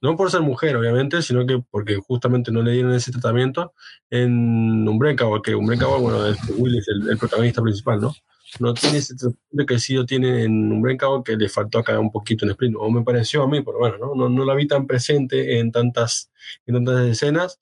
no 0.00 0.16
por 0.16 0.30
ser 0.30 0.42
mujer, 0.42 0.76
obviamente, 0.76 1.22
sino 1.22 1.46
que 1.46 1.62
porque 1.70 1.96
justamente 1.96 2.52
no 2.52 2.62
le 2.62 2.72
dieron 2.72 2.92
ese 2.94 3.12
tratamiento 3.12 3.72
en 4.10 4.86
Unbreakable, 4.88 5.42
que 5.42 5.54
bueno, 5.54 6.26
es 6.26 6.38
Will 6.56 6.82
el, 6.86 7.18
protagonista 7.18 7.62
principal, 7.62 8.00
¿no? 8.00 8.14
No 8.60 8.74
tiene 8.74 8.98
ese 8.98 9.14
tratamiento 9.16 9.66
que 9.66 9.78
sí 9.78 9.94
lo 9.94 10.06
tiene 10.06 10.44
en 10.44 10.72
Unbreakable, 10.72 11.22
que 11.24 11.36
le 11.36 11.48
faltó 11.48 11.78
acá 11.78 11.98
un 11.98 12.10
poquito 12.10 12.44
en 12.44 12.52
Sprint, 12.52 12.76
o 12.78 12.90
me 12.90 13.02
pareció 13.02 13.42
a 13.42 13.48
mí, 13.48 13.62
pero 13.62 13.78
bueno, 13.78 13.96
¿no? 13.98 14.14
No, 14.14 14.28
no 14.28 14.44
la 14.44 14.54
vi 14.54 14.66
tan 14.66 14.86
presente 14.86 15.58
en 15.58 15.72
tantas, 15.72 16.30
en 16.66 16.74
tantas 16.74 17.06
escenas 17.06 17.60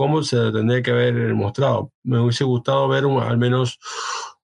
cómo 0.00 0.22
se 0.22 0.36
tendría 0.50 0.82
que 0.82 0.92
haber 0.92 1.34
mostrado. 1.34 1.92
Me 2.02 2.18
hubiese 2.18 2.44
gustado 2.44 2.88
ver 2.88 3.04
al 3.04 3.36
menos 3.36 3.78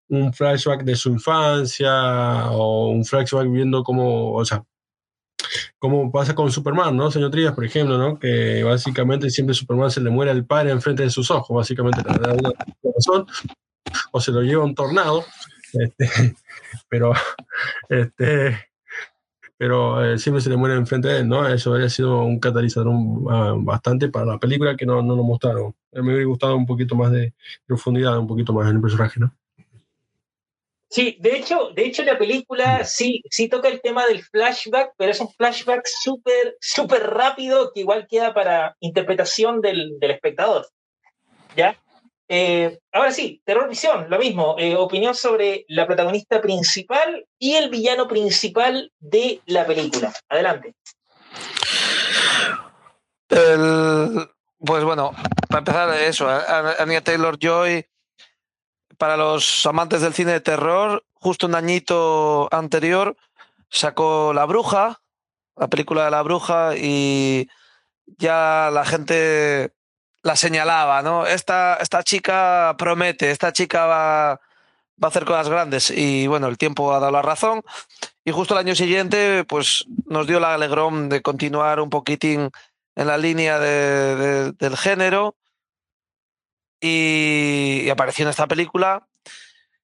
un 0.09 0.33
flashback 0.33 0.85
de 0.85 0.97
su 0.97 1.09
infancia 1.09 2.51
o 2.51 2.91
un 2.91 3.05
flashback 3.07 3.51
viendo 3.51 3.83
cómo, 3.83 4.35
o 4.35 4.45
sea, 4.45 4.65
cómo 5.89 6.11
pasa 6.11 6.35
con 6.35 6.51
Superman, 6.51 6.97
¿no? 6.97 7.13
Señor 7.13 7.31
Trías, 7.31 7.55
por 7.55 7.65
ejemplo, 7.65 7.97
¿no? 7.97 8.19
Que 8.19 8.65
básicamente 8.65 9.31
siempre 9.31 9.55
Superman 9.55 9.89
se 9.89 10.01
le 10.01 10.11
muere 10.11 10.33
al 10.33 10.45
padre 10.45 10.73
enfrente 10.73 11.05
de 11.05 11.11
sus 11.11 11.31
ojos, 11.31 11.57
básicamente 11.57 12.03
la 12.05 12.35
razón, 12.93 13.27
o 14.11 14.21
se 14.21 14.33
lo 14.33 14.43
lleva 14.43 14.65
un 14.65 14.75
tornado, 14.75 15.25
este, 15.73 16.09
pero 16.89 17.13
este, 17.89 18.59
pero 19.57 20.05
eh, 20.05 20.19
siempre 20.19 20.41
se 20.41 20.51
le 20.51 20.57
muere 20.57 20.75
enfrente 20.75 21.07
de 21.07 21.19
él, 21.21 21.29
¿no? 21.29 21.47
Eso 21.47 21.73
habría 21.73 21.89
sido 21.89 22.23
un 22.23 22.41
catalizador 22.41 22.93
ah, 23.31 23.55
bastante 23.57 24.09
para 24.09 24.27
la 24.27 24.39
película 24.39 24.77
que 24.77 24.87
no, 24.87 25.03
no 25.03 25.15
lo 25.15 25.23
mostraron. 25.23 25.73
Mí 25.93 26.03
me 26.03 26.15
hubiera 26.15 26.27
gustado 26.27 26.57
un 26.57 26.67
poquito 26.67 26.97
más 26.97 27.13
de 27.13 27.33
profundidad, 27.65 28.19
un 28.19 28.27
poquito 28.27 28.53
más 28.53 28.69
en 28.69 28.75
el 28.75 28.83
personaje, 28.83 29.21
¿no? 29.21 29.33
Sí, 30.89 31.17
de 31.21 31.37
hecho, 31.37 31.71
de 31.75 31.85
hecho 31.85 32.05
la 32.05 32.17
película 32.17 32.85
sí, 32.85 33.23
sí 33.31 33.49
toca 33.49 33.69
el 33.69 33.81
tema 33.81 34.07
del 34.07 34.23
flashback, 34.23 34.93
pero 34.97 35.11
es 35.11 35.21
un 35.21 35.33
flashback 35.33 35.85
súper, 35.85 36.57
súper 36.61 37.11
rápido 37.11 37.73
que 37.73 37.81
igual 37.81 38.07
queda 38.09 38.33
para 38.33 38.77
interpretación 38.81 39.61
del, 39.61 39.99
del 39.99 40.13
espectador. 40.13 40.69
¿Ya? 41.57 41.77
Eh, 42.29 42.79
ahora 42.93 43.13
sí, 43.13 43.41
Terror 43.45 43.69
Visión, 43.69 44.11
lo 44.11 44.19
mismo. 44.19 44.57
Eh, 44.59 44.75
opinión 44.77 45.15
sobre 45.15 45.65
la 45.69 45.87
protagonista 45.87 46.41
principal 46.41 47.27
y 47.39 47.55
el 47.55 47.71
villano 47.71 48.09
principal 48.09 48.93
de 48.99 49.41
la 49.47 49.67
película. 49.67 50.13
Adelante. 50.29 50.75
pues 53.29 54.85
bueno, 54.85 55.13
para 55.49 55.59
empezar 55.59 56.03
eso, 56.03 56.29
Anya 56.29 57.01
Taylor 57.01 57.39
Joy, 57.39 57.87
para 58.99 59.17
los 59.17 59.65
amantes 59.67 60.01
del 60.01 60.15
cine 60.15 60.33
de 60.33 60.41
terror, 60.41 61.05
justo 61.15 61.47
un 61.47 61.55
añito 61.55 62.49
anterior 62.53 63.17
sacó 63.71 64.33
La 64.33 64.45
Bruja, 64.45 65.01
la 65.57 65.69
película 65.69 66.05
de 66.05 66.11
La 66.11 66.23
Bruja, 66.23 66.77
y 66.77 67.49
ya 68.19 68.71
la 68.73 68.85
gente 68.85 69.73
la 70.23 70.37
señalaba, 70.37 71.03
¿no? 71.03 71.27
Esta, 71.27 71.77
esta 71.77 72.03
chica 72.03 72.75
promete, 72.79 73.31
esta 73.31 73.53
chica 73.53 73.87
va, 73.87 74.29
va 74.33 74.39
a 75.03 75.07
hacer 75.09 75.25
cosas 75.25 75.49
grandes. 75.49 75.91
Y 75.91 76.27
bueno, 76.27 76.49
el 76.49 76.59
tiempo 76.59 76.93
ha 76.93 76.99
dado 76.99 77.13
la 77.13 77.23
razón. 77.23 77.63
Y 78.25 78.33
justo 78.33 78.55
el 78.55 78.61
año 78.61 78.75
siguiente, 78.75 79.45
pues 79.45 79.85
nos 80.07 80.27
dio 80.27 80.41
la 80.41 80.55
alegrón 80.55 81.09
de 81.09 81.23
continuar 81.23 81.81
un 81.81 81.91
poquitín 81.91 82.51
en 82.97 83.07
la 83.07 83.19
línea 83.19 83.59
de, 83.59 84.53
del 84.53 84.77
género. 84.77 85.37
Y, 86.81 87.89
apareció 87.91 88.25
en 88.25 88.31
esta 88.31 88.47
película 88.47 89.07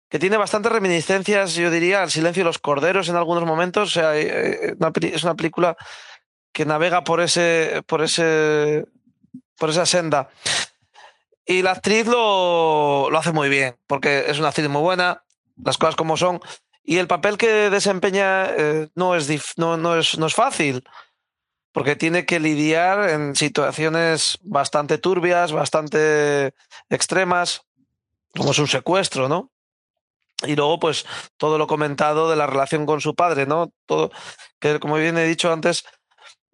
que 0.09 0.19
tiene 0.19 0.37
bastantes 0.37 0.71
reminiscencias, 0.71 1.55
yo 1.55 1.71
diría, 1.71 2.03
al 2.03 2.11
silencio 2.11 2.43
de 2.43 2.47
los 2.47 2.59
corderos 2.59 3.09
en 3.09 3.17
algunos 3.17 3.45
momentos. 3.45 3.89
O 3.89 3.93
sea, 4.01 4.17
eh, 4.17 4.77
eh, 4.77 5.13
es 5.13 5.25
una 5.25 5.35
película 5.35 5.77
que 6.53 6.67
navega 6.67 7.03
por 7.03 7.21
ese, 7.21 7.83
por 7.87 8.03
ese 8.03 8.85
por 9.63 9.71
esa 9.71 9.87
senda. 9.87 10.29
Y 11.47 11.63
la 11.63 11.71
actriz 11.71 12.07
lo, 12.07 13.09
lo 13.11 13.19
hace 13.19 13.31
muy 13.31 13.49
bien, 13.49 13.77
porque 13.87 14.25
es 14.27 14.41
una 14.41 14.49
actriz 14.49 14.69
muy 14.69 14.83
buena, 14.83 15.23
las 15.63 15.79
cosas 15.79 15.95
como 15.95 16.17
son. 16.17 16.41
Y 16.83 16.99
el 16.99 17.07
papel 17.07 17.39
que 17.39 17.71
desempeña 17.71 18.47
eh, 18.47 18.89
no, 18.97 19.15
es 19.15 19.29
no, 19.57 19.77
no, 19.77 19.97
es, 19.97 20.19
no 20.19 20.27
es 20.27 20.35
fácil, 20.35 20.83
porque 21.73 21.97
tiene 21.97 22.27
que 22.27 22.39
lidiar 22.41 23.11
en 23.11 23.35
situaciones 23.35 24.39
bastante 24.43 24.99
turbias, 24.99 25.53
bastante 25.53 26.55
extremas, 26.91 27.63
como 28.37 28.53
es 28.53 28.59
un 28.59 28.69
secuestro, 28.69 29.29
¿no? 29.29 29.51
Y 30.45 30.57
luego, 30.57 30.79
pues, 30.81 31.07
todo 31.37 31.57
lo 31.57 31.67
comentado 31.67 32.29
de 32.29 32.37
la 32.37 32.47
relación 32.47 32.85
con 32.85 33.01
su 33.01 33.15
padre, 33.15 33.47
¿no? 33.47 33.73
Todo, 33.87 34.11
que 34.59 34.81
como 34.81 34.97
bien 34.97 35.17
he 35.17 35.25
dicho 35.25 35.53
antes, 35.53 35.85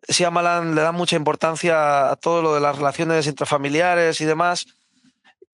Shyamalan 0.08 0.74
le 0.74 0.82
da 0.82 0.92
mucha 0.92 1.16
importancia 1.16 2.10
a 2.10 2.16
todo 2.16 2.42
lo 2.42 2.54
de 2.54 2.60
las 2.60 2.76
relaciones 2.76 3.26
intrafamiliares 3.26 4.20
y 4.20 4.24
demás. 4.24 4.66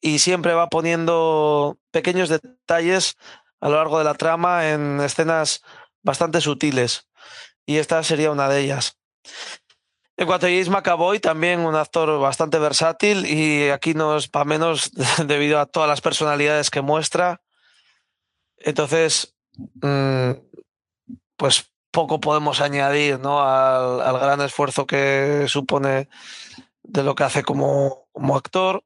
y 0.01 0.19
siempre 0.19 0.53
va 0.53 0.69
poniendo 0.69 1.79
pequeños 1.91 2.29
detalles 2.29 3.17
a 3.61 3.71
lo 3.71 3.77
largo 3.77 3.97
de 3.99 4.05
la 4.05 4.13
trama 4.13 4.69
en 4.69 5.01
escenas 5.01 5.63
bastante 6.03 6.43
sutiles. 6.43 7.09
Y 7.65 7.79
esta 7.79 8.03
sería 8.03 8.31
una 8.31 8.51
de 8.51 8.61
ellas. 8.61 8.99
James 10.17 10.69
McAvoy, 10.69 11.21
también 11.21 11.61
un 11.61 11.75
actor 11.75 12.21
bastante 12.21 12.59
versátil 12.59 13.27
y 13.27 13.71
aquí 13.71 13.95
no 13.95 14.17
es 14.17 14.29
para 14.29 14.45
menos 14.45 14.91
debido 15.27 15.59
a 15.59 15.67
todas 15.67 15.89
las 15.89 16.01
personalidades 16.01 16.71
que 16.71 16.83
muestra. 16.83 17.41
Entonces, 18.59 19.35
mm, 19.83 20.33
pues 21.37 21.71
poco 21.91 22.21
podemos 22.21 22.61
añadir 22.61 23.21
¿no? 23.21 23.41
al, 23.41 24.19
gran 24.19 24.41
esfuerzo 24.41 24.87
que 24.87 25.45
supone 25.49 26.09
de 26.83 27.03
lo 27.03 27.15
que 27.15 27.25
hace 27.25 27.43
como, 27.43 28.09
actor. 28.35 28.83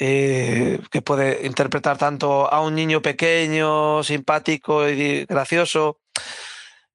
Eh, 0.00 0.78
que 0.92 1.02
puede 1.02 1.44
interpretar 1.44 1.98
tanto 1.98 2.52
a 2.52 2.60
un 2.60 2.76
niño 2.76 3.02
pequeño, 3.02 4.04
simpático 4.04 4.88
y 4.88 5.24
gracioso, 5.24 5.98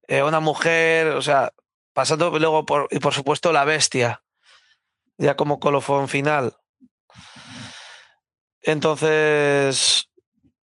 eh, 0.08 0.22
una 0.22 0.40
mujer, 0.40 1.08
o 1.08 1.22
sea, 1.22 1.52
pasando 1.92 2.38
luego 2.38 2.66
por, 2.66 2.88
y 2.90 2.98
por 2.98 3.14
supuesto 3.14 3.52
la 3.52 3.64
bestia, 3.64 4.22
ya 5.18 5.36
como 5.36 5.60
colofón 5.60 6.08
final. 6.08 6.56
Entonces, 8.62 10.08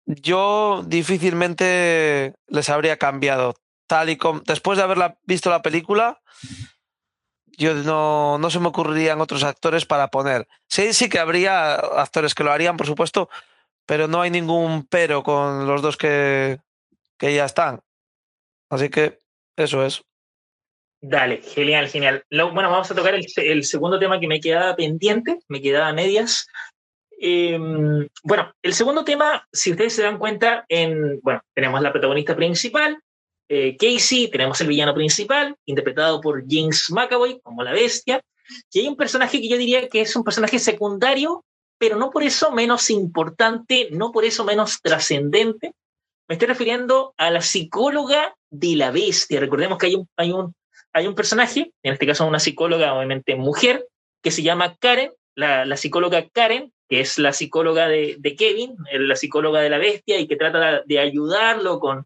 yo 0.05 0.83
difícilmente 0.85 2.35
les 2.47 2.69
habría 2.69 2.97
cambiado. 2.97 3.55
Tal 3.87 4.09
y 4.09 4.17
como 4.17 4.41
después 4.41 4.77
de 4.77 4.83
haberla 4.83 5.17
visto 5.23 5.49
la 5.49 5.61
película, 5.61 6.21
yo 7.57 7.73
no, 7.73 8.37
no 8.37 8.49
se 8.49 8.59
me 8.59 8.67
ocurrirían 8.67 9.21
otros 9.21 9.43
actores 9.43 9.85
para 9.85 10.09
poner. 10.09 10.47
Sí, 10.67 10.93
sí 10.93 11.09
que 11.09 11.19
habría 11.19 11.75
actores 11.75 12.35
que 12.35 12.43
lo 12.43 12.51
harían, 12.51 12.77
por 12.77 12.85
supuesto, 12.85 13.29
pero 13.85 14.07
no 14.07 14.21
hay 14.21 14.29
ningún 14.29 14.85
pero 14.85 15.23
con 15.23 15.65
los 15.65 15.81
dos 15.81 15.97
que, 15.97 16.59
que 17.17 17.33
ya 17.33 17.45
están. 17.45 17.81
Así 18.69 18.89
que 18.89 19.19
eso 19.57 19.83
es. 19.83 20.01
Dale, 21.01 21.41
genial, 21.41 21.87
genial. 21.89 22.23
bueno, 22.31 22.71
vamos 22.71 22.89
a 22.89 22.95
tocar 22.95 23.13
el, 23.13 23.25
el, 23.35 23.63
segundo 23.63 23.99
tema 23.99 24.19
que 24.19 24.27
me 24.27 24.39
quedaba 24.39 24.75
pendiente, 24.75 25.39
me 25.47 25.61
quedaba 25.61 25.89
a 25.89 25.93
medias. 25.93 26.47
Em, 27.19 28.07
bueno, 28.23 28.51
el 28.61 28.73
segundo 28.73 29.03
tema, 29.03 29.47
si 29.51 29.71
ustedes 29.71 29.93
se 29.93 30.03
dan 30.03 30.17
cuenta, 30.17 30.65
en, 30.69 31.19
bueno, 31.21 31.41
tenemos 31.53 31.81
la 31.81 31.91
protagonista 31.91 32.35
principal, 32.35 32.99
eh, 33.49 33.77
Casey, 33.77 34.29
tenemos 34.29 34.59
el 34.61 34.67
villano 34.67 34.93
principal, 34.93 35.55
interpretado 35.65 36.19
por 36.19 36.43
James 36.47 36.87
McAvoy 36.91 37.39
como 37.41 37.63
la 37.63 37.73
bestia, 37.73 38.21
y 38.71 38.79
hay 38.79 38.87
un 38.87 38.95
personaje 38.95 39.39
que 39.39 39.49
yo 39.49 39.57
diría 39.57 39.87
que 39.89 40.01
es 40.01 40.15
un 40.15 40.23
personaje 40.23 40.59
secundario, 40.59 41.43
pero 41.77 41.97
no 41.97 42.09
por 42.09 42.23
eso 42.23 42.51
menos 42.51 42.89
importante, 42.89 43.89
no 43.91 44.11
por 44.11 44.25
eso 44.25 44.43
menos 44.43 44.81
trascendente. 44.81 45.73
Me 46.27 46.35
estoy 46.35 46.47
refiriendo 46.47 47.13
a 47.17 47.31
la 47.31 47.41
psicóloga 47.41 48.35
de 48.49 48.75
la 48.75 48.91
bestia. 48.91 49.39
Recordemos 49.39 49.77
que 49.77 49.87
hay 49.87 49.95
un, 49.95 50.09
hay 50.17 50.31
un, 50.31 50.53
hay 50.93 51.07
un 51.07 51.15
personaje, 51.15 51.71
en 51.83 51.93
este 51.93 52.05
caso 52.05 52.25
una 52.25 52.39
psicóloga, 52.39 52.93
obviamente 52.93 53.35
mujer, 53.35 53.87
que 54.21 54.31
se 54.31 54.43
llama 54.43 54.75
Karen, 54.75 55.13
la, 55.35 55.65
la 55.65 55.77
psicóloga 55.77 56.27
Karen, 56.29 56.73
que 56.89 56.99
es 56.99 57.17
la 57.17 57.33
psicóloga 57.33 57.87
de, 57.87 58.15
de, 58.19 58.35
Kevin, 58.35 58.75
la 58.91 59.15
psicóloga 59.15 59.61
de 59.61 59.69
la 59.69 59.77
bestia, 59.77 60.19
y 60.19 60.27
que 60.27 60.35
trata 60.35 60.83
de 60.85 60.99
ayudarlo 60.99 61.79
con, 61.79 62.05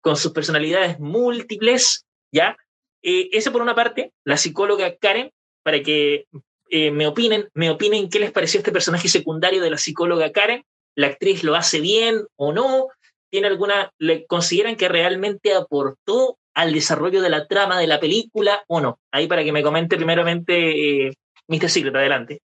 con 0.00 0.16
sus 0.16 0.32
personalidades 0.32 0.98
múltiples, 0.98 2.06
¿ya? 2.32 2.56
Eh, 3.02 3.28
eso 3.32 3.52
por 3.52 3.62
una 3.62 3.74
parte, 3.74 4.12
la 4.24 4.36
psicóloga 4.36 4.96
Karen, 4.96 5.30
para 5.62 5.82
que 5.82 6.26
eh, 6.70 6.90
me 6.90 7.06
opinen, 7.06 7.48
me 7.54 7.70
opinen 7.70 8.08
qué 8.08 8.20
les 8.20 8.32
pareció 8.32 8.58
este 8.58 8.72
personaje 8.72 9.08
secundario 9.08 9.62
de 9.62 9.70
la 9.70 9.78
psicóloga 9.78 10.32
Karen, 10.32 10.64
la 10.96 11.08
actriz 11.08 11.44
lo 11.44 11.54
hace 11.54 11.80
bien 11.80 12.26
o 12.36 12.52
no, 12.52 12.88
tiene 13.30 13.46
alguna, 13.46 13.92
le 13.98 14.26
consideran 14.26 14.76
que 14.76 14.88
realmente 14.88 15.54
aportó 15.54 16.38
al 16.54 16.72
desarrollo 16.72 17.22
de 17.22 17.30
la 17.30 17.46
trama 17.46 17.78
de 17.78 17.86
la 17.86 18.00
película 18.00 18.64
o 18.68 18.80
no. 18.80 18.98
Ahí 19.12 19.26
para 19.26 19.44
que 19.44 19.52
me 19.52 19.62
comente 19.62 19.96
primeramente 19.96 21.06
eh, 21.06 21.12
Mr. 21.48 21.70
Secret, 21.70 21.94
adelante. 21.94 22.42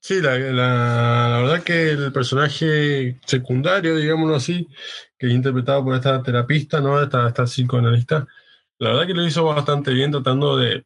Sí, 0.00 0.20
la, 0.20 0.34
verdad 0.34 1.64
que 1.64 1.90
el 1.90 2.12
personaje 2.12 3.18
secundario, 3.26 3.96
digámoslo 3.96 4.36
así, 4.36 4.68
que 5.18 5.26
es 5.26 5.32
interpretado 5.32 5.82
por 5.82 5.96
esta 5.96 6.22
terapista, 6.22 6.80
¿no? 6.80 7.02
Esta, 7.02 7.26
esta 7.26 7.44
psicoanalista, 7.44 8.24
la 8.78 8.90
verdad 8.90 9.06
que 9.08 9.14
lo 9.14 9.26
hizo 9.26 9.44
bastante 9.44 9.92
bien 9.92 10.12
tratando 10.12 10.56
de, 10.58 10.84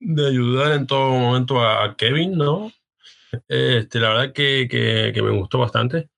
de 0.00 0.26
ayudar 0.26 0.72
en 0.72 0.86
todo 0.86 1.10
momento 1.10 1.60
a, 1.60 1.94
Kevin, 1.96 2.38
¿no? 2.38 2.72
Este, 3.48 4.00
la 4.00 4.10
verdad 4.10 4.32
que, 4.32 4.68
que, 4.70 5.12
que 5.14 5.22
me 5.22 5.30
gustó 5.30 5.58
bastante. 5.58 6.10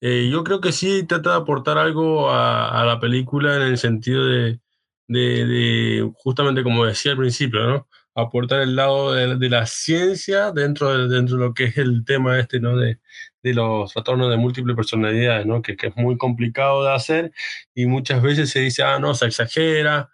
Eh, 0.00 0.28
yo 0.30 0.44
creo 0.44 0.60
que 0.60 0.72
sí 0.72 1.04
trata 1.06 1.30
de 1.30 1.36
aportar 1.36 1.78
algo 1.78 2.30
a, 2.30 2.82
a 2.82 2.84
la 2.84 3.00
película 3.00 3.56
en 3.56 3.62
el 3.62 3.78
sentido 3.78 4.26
de, 4.26 4.60
de, 5.08 5.46
de, 5.46 6.12
justamente 6.16 6.62
como 6.62 6.84
decía 6.86 7.12
al 7.12 7.18
principio, 7.18 7.60
¿no? 7.66 7.88
aportar 8.14 8.60
el 8.62 8.76
lado 8.76 9.12
de, 9.12 9.50
la 9.50 9.66
ciencia 9.66 10.52
dentro 10.52 10.96
de, 10.96 11.14
dentro 11.14 11.36
de 11.36 11.44
lo 11.46 11.54
que 11.54 11.64
es 11.64 11.78
el 11.78 12.04
tema 12.04 12.38
este, 12.38 12.60
¿no? 12.60 12.76
De, 12.76 13.00
de 13.42 13.54
los 13.54 13.92
trastornos 13.92 14.30
de 14.30 14.36
múltiples 14.36 14.76
personalidades, 14.76 15.46
¿no? 15.46 15.62
Que, 15.62 15.76
que, 15.76 15.88
es 15.88 15.96
muy 15.96 16.16
complicado 16.16 16.84
de 16.84 16.94
hacer 16.94 17.32
y 17.74 17.86
muchas 17.86 18.22
veces 18.22 18.50
se 18.50 18.60
dice, 18.60 18.82
ah, 18.84 18.98
no, 18.98 19.14
se 19.14 19.26
exagera, 19.26 20.10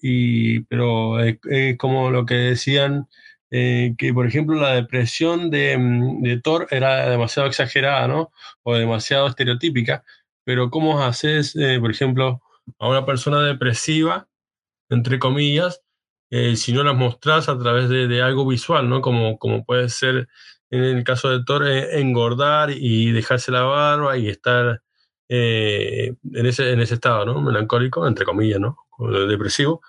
y, 0.00 0.60
pero 0.62 1.20
es, 1.20 1.38
como 1.78 2.10
lo 2.10 2.26
que 2.26 2.34
decían, 2.34 3.08
eh, 3.50 3.94
que 3.96 4.12
por 4.12 4.26
ejemplo 4.26 4.56
la 4.60 4.74
depresión 4.74 5.50
de, 5.50 5.76
de, 6.20 6.40
Thor 6.40 6.66
era 6.70 7.08
demasiado 7.08 7.48
exagerada, 7.48 8.06
¿no? 8.06 8.30
O 8.62 8.76
demasiado 8.76 9.26
estereotípica, 9.26 10.04
pero 10.44 10.70
¿cómo 10.70 11.02
haces, 11.02 11.56
eh, 11.56 11.78
por 11.80 11.90
ejemplo, 11.90 12.42
a 12.78 12.88
una 12.88 13.06
persona 13.06 13.42
depresiva, 13.42 14.28
entre 14.90 15.18
comillas, 15.18 15.82
eh, 16.30 16.56
si 16.56 16.72
no 16.72 16.84
las 16.84 16.96
mostrás 16.96 17.48
a 17.48 17.58
través 17.58 17.88
de, 17.88 18.08
de, 18.08 18.22
algo 18.22 18.46
visual, 18.46 18.88
¿no? 18.88 19.00
Como, 19.02 19.38
como 19.38 19.64
puede 19.64 19.88
ser 19.88 20.28
en 20.70 20.84
el 20.84 21.04
caso 21.04 21.30
de 21.30 21.44
Thor, 21.44 21.66
engordar 21.66 22.70
y 22.70 23.12
dejarse 23.12 23.50
la 23.52 23.62
barba 23.62 24.18
y 24.18 24.28
estar 24.28 24.82
en, 25.28 26.16
ese, 26.46 26.72
en 26.72 26.80
ese 26.80 26.94
estado, 26.94 27.24
¿no? 27.24 27.40
Melancólico, 27.40 28.06
entre 28.06 28.24
comillas, 28.26 28.60
¿no? 28.60 28.76
Depresivo. 29.28 29.80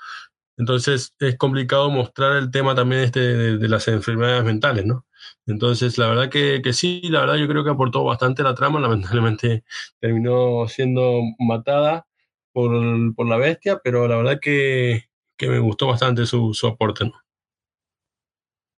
Entonces 0.60 1.16
es 1.20 1.38
complicado 1.38 1.89
mostrar 1.89 2.36
el 2.36 2.51
tema 2.51 2.76
también 2.76 3.03
este 3.03 3.22
de, 3.57 3.70
las 3.70 3.88
enfermedades 3.88 4.43
mentales, 4.43 4.86
¿no? 4.86 5.05
Entonces, 5.47 5.97
la 5.97 6.10
verdad 6.10 6.30
que, 6.30 6.62
que, 6.62 6.74
sí, 6.74 7.01
la 7.03 7.22
verdad 7.22 7.36
yo 7.36 7.47
creo 7.47 7.64
que 7.64 7.70
aportó 7.70 8.03
bastante 8.03 8.43
la 8.43 8.53
trama, 8.53 8.80
lamentablemente 8.82 9.64
terminó 9.99 10.68
siendo 10.68 11.22
matada 11.39 12.05
por, 12.51 12.72
por 13.16 13.28
la 13.28 13.38
bestia, 13.38 13.80
pero 13.82 14.05
la 14.10 14.18
verdad 14.18 14.39
que, 14.41 15.05
que 15.38 15.47
me 15.47 15.60
gustó 15.60 15.88
bastante 15.88 16.26
su, 16.26 16.53
su 16.53 16.68
aporte. 16.68 17.10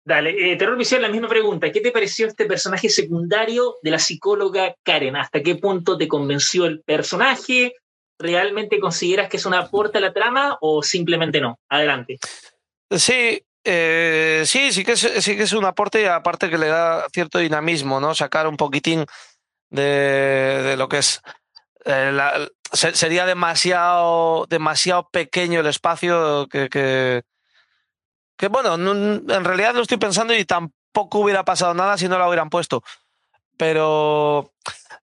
Dale, 0.04 0.52
eh, 0.52 0.56
Terror 0.56 0.76
Visual, 0.76 1.00
la 1.00 1.08
misma 1.08 1.28
pregunta. 1.28 1.72
¿Qué 1.72 1.80
te 1.80 1.92
pareció 1.92 2.26
este 2.26 2.44
personaje 2.44 2.90
secundario 2.90 3.76
de 3.82 3.90
la 3.90 3.98
psicóloga 3.98 4.74
Karen? 4.82 5.16
¿Hasta 5.16 5.42
qué 5.42 5.56
punto 5.56 5.96
te 5.96 6.08
convenció 6.08 6.66
el 6.66 6.82
personaje? 6.82 7.72
¿Realmente 8.20 8.78
consideras 8.78 9.28
que 9.28 9.38
es 9.38 9.46
un 9.46 9.54
aporte 9.54 9.98
a 9.98 10.00
la 10.00 10.12
trama 10.12 10.58
o 10.60 10.82
simplemente 10.82 11.40
no? 11.40 11.58
Adelante. 11.68 12.18
Sí, 12.90 13.42
eh, 13.64 14.42
sí, 14.46 14.72
sí 14.72 14.84
que, 14.84 14.92
es, 14.92 15.00
sí 15.00 15.36
que 15.36 15.44
es 15.44 15.52
un 15.52 15.64
aporte 15.64 16.02
y 16.02 16.04
aparte 16.04 16.50
que 16.50 16.58
le 16.58 16.68
da 16.68 17.06
cierto 17.12 17.38
dinamismo, 17.38 17.98
¿no? 17.98 18.14
Sacar 18.14 18.46
un 18.46 18.56
poquitín 18.56 19.06
de, 19.70 19.82
de 19.82 20.76
lo 20.76 20.88
que 20.88 20.98
es 20.98 21.22
eh, 21.84 22.48
sería 22.72 23.26
demasiado, 23.26 24.46
demasiado 24.48 25.08
pequeño 25.08 25.60
el 25.60 25.66
espacio 25.66 26.46
que, 26.48 26.68
que, 26.68 28.48
bueno, 28.48 28.76
no, 28.76 28.92
en 28.92 29.44
realidad 29.44 29.74
lo 29.74 29.82
estoy 29.82 29.98
pensando 29.98 30.34
y 30.34 30.44
tampoco 30.44 31.20
hubiera 31.20 31.44
pasado 31.44 31.74
nada 31.74 31.98
si 31.98 32.08
no 32.08 32.18
la 32.18 32.28
hubieran 32.28 32.50
puesto. 32.50 32.82
Pero 33.56 34.52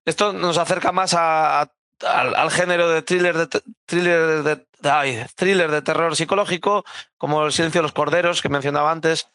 esto 0.04 0.32
nos 0.32 0.58
acerca 0.58 0.92
más 0.92 1.14
a, 1.16 1.70
al, 2.06 2.34
al, 2.34 2.50
género 2.50 2.88
de 2.88 3.02
thriller 3.02 3.36
de, 3.36 3.62
thriller 3.86 4.42
de, 4.42 5.26
thriller 5.34 5.70
de 5.70 5.82
terror 5.82 6.16
psicológico, 6.16 6.84
como 7.16 7.46
El 7.46 7.52
silencio 7.52 7.80
de 7.80 7.82
los 7.82 7.92
corderos 7.92 8.42
que 8.42 8.48
mencionaba 8.48 8.90
antes. 8.90 9.28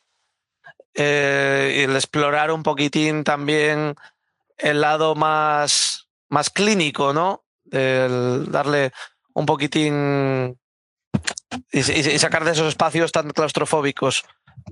Eh, 0.95 1.77
y 1.77 1.81
el 1.81 1.95
explorar 1.95 2.51
un 2.51 2.61
poquitín 2.61 3.23
también 3.23 3.95
el 4.57 4.81
lado 4.81 5.15
más, 5.15 6.07
más 6.29 6.49
clínico, 6.51 7.13
¿no? 7.13 7.43
el 7.71 8.51
darle 8.51 8.91
un 9.33 9.45
poquitín 9.47 10.59
y, 11.71 11.79
y, 11.79 12.19
sacar 12.19 12.45
de 12.45 12.51
esos 12.51 12.67
espacios 12.67 13.11
tan 13.11 13.31
claustrofóbicos, 13.31 14.23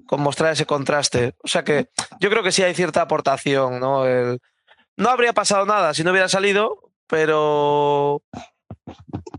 con 0.05 0.21
mostrar 0.21 0.53
ese 0.53 0.65
contraste. 0.65 1.33
O 1.43 1.47
sea 1.47 1.63
que 1.63 1.89
yo 2.19 2.29
creo 2.29 2.43
que 2.43 2.51
sí 2.51 2.61
hay 2.61 2.75
cierta 2.75 3.01
aportación, 3.01 3.79
¿no? 3.79 4.05
El, 4.05 4.39
no 4.97 5.09
habría 5.09 5.33
pasado 5.33 5.65
nada 5.65 5.93
si 5.93 6.03
no 6.03 6.11
hubiera 6.11 6.29
salido, 6.29 6.90
pero. 7.11 8.23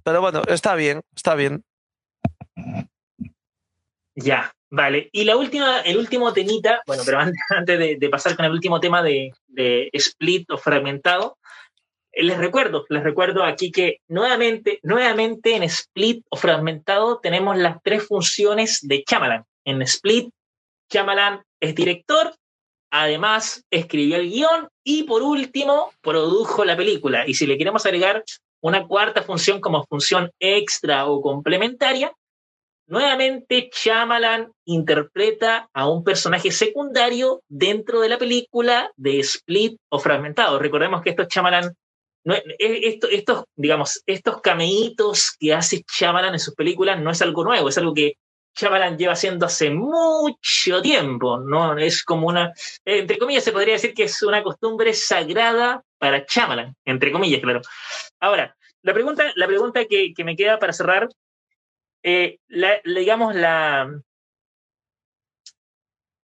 Pero 0.05 0.21
bueno, 0.21 0.43
está 0.47 0.75
bien, 0.75 1.01
está 1.17 1.35
bien. 1.35 1.65
Ya, 4.15 4.53
Vale, 4.75 5.11
y 5.13 5.25
la 5.25 5.37
última, 5.37 5.83
el 5.83 5.99
último 5.99 6.33
temita, 6.33 6.81
bueno, 6.87 7.03
pero 7.05 7.19
antes, 7.51 7.79
de, 7.79 8.09
pasar 8.09 8.35
con 8.37 8.47
el 8.47 8.53
último 8.53 8.81
tema 8.81 9.03
de, 9.03 9.33
de 9.47 9.91
split 9.93 10.51
o 10.51 10.57
fragmentado, 10.57 11.37
les 12.15 12.39
recuerdo, 12.39 12.87
les 12.89 13.03
recuerdo 13.03 13.45
aquí 13.45 13.71
que 13.71 13.99
nuevamente, 14.09 14.81
nuevamente 14.83 15.57
en 15.57 15.63
split 15.65 16.25
o 16.31 16.39
fragmentado 16.39 17.21
tenemos 17.21 17.59
las 17.59 17.83
tres 17.83 18.07
funciones 18.07 18.79
de 18.81 19.05
Chamalan. 19.05 19.45
En 19.67 19.83
split, 19.83 20.31
Chamalan 20.91 21.43
es 21.61 21.75
director, 21.75 22.35
además 22.93 23.65
escribió 23.71 24.17
el 24.17 24.31
guion 24.31 24.69
y 24.85 25.05
por 25.05 25.23
último 25.23 25.91
produjo 26.03 26.65
la 26.65 26.77
película. 26.77 27.27
Y 27.27 27.35
si 27.35 27.47
le 27.47 27.59
queremos 27.59 27.85
agregar 27.87 28.23
una 28.61 28.87
cuarta 28.87 29.23
función 29.23 29.61
como 29.61 29.85
función 29.87 30.31
extra 30.39 31.07
o 31.07 31.21
complementaria, 31.23 32.13
nuevamente 32.87 33.71
Chamalan 33.73 34.53
interpreta 34.67 35.69
a 35.73 35.89
un 35.89 36.05
personaje 36.05 36.51
secundario 36.51 37.43
dentro 37.49 38.01
de 38.01 38.11
la 38.11 38.19
película 38.19 38.93
de 38.97 39.21
Split 39.21 39.79
o 39.91 39.99
Fragmentado. 39.99 40.59
Recordemos 40.59 41.01
que 41.03 41.11
estos 41.11 41.29
Chamalan, 41.29 41.75
estos, 42.59 43.45
digamos, 43.57 44.03
estos 44.05 44.41
cameitos 44.43 45.35
que 45.41 45.55
hace 45.55 45.83
Chamalan 45.83 46.35
en 46.35 46.41
sus 46.41 46.55
películas 46.55 47.01
no 47.01 47.11
es 47.11 47.23
algo 47.23 47.43
nuevo, 47.43 47.71
es 47.71 47.79
algo 47.79 47.95
que 47.95 48.17
Chamalan 48.55 48.99
lleva 48.99 49.15
haciendo 49.15 49.47
hace 49.47 49.71
mucho 49.71 50.83
tiempo, 50.83 51.39
¿no? 51.39 51.77
Es 51.79 52.05
como 52.05 52.29
una, 52.29 52.53
entre 52.85 53.19
comillas, 53.19 53.45
se 53.45 53.53
podría 53.53 53.75
decir 53.75 53.95
que 53.95 54.05
es 54.05 54.23
una 54.23 54.43
costumbre 54.43 54.93
sagrada 54.95 55.83
para 55.99 56.27
Chamalan, 56.27 56.77
entre 56.85 57.13
comillas, 57.13 57.41
claro. 57.41 57.63
Ahora, 58.21 58.57
la 58.83 58.93
pregunta, 58.93 59.33
la 59.37 59.47
pregunta 59.47 59.85
que, 59.87 60.13
me 60.25 60.37
queda 60.37 60.59
para 60.59 60.73
cerrar, 60.73 61.09
eh, 62.03 62.39
digamos, 62.85 63.35
la, 63.35 64.03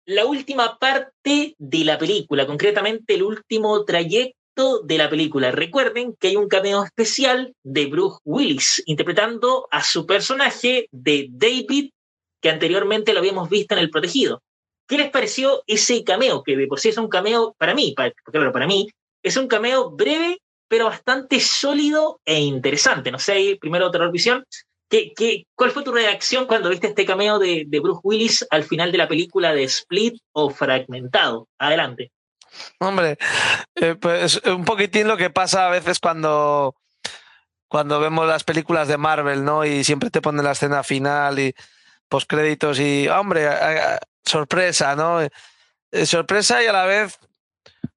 la 0.05 0.25
última 0.25 0.77
parte 0.79 1.55
de 1.57 1.85
la 1.85 1.97
película, 1.97 2.47
concretamente 2.47 3.13
el 3.13 3.23
último 3.23 3.85
trayecto 3.85 4.81
de 4.83 4.97
la 4.97 5.09
película. 5.09 5.51
Recuerden 5.51 6.15
que 6.15 6.29
hay 6.29 6.35
un 6.35 6.47
cameo 6.47 6.83
especial 6.83 7.53
de 7.63 7.85
Bruce 7.85 8.19
Willis 8.25 8.81
interpretando 8.87 9.67
a 9.69 9.83
su 9.83 10.07
personaje 10.07 10.87
de 10.91 11.27
David 11.29 11.91
que 12.41 12.49
anteriormente 12.49 13.13
lo 13.13 13.19
habíamos 13.19 13.49
visto 13.49 13.73
en 13.73 13.79
El 13.79 13.89
Protegido. 13.89 14.41
¿Qué 14.87 14.97
les 14.97 15.09
pareció 15.09 15.63
ese 15.67 16.03
cameo? 16.03 16.43
Que 16.43 16.55
de 16.55 16.67
por 16.67 16.79
sí 16.79 16.89
es 16.89 16.97
un 16.97 17.09
cameo 17.09 17.55
para 17.57 17.73
mí, 17.73 17.93
para, 17.95 18.11
claro, 18.31 18.51
para 18.51 18.67
mí, 18.67 18.87
es 19.21 19.35
un 19.35 19.47
cameo 19.47 19.91
breve, 19.91 20.39
pero 20.67 20.85
bastante 20.85 21.39
sólido 21.39 22.21
e 22.25 22.39
interesante. 22.39 23.11
No 23.11 23.19
sé, 23.19 23.57
primero 23.59 23.91
Terror 23.91 24.11
Visión, 24.11 24.45
¿qué, 24.89 25.13
qué, 25.13 25.45
cuál 25.55 25.71
fue 25.71 25.83
tu 25.83 25.91
reacción 25.91 26.45
cuando 26.45 26.69
viste 26.69 26.87
este 26.87 27.05
cameo 27.05 27.37
de, 27.39 27.65
de 27.67 27.79
Bruce 27.79 28.01
Willis 28.03 28.47
al 28.49 28.63
final 28.63 28.91
de 28.91 28.97
la 28.97 29.07
película 29.07 29.53
de 29.53 29.63
Split 29.63 30.15
o 30.31 30.49
Fragmentado? 30.49 31.47
Adelante. 31.59 32.11
Hombre, 32.79 33.17
eh, 33.75 33.95
pues 33.99 34.41
un 34.45 34.63
poquitín 34.63 35.07
lo 35.07 35.17
que 35.17 35.29
pasa 35.29 35.67
a 35.67 35.71
veces 35.71 35.99
cuando, 35.99 36.75
cuando 37.67 37.99
vemos 37.99 38.27
las 38.27 38.43
películas 38.43 38.87
de 38.87 38.97
Marvel, 38.97 39.43
¿no? 39.43 39.65
Y 39.65 39.83
siempre 39.83 40.09
te 40.09 40.21
ponen 40.21 40.45
la 40.45 40.51
escena 40.51 40.83
final 40.83 41.39
y 41.39 41.53
postcréditos 42.09 42.79
y, 42.79 43.07
hombre, 43.07 43.47
sorpresa, 44.25 44.95
¿no? 44.95 45.21
Eh, 45.21 46.05
sorpresa 46.05 46.63
y 46.63 46.67
a 46.67 46.73
la 46.73 46.85
vez, 46.85 47.17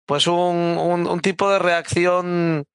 pues 0.06 0.26
un, 0.26 0.36
un, 1.08 1.20
tipo 1.20 1.50
de 1.50 1.58
reacción 1.58 2.66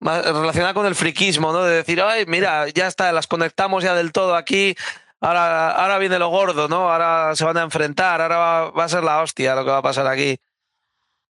relacionada 0.00 0.74
con 0.74 0.86
el 0.86 0.94
friquismo, 0.94 1.52
¿no? 1.52 1.64
De 1.64 1.76
decir, 1.76 2.00
ay, 2.00 2.24
mira, 2.26 2.68
ya 2.68 2.86
está, 2.86 3.12
las 3.12 3.26
conectamos 3.26 3.82
ya 3.82 3.94
del 3.94 4.12
todo 4.12 4.34
aquí, 4.36 4.74
ahora, 5.20 5.70
ahora 5.70 5.98
viene 5.98 6.18
lo 6.18 6.28
gordo, 6.28 6.68
¿no? 6.68 6.90
Ahora 6.90 7.34
se 7.34 7.44
van 7.44 7.56
a 7.56 7.62
enfrentar, 7.62 8.20
ahora 8.20 8.70
va, 8.70 8.84
a 8.84 8.88
ser 8.88 9.02
la 9.02 9.22
hostia 9.22 9.54
lo 9.54 9.64
que 9.64 9.70
va 9.70 9.78
a 9.78 9.82
pasar 9.82 10.06
aquí. 10.06 10.38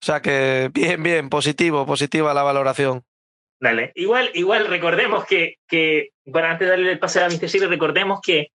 O 0.03 0.05
sea 0.05 0.21
que 0.21 0.71
bien, 0.73 1.03
bien, 1.03 1.29
positivo, 1.31 1.87
positiva 1.87 2.35
la 2.35 2.43
valoración. 2.43 3.03
Dale. 3.59 3.93
Igual, 3.95 4.31
igual 4.35 4.67
recordemos 4.67 5.25
que, 5.25 5.57
que 5.67 6.11
bueno, 6.27 6.49
antes 6.49 6.67
de 6.67 6.71
darle 6.71 6.93
el 6.93 6.99
pase 6.99 7.23
a 7.23 7.29
Mr. 7.29 7.49
Silver, 7.49 7.71
recordemos 7.71 8.21
que 8.21 8.49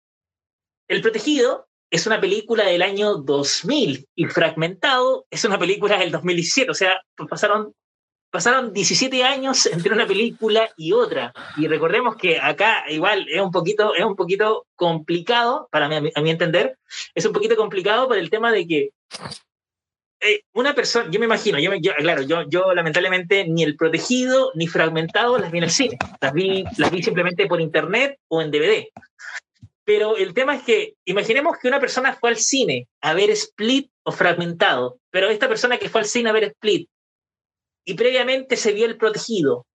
el 0.91 1.03
Protegido 1.03 1.69
es 1.89 2.07
una 2.09 2.21
película 2.21 2.65
del 2.65 2.83
año 2.83 3.15
2000 3.15 4.09
y 4.17 4.25
Fragmentado 4.27 5.25
es 5.31 5.45
una 5.45 5.57
película 5.57 5.97
del 5.99 6.11
2017. 6.11 6.69
O 6.69 6.75
sea, 6.75 7.01
pasaron, 7.29 7.73
pasaron 8.31 8.73
17 8.73 9.23
años 9.23 9.67
entre 9.67 9.93
una 9.93 10.05
película 10.05 10.69
y 10.77 10.91
otra. 10.91 11.33
Y 11.57 11.69
recordemos 11.69 12.17
que 12.17 12.41
acá 12.41 12.85
igual 12.89 13.25
es 13.29 13.41
un 13.41 13.53
poquito, 13.53 13.95
es 13.95 14.05
un 14.05 14.17
poquito 14.17 14.67
complicado, 14.75 15.69
para 15.71 15.89
mí, 15.89 16.11
a 16.13 16.21
mi 16.21 16.31
entender, 16.31 16.77
es 17.15 17.25
un 17.25 17.33
poquito 17.33 17.55
complicado 17.55 18.09
por 18.09 18.19
el 18.19 18.29
tema 18.29 18.51
de 18.51 18.67
que 18.67 18.91
eh, 20.23 20.43
una 20.55 20.75
persona, 20.75 21.09
yo 21.09 21.21
me 21.21 21.27
imagino, 21.27 21.61
yo, 21.61 21.71
claro, 21.99 22.23
yo, 22.23 22.43
yo 22.49 22.75
lamentablemente 22.75 23.47
ni 23.47 23.63
el 23.63 23.77
protegido 23.77 24.51
ni 24.57 24.67
fragmentado 24.67 25.39
las 25.39 25.53
vi 25.53 25.59
en 25.59 25.65
el 25.65 25.71
cine, 25.71 25.99
las 26.21 26.33
vi, 26.33 26.65
las 26.79 26.91
vi 26.91 27.01
simplemente 27.01 27.47
por 27.47 27.61
internet 27.61 28.19
o 28.27 28.43
en 28.43 28.51
DVD. 28.51 28.89
Pero 29.91 30.17
el 30.17 30.35
tema 30.35 30.55
es 30.55 30.63
que 30.63 30.95
imaginemos 31.05 31.59
que 31.59 31.67
una 31.67 31.81
persona 31.81 32.15
fue 32.15 32.31
al 32.31 32.37
cine 32.37 32.87
a 33.01 33.13
ver 33.13 33.29
Split 33.31 33.91
o 34.05 34.13
Fragmentado, 34.13 35.01
pero 35.11 35.29
esta 35.31 35.49
persona 35.49 35.79
que 35.79 35.89
fue 35.89 36.03
al 36.03 36.07
cine 36.07 36.31
a 36.31 36.33
ver 36.33 36.45
Split 36.45 36.89
y 37.85 37.95
previamente 37.95 38.57
se 38.57 38.73
vio 38.73 38.87
el 38.87 38.97
protegido, 38.97 39.67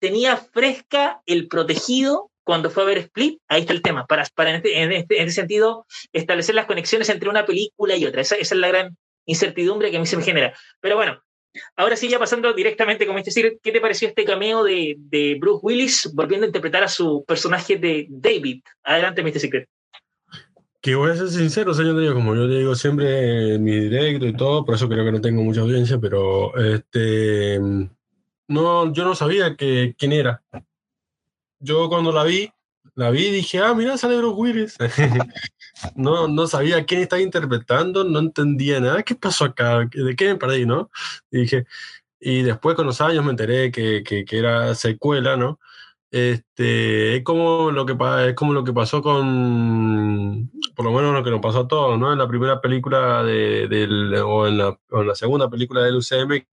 tenía 0.00 0.38
fresca 0.38 1.20
el 1.26 1.48
protegido 1.48 2.30
cuando 2.44 2.70
fue 2.70 2.84
a 2.84 2.86
ver 2.86 2.96
Split, 2.96 3.38
ahí 3.46 3.60
está 3.60 3.74
el 3.74 3.82
tema, 3.82 4.06
para, 4.06 4.24
para 4.34 4.48
en, 4.48 4.56
este, 4.56 4.82
en, 4.82 4.92
este, 4.92 5.20
en, 5.20 5.28
ese 5.28 5.34
sentido 5.34 5.84
establecer 6.14 6.54
las 6.54 6.64
conexiones 6.64 7.10
entre 7.10 7.28
una 7.28 7.44
película 7.44 7.94
y 7.94 8.06
otra. 8.06 8.22
Esa, 8.22 8.36
esa, 8.36 8.54
es 8.54 8.58
la 8.58 8.68
gran 8.68 8.96
incertidumbre 9.26 9.90
que 9.90 9.98
a 9.98 10.00
mí 10.00 10.06
se 10.06 10.16
me 10.16 10.22
genera. 10.22 10.56
Pero 10.80 10.96
bueno, 10.96 11.22
Ahora 11.76 11.96
sí, 11.96 12.08
ya 12.08 12.18
pasando 12.18 12.52
directamente, 12.52 13.04
es 13.04 13.24
decir, 13.24 13.58
¿qué 13.62 13.72
te 13.72 13.80
pareció 13.80 14.08
este 14.08 14.24
cameo 14.24 14.64
de, 14.64 15.36
Bruce 15.40 15.60
Willis 15.62 16.10
volviendo 16.14 16.44
a 16.44 16.48
interpretar 16.48 16.82
a 16.84 16.88
su 16.88 17.24
personaje 17.26 17.76
de 17.76 18.06
David? 18.08 18.62
Adelante, 18.84 19.22
Mr. 19.22 19.40
Secret. 19.40 19.68
Que 20.80 20.94
voy 20.94 21.10
a 21.10 21.16
ser 21.16 21.28
sincero, 21.28 21.74
señor 21.74 22.14
como 22.14 22.36
yo 22.36 22.46
digo 22.46 22.74
siempre 22.76 23.54
en 23.54 23.64
mi 23.64 23.72
directo 23.72 24.26
y 24.26 24.36
todo, 24.36 24.64
por 24.64 24.76
eso 24.76 24.88
creo 24.88 25.04
que 25.04 25.12
no 25.12 25.20
tengo 25.20 25.42
mucha 25.42 25.62
audiencia, 25.62 25.98
pero 25.98 26.56
este 26.56 27.58
no, 28.48 28.92
yo 28.92 29.04
no 29.04 29.14
sabía 29.14 29.56
que, 29.56 29.94
quién 29.98 30.12
era. 30.12 30.42
Yo 31.58 31.88
cuando 31.88 32.12
la 32.12 32.22
vi, 32.24 32.52
la 32.94 33.10
vi 33.10 33.26
y 33.26 33.32
dije, 33.32 33.58
ah, 33.58 33.74
mira, 33.74 33.98
sale 33.98 34.18
Bruce 34.18 34.40
Willis. 34.40 34.76
no, 35.94 36.28
no 36.28 36.46
sabía 36.46 36.84
quién 36.86 37.02
estaba 37.02 37.22
interpretando, 37.22 38.04
no 38.04 38.18
entendía 38.18 38.80
nada. 38.80 39.02
¿Qué 39.02 39.14
pasó 39.14 39.44
acá? 39.46 39.88
¿De 39.92 40.16
qué 40.16 40.28
me 40.28 40.36
perdí, 40.36 40.66
no? 40.66 40.90
Y 41.30 41.40
dije, 41.40 41.66
y 42.20 42.42
después 42.42 42.76
con 42.76 42.86
los 42.86 43.00
años 43.00 43.24
me 43.24 43.30
enteré 43.30 43.70
que, 43.70 44.02
que, 44.04 44.24
era 44.38 44.74
secuela, 44.74 45.36
¿no? 45.36 45.60
Este, 46.10 47.16
es 47.16 47.24
como 47.24 47.70
lo 47.72 47.84
que 47.86 47.96
es 48.28 48.34
como 48.34 48.52
lo 48.52 48.64
que 48.64 48.72
pasó 48.72 49.02
con 49.02 50.50
por 50.74 50.84
lo 50.86 50.92
menos 50.92 51.12
lo 51.14 51.24
que 51.24 51.30
nos 51.30 51.40
pasó 51.40 51.60
a 51.60 51.68
todos, 51.68 51.98
¿no? 51.98 52.12
En 52.12 52.18
la 52.18 52.28
primera 52.28 52.60
película 52.60 53.22
de, 53.24 53.68
del, 53.68 54.14
o, 54.16 54.46
en 54.46 54.58
la, 54.58 54.78
en 54.92 55.06
la 55.08 55.14
segunda 55.14 55.50
película 55.50 55.82
del 55.82 55.96
UCM 55.96 56.46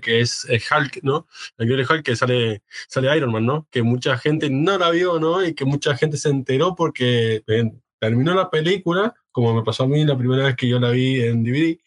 que 0.00 0.20
es 0.20 0.46
Hulk, 0.46 1.00
¿no? 1.02 1.26
La 1.56 1.66
de 1.66 1.82
Hulk 1.82 2.02
que 2.02 2.16
sale, 2.16 2.62
sale 2.88 3.16
Iron 3.16 3.32
Man, 3.32 3.46
¿no? 3.46 3.68
Que 3.70 3.82
mucha 3.82 4.16
gente 4.18 4.50
no 4.50 4.78
la 4.78 4.90
vio, 4.90 5.18
¿no? 5.20 5.44
Y 5.44 5.54
que 5.54 5.64
mucha 5.64 5.96
gente 5.96 6.16
se 6.16 6.30
enteró 6.30 6.74
porque 6.74 7.42
terminó 8.00 8.34
la 8.34 8.50
película, 8.50 9.14
como 9.30 9.54
me 9.54 9.62
pasó 9.62 9.84
a 9.84 9.86
mí 9.86 10.04
la 10.04 10.18
primera 10.18 10.44
vez 10.44 10.56
que 10.56 10.68
yo 10.68 10.80
la 10.80 10.90
vi 10.90 11.20
en 11.20 11.44
DVD. 11.44 11.78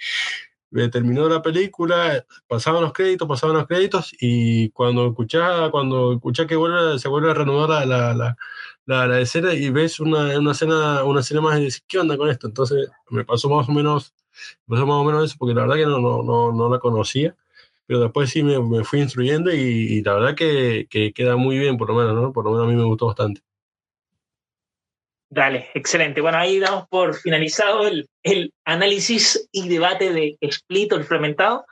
Me 0.72 0.90
terminó 0.90 1.28
la 1.30 1.42
película, 1.42 2.26
pasaban 2.48 2.82
los 2.84 2.94
créditos, 2.94 3.28
pasaban 3.28 3.58
los 3.58 3.68
créditos, 3.68 4.16
y 4.20 4.70
cuando 4.70 5.08
escuchás, 5.08 5.70
cuando 5.72 6.14
escuchás 6.14 6.48
que 6.48 6.56
vuelve, 6.56 6.98
se 7.00 7.10
vuelve 7.10 7.32
a 7.32 7.34
renovar 7.36 7.70
la, 7.70 8.16
la, 8.16 8.38
la, 8.86 9.08
la 9.08 9.20
escena 9.20 9.54
y 9.54 9.70
ves 9.70 10.00
una, 10.00 10.38
una, 10.40 10.52
escena, 10.52 11.04
una 11.04 11.20
escena 11.20 11.42
más 11.42 11.60
y 11.60 11.66
dices, 11.66 11.84
¿qué 11.88 12.00
onda 12.00 12.18
con 12.18 12.30
esto? 12.30 12.48
Entonces 12.48 12.90
me 13.10 13.24
pasó 13.26 13.50
más 13.50 13.70
o 13.70 13.72
menos, 13.72 14.14
me 14.68 14.78
pasó 14.78 14.88
más 14.88 14.98
o 14.98 15.04
menos 15.04 15.26
eso, 15.26 15.36
porque 15.38 15.54
la 15.54 15.62
verdad 15.62 15.76
que 15.76 15.86
no, 15.86 16.00
no, 16.00 16.24
no, 16.24 16.52
no 16.52 16.70
la 16.70 16.80
conocía 16.80 17.36
pero 17.86 18.00
después 18.00 18.30
sí 18.30 18.44
me, 18.44 18.60
me 18.60 18.84
fui 18.84 19.02
instruyendo 19.02 19.54
y, 19.54 20.02
la 20.04 20.14
verdad 20.14 20.36
que, 20.36 20.88
que, 20.90 21.14
queda 21.14 21.36
muy 21.36 21.60
bien, 21.60 21.78
por 21.78 21.90
lo 21.90 21.96
menos, 21.96 22.16
¿no? 22.16 22.34
Por 22.34 22.46
lo 22.46 22.52
menos 22.52 22.68
a 22.68 22.70
mí 22.70 22.76
me 22.76 22.86
gustó 22.86 23.08
bastante. 23.08 23.42
Dale, 25.36 25.72
excelente. 25.74 26.22
Bueno, 26.22 26.38
ahí 26.38 26.60
damos 26.60 26.88
por 26.88 27.16
finalizado 27.16 27.88
el, 27.88 28.08
el 28.22 28.54
análisis 28.66 29.50
y 29.52 29.68
debate 29.68 30.14
de 30.14 30.38
Split 30.40 30.94
o 30.94 30.96
el 30.96 31.06
Fragmentado 31.06 31.66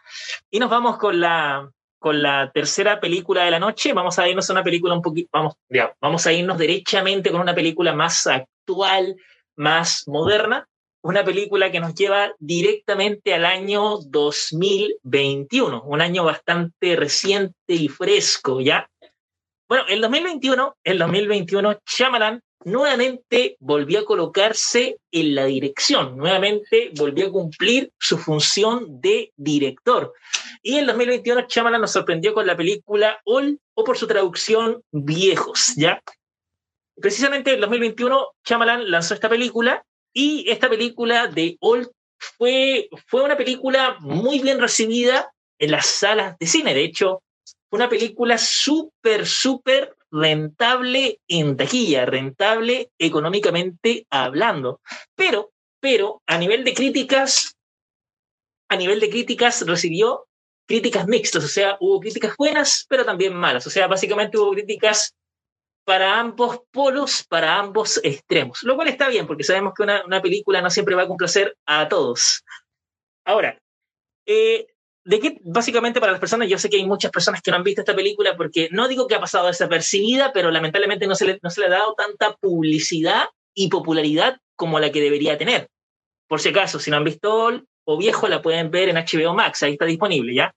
y 0.50 0.58
nos 0.58 0.72
vamos 0.72 0.98
con 0.98 1.20
la, 1.20 1.70
con 2.00 2.24
la 2.24 2.50
tercera 2.52 3.00
película 3.00 3.46
de 3.46 3.52
la 3.52 3.60
noche. 3.60 3.94
Vamos 3.94 4.18
a 4.18 4.28
irnos 4.28 4.50
a 4.50 4.54
una 4.54 4.64
película 4.64 4.96
un 4.96 5.04
poquito, 5.04 5.30
vamos, 5.32 5.54
vamos 6.02 6.26
a 6.26 6.34
irnos 6.34 6.58
derechamente 6.58 7.30
con 7.30 7.40
una 7.40 7.54
película 7.54 7.94
más 7.94 8.26
actual, 8.26 9.16
más 9.56 10.08
moderna, 10.08 10.68
una 11.04 11.24
película 11.24 11.72
que 11.72 11.80
nos 11.80 11.94
lleva 11.94 12.34
directamente 12.40 13.36
al 13.36 13.46
año 13.46 14.00
2021, 14.08 15.84
un 15.84 16.02
año 16.02 16.24
bastante 16.24 16.96
reciente 16.96 17.54
y 17.76 17.90
fresco, 17.90 18.60
¿ya? 18.60 18.90
Bueno, 19.70 19.86
el 19.88 20.02
2021, 20.02 20.78
el 20.84 20.98
2021, 20.98 21.78
Shyamalan 21.86 22.42
nuevamente 22.64 23.58
volvió 23.60 24.00
a 24.00 24.06
colocarse 24.06 24.98
en 25.12 25.36
la 25.36 25.46
dirección, 25.46 26.18
nuevamente 26.18 26.92
volvió 26.96 27.28
a 27.28 27.32
cumplir 27.32 27.92
su 28.00 28.18
función 28.18 29.02
de 29.02 29.32
director. 29.36 30.14
Y 30.62 30.78
en 30.78 30.88
2021 30.88 31.48
Shyamalan 31.48 31.82
nos 31.82 31.92
sorprendió 31.92 32.34
con 32.34 32.46
la 32.46 32.56
película 32.56 33.20
All, 33.26 33.60
o 33.74 33.84
por 33.84 33.98
su 33.98 34.08
traducción, 34.08 34.84
Viejos, 34.92 35.74
¿ya? 35.76 36.02
Precisamente 37.00 37.54
en 37.54 37.62
2021 37.62 38.28
Shyamalan 38.46 38.90
lanzó 38.92 39.14
esta 39.14 39.30
película 39.30 39.84
y 40.14 40.50
esta 40.50 40.70
película 40.70 41.28
de 41.28 41.58
All 41.62 41.90
fue, 42.18 42.90
fue 43.08 43.24
una 43.24 43.38
película 43.38 43.98
muy 44.00 44.40
bien 44.40 44.60
recibida 44.60 45.32
en 45.58 45.72
las 45.72 45.88
salas 45.88 46.38
de 46.38 46.48
cine. 46.48 46.74
De 46.74 46.84
hecho, 46.84 47.24
fue 47.70 47.78
una 47.78 47.90
película 47.90 48.38
súper, 48.38 49.26
súper 49.26 49.96
rentable 50.12 51.20
en 51.28 51.58
taquilla, 51.58 52.06
rentable 52.06 52.92
económicamente 52.98 54.06
hablando. 54.10 54.82
Pero, 55.16 55.52
pero 55.80 56.22
a 56.28 56.38
nivel 56.38 56.64
de 56.64 56.74
críticas, 56.74 57.56
a 58.70 58.76
nivel 58.76 59.00
de 59.00 59.10
críticas 59.10 59.66
recibió 59.66 60.28
críticas 60.68 61.08
mixtas, 61.08 61.44
o 61.44 61.48
sea, 61.48 61.78
hubo 61.80 62.00
críticas 62.00 62.36
buenas, 62.38 62.86
pero 62.88 63.04
también 63.04 63.34
malas. 63.34 63.66
O 63.68 63.70
sea, 63.70 63.88
básicamente 63.88 64.38
hubo 64.38 64.52
críticas 64.52 65.14
para 65.84 66.20
ambos 66.20 66.62
polos, 66.72 67.26
para 67.28 67.58
ambos 67.58 68.00
extremos, 68.04 68.64
lo 68.64 68.76
cual 68.76 68.88
está 68.88 69.10
bien, 69.10 69.28
porque 69.28 69.44
sabemos 69.44 69.74
que 69.76 69.84
una, 69.84 70.22
película 70.22 70.62
no 70.62 70.70
siempre 70.70 70.96
va 70.96 71.04
a 71.04 71.08
complacer 71.08 71.58
a 71.66 71.90
todos. 71.90 72.44
Ahora, 73.26 73.58
eh, 74.26 74.68
de 75.04 75.20
qué, 75.20 75.38
básicamente 75.44 76.00
para 76.00 76.12
las 76.12 76.20
personas, 76.20 76.48
yo 76.48 76.58
sé 76.58 76.70
que 76.70 76.78
hay 76.78 76.86
muchas 76.86 77.12
personas 77.12 77.42
que 77.42 77.52
no 77.52 77.58
han 77.58 77.64
visto 77.64 77.82
esta 77.82 77.96
película 77.96 78.36
porque 78.38 78.70
no 78.72 78.88
digo 78.88 79.08
que 79.08 79.16
ha 79.16 79.20
pasado 79.20 79.48
desapercibida, 79.48 80.32
pero 80.34 80.52
lamentablemente 80.52 81.08
no 81.08 81.16
se 81.16 81.26
le, 81.26 81.40
no 81.42 81.50
se 81.50 81.62
le 81.62 81.68
ha 81.68 81.72
dado 81.72 81.94
tanta 81.96 82.36
publicidad 82.36 83.26
y 83.54 83.70
popularidad 83.70 84.38
como 84.56 84.80
la 84.80 84.92
que 84.92 85.02
debería 85.02 85.38
tener. 85.38 85.68
Por 86.28 86.40
si 86.40 86.50
acaso, 86.50 86.80
si 86.80 86.92
no 86.92 86.98
han 86.98 87.04
visto 87.04 87.64
o 87.84 87.98
Viejo, 87.98 88.28
la 88.28 88.42
pueden 88.42 88.70
ver 88.70 88.90
en 88.90 88.98
HBO 88.98 89.34
Max, 89.34 89.64
ahí 89.64 89.74
está 89.74 89.86
disponible, 89.86 90.34
¿ya? 90.34 90.54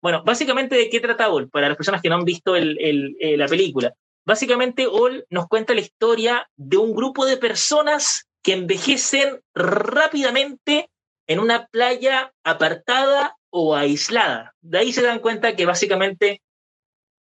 Bueno, 0.00 0.22
básicamente, 0.24 0.74
¿de 0.74 0.88
qué 0.88 1.00
trata 1.00 1.30
All? 1.30 1.48
Para 1.48 1.68
las 1.68 1.76
personas 1.76 2.02
que 2.02 2.08
no 2.08 2.16
han 2.16 2.24
visto 2.24 2.56
eh, 2.56 3.36
la 3.36 3.46
película. 3.46 3.92
Básicamente, 4.24 4.86
All 4.86 5.24
nos 5.30 5.48
cuenta 5.48 5.74
la 5.74 5.80
historia 5.80 6.48
de 6.56 6.76
un 6.76 6.94
grupo 6.94 7.24
de 7.26 7.36
personas 7.36 8.28
que 8.42 8.54
envejecen 8.54 9.40
rápidamente 9.54 10.90
en 11.26 11.38
una 11.38 11.66
playa 11.66 12.32
apartada 12.44 13.36
o 13.52 13.76
aislada. 13.76 14.54
De 14.60 14.78
ahí 14.78 14.92
se 14.92 15.02
dan 15.02 15.20
cuenta 15.20 15.54
que 15.54 15.66
básicamente 15.66 16.40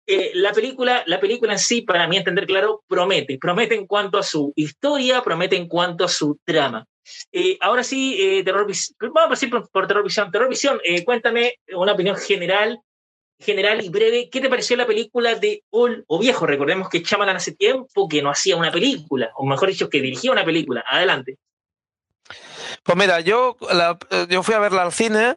eh, 0.06 0.30
la, 0.34 0.52
película, 0.52 1.02
la 1.06 1.20
película 1.20 1.52
en 1.52 1.58
sí, 1.58 1.82
para 1.82 2.06
mí 2.06 2.16
entender 2.16 2.46
claro, 2.46 2.82
promete. 2.86 3.36
Promete 3.38 3.74
en 3.74 3.86
cuanto 3.86 4.16
a 4.16 4.22
su 4.22 4.52
historia, 4.56 5.22
promete 5.22 5.56
en 5.56 5.68
cuanto 5.68 6.04
a 6.04 6.08
su 6.08 6.38
trama. 6.44 6.86
Eh, 7.32 7.58
ahora 7.60 7.82
sí, 7.82 8.16
eh, 8.20 8.44
terror, 8.44 8.66
vamos 9.00 9.26
a 9.26 9.28
decir 9.30 9.50
por, 9.50 9.68
por 9.70 9.88
Terror 9.88 10.04
Visión. 10.04 10.30
Terror 10.30 10.48
Visión, 10.48 10.80
cuéntame 11.04 11.54
una 11.74 11.92
opinión 11.92 12.16
general, 12.16 12.80
general 13.40 13.84
y 13.84 13.88
breve. 13.88 14.30
¿Qué 14.30 14.40
te 14.40 14.48
pareció 14.48 14.76
la 14.76 14.86
película 14.86 15.34
de 15.34 15.64
All 15.70 16.04
o 16.06 16.18
Viejo? 16.20 16.46
Recordemos 16.46 16.88
que 16.88 17.02
Chamalan 17.02 17.36
hace 17.36 17.56
tiempo 17.56 18.08
que 18.08 18.22
no 18.22 18.30
hacía 18.30 18.56
una 18.56 18.70
película, 18.70 19.32
o 19.34 19.44
mejor 19.46 19.68
dicho, 19.68 19.90
que 19.90 20.00
dirigía 20.00 20.30
una 20.30 20.44
película. 20.44 20.84
Adelante. 20.88 21.38
Pues 22.84 22.96
mira, 22.96 23.20
yo, 23.20 23.56
yo 24.28 24.42
fui 24.44 24.54
a 24.54 24.60
verla 24.60 24.82
al 24.82 24.92
cine 24.92 25.36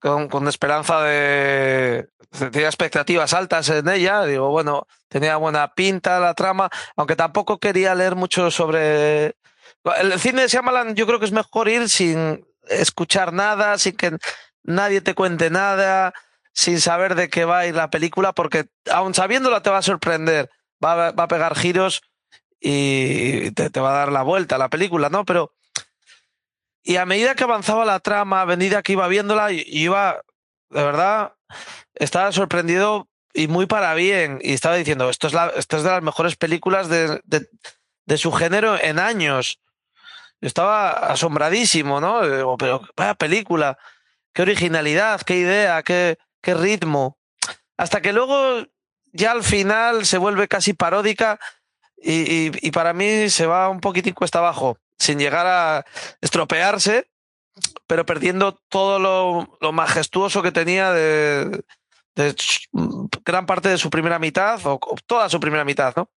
con, 0.00 0.48
esperanza 0.48 1.02
de. 1.02 2.08
Tenía 2.30 2.66
expectativas 2.66 3.32
altas 3.32 3.68
en 3.68 3.88
ella. 3.88 4.24
Digo, 4.24 4.50
bueno, 4.50 4.86
tenía 5.08 5.36
buena 5.36 5.74
pinta 5.74 6.18
la 6.20 6.34
trama, 6.34 6.70
aunque 6.96 7.16
tampoco 7.16 7.58
quería 7.58 7.94
leer 7.94 8.16
mucho 8.16 8.50
sobre. 8.50 9.36
El 10.00 10.18
cine 10.18 10.42
de 10.42 10.48
Shyamalan, 10.48 10.94
yo 10.94 11.06
creo 11.06 11.18
que 11.18 11.26
es 11.26 11.32
mejor 11.32 11.68
ir 11.68 11.88
sin 11.88 12.46
escuchar 12.68 13.32
nada, 13.32 13.78
sin 13.78 13.96
que 13.96 14.16
nadie 14.62 15.00
te 15.00 15.14
cuente 15.14 15.50
nada, 15.50 16.14
sin 16.52 16.80
saber 16.80 17.14
de 17.14 17.28
qué 17.28 17.44
va 17.44 17.60
a 17.60 17.66
ir 17.66 17.74
la 17.74 17.90
película, 17.90 18.32
porque 18.32 18.66
aun 18.90 19.14
sabiéndola 19.14 19.62
te 19.62 19.70
va 19.70 19.78
a 19.78 19.82
sorprender, 19.82 20.50
va, 20.82 21.12
va 21.12 21.24
a 21.24 21.28
pegar 21.28 21.54
giros 21.54 22.02
y 22.60 23.50
te, 23.50 23.68
te, 23.68 23.80
va 23.80 23.90
a 23.90 23.98
dar 23.98 24.12
la 24.12 24.22
vuelta 24.22 24.54
a 24.54 24.58
la 24.58 24.70
película, 24.70 25.10
¿no? 25.10 25.26
Pero 25.26 25.52
y 26.86 26.96
a 26.96 27.06
medida 27.06 27.34
que 27.34 27.44
avanzaba 27.44 27.86
la 27.86 27.98
trama, 27.98 28.42
a 28.42 28.46
medida 28.46 28.82
que 28.82 28.92
iba 28.92 29.08
viéndola, 29.08 29.50
iba, 29.50 30.22
de 30.68 30.82
verdad, 30.84 31.32
estaba 31.94 32.30
sorprendido 32.30 33.08
y 33.32 33.48
muy 33.48 33.64
para 33.64 33.94
bien. 33.94 34.38
Y 34.42 34.52
estaba 34.52 34.76
diciendo, 34.76 35.08
esto 35.08 35.26
es, 35.26 35.32
la, 35.32 35.48
esto 35.56 35.78
es 35.78 35.82
de 35.82 35.90
las 35.90 36.02
mejores 36.02 36.36
películas 36.36 36.90
de, 36.90 37.22
de, 37.24 38.18
su 38.18 38.30
género 38.32 38.78
en 38.78 38.98
años. 38.98 39.60
Estaba 40.42 40.90
asombradísimo, 40.90 42.02
¿no? 42.02 42.20
Pero 42.58 42.82
vaya 42.94 43.14
película, 43.14 43.78
qué 44.34 44.42
originalidad, 44.42 45.22
qué 45.22 45.36
idea, 45.36 45.82
qué, 45.82 46.18
qué 46.42 46.52
ritmo. 46.52 47.18
Hasta 47.78 48.02
que 48.02 48.12
luego 48.12 48.66
ya 49.10 49.32
al 49.32 49.42
final 49.42 50.04
se 50.04 50.18
vuelve 50.18 50.48
casi 50.48 50.74
paródica 50.74 51.40
y, 51.96 52.30
y, 52.30 52.52
y 52.60 52.70
para 52.72 52.92
mí 52.92 53.30
se 53.30 53.46
va 53.46 53.70
un 53.70 53.80
poquitín 53.80 54.12
cuesta 54.12 54.40
abajo 54.40 54.78
sin 54.98 55.18
llegar 55.18 55.46
a 55.46 55.84
estropearse, 56.20 57.10
pero 57.86 58.06
perdiendo 58.06 58.58
todo 58.68 58.98
lo, 58.98 59.58
lo 59.60 59.72
majestuoso 59.72 60.42
que 60.42 60.52
tenía 60.52 60.92
de, 60.92 61.62
gran 63.24 63.46
parte 63.46 63.68
de 63.68 63.78
su 63.78 63.90
primera 63.90 64.18
mitad, 64.18 64.60
o, 64.64 64.78
toda 65.06 65.28
su 65.28 65.40
primera 65.40 65.64
mitad, 65.64 65.94
¿no? 65.96 66.10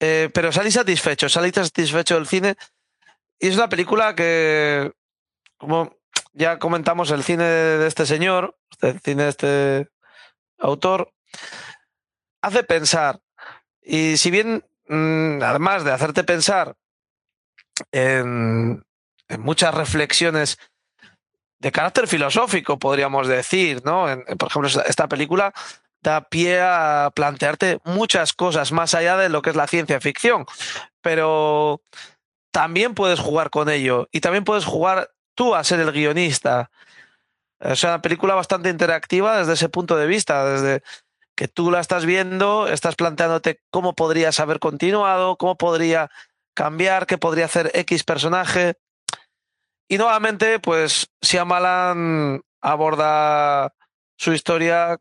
Eh, 0.00 0.30
pero 0.32 0.52
salí 0.52 0.70
satisfecho, 0.70 1.28
salí 1.28 1.50
satisfecho 1.50 2.14
del 2.14 2.26
cine. 2.26 2.56
Y 3.40 3.48
es 3.48 3.56
una 3.56 3.68
película 3.68 4.14
que, 4.14 4.92
como 5.56 5.96
ya 6.32 6.58
comentamos, 6.58 7.10
el 7.10 7.24
cine 7.24 7.44
de 7.44 7.86
este 7.86 8.06
señor, 8.06 8.56
el 8.80 9.00
cine 9.00 9.24
de 9.24 9.28
este 9.28 9.88
autor, 10.58 11.12
hace 12.42 12.62
pensar. 12.62 13.20
Y 13.82 14.16
si 14.18 14.30
bien, 14.30 14.64
mmm, 14.86 15.42
además 15.42 15.84
de 15.84 15.92
hacerte 15.92 16.22
pensar, 16.24 16.76
en, 17.92 18.82
muchas 19.38 19.74
reflexiones 19.74 20.58
de 21.60 21.72
carácter 21.72 22.08
filosófico, 22.08 22.78
podríamos 22.78 23.28
decir, 23.28 23.82
¿no? 23.84 24.08
En, 24.08 24.24
por 24.38 24.48
ejemplo, 24.48 24.70
esta 24.86 25.08
película 25.08 25.52
da 26.00 26.22
pie 26.22 26.60
a 26.60 27.10
plantearte 27.14 27.80
muchas 27.84 28.32
cosas 28.32 28.72
más 28.72 28.94
allá 28.94 29.16
de 29.16 29.28
lo 29.28 29.42
que 29.42 29.50
es 29.50 29.56
la 29.56 29.66
ciencia 29.66 30.00
ficción, 30.00 30.46
pero 31.02 31.82
también 32.52 32.94
puedes 32.94 33.20
jugar 33.20 33.50
con 33.50 33.68
ello 33.68 34.08
y 34.12 34.20
también 34.20 34.44
puedes 34.44 34.64
jugar 34.64 35.10
tú 35.34 35.54
a 35.54 35.64
ser 35.64 35.80
el 35.80 35.92
guionista. 35.92 36.70
Es 37.60 37.82
una 37.82 38.00
película 38.00 38.34
bastante 38.34 38.70
interactiva 38.70 39.38
desde 39.38 39.54
ese 39.54 39.68
punto 39.68 39.96
de 39.96 40.06
vista, 40.06 40.44
desde 40.44 40.82
que 41.36 41.48
tú 41.48 41.70
la 41.70 41.80
estás 41.80 42.04
viendo, 42.04 42.66
estás 42.66 42.96
planteándote 42.96 43.60
cómo 43.70 43.94
podrías 43.94 44.40
haber 44.40 44.58
continuado, 44.58 45.36
cómo 45.36 45.56
podría 45.56 46.10
cambiar, 46.58 47.06
qué 47.06 47.18
podría 47.18 47.44
hacer 47.44 47.70
X 47.72 48.02
personaje. 48.02 48.74
Y 49.88 49.96
nuevamente, 49.96 50.58
pues 50.58 51.06
Shyamalan 51.22 52.42
aborda 52.60 53.72
su 54.16 54.32
historia 54.32 54.98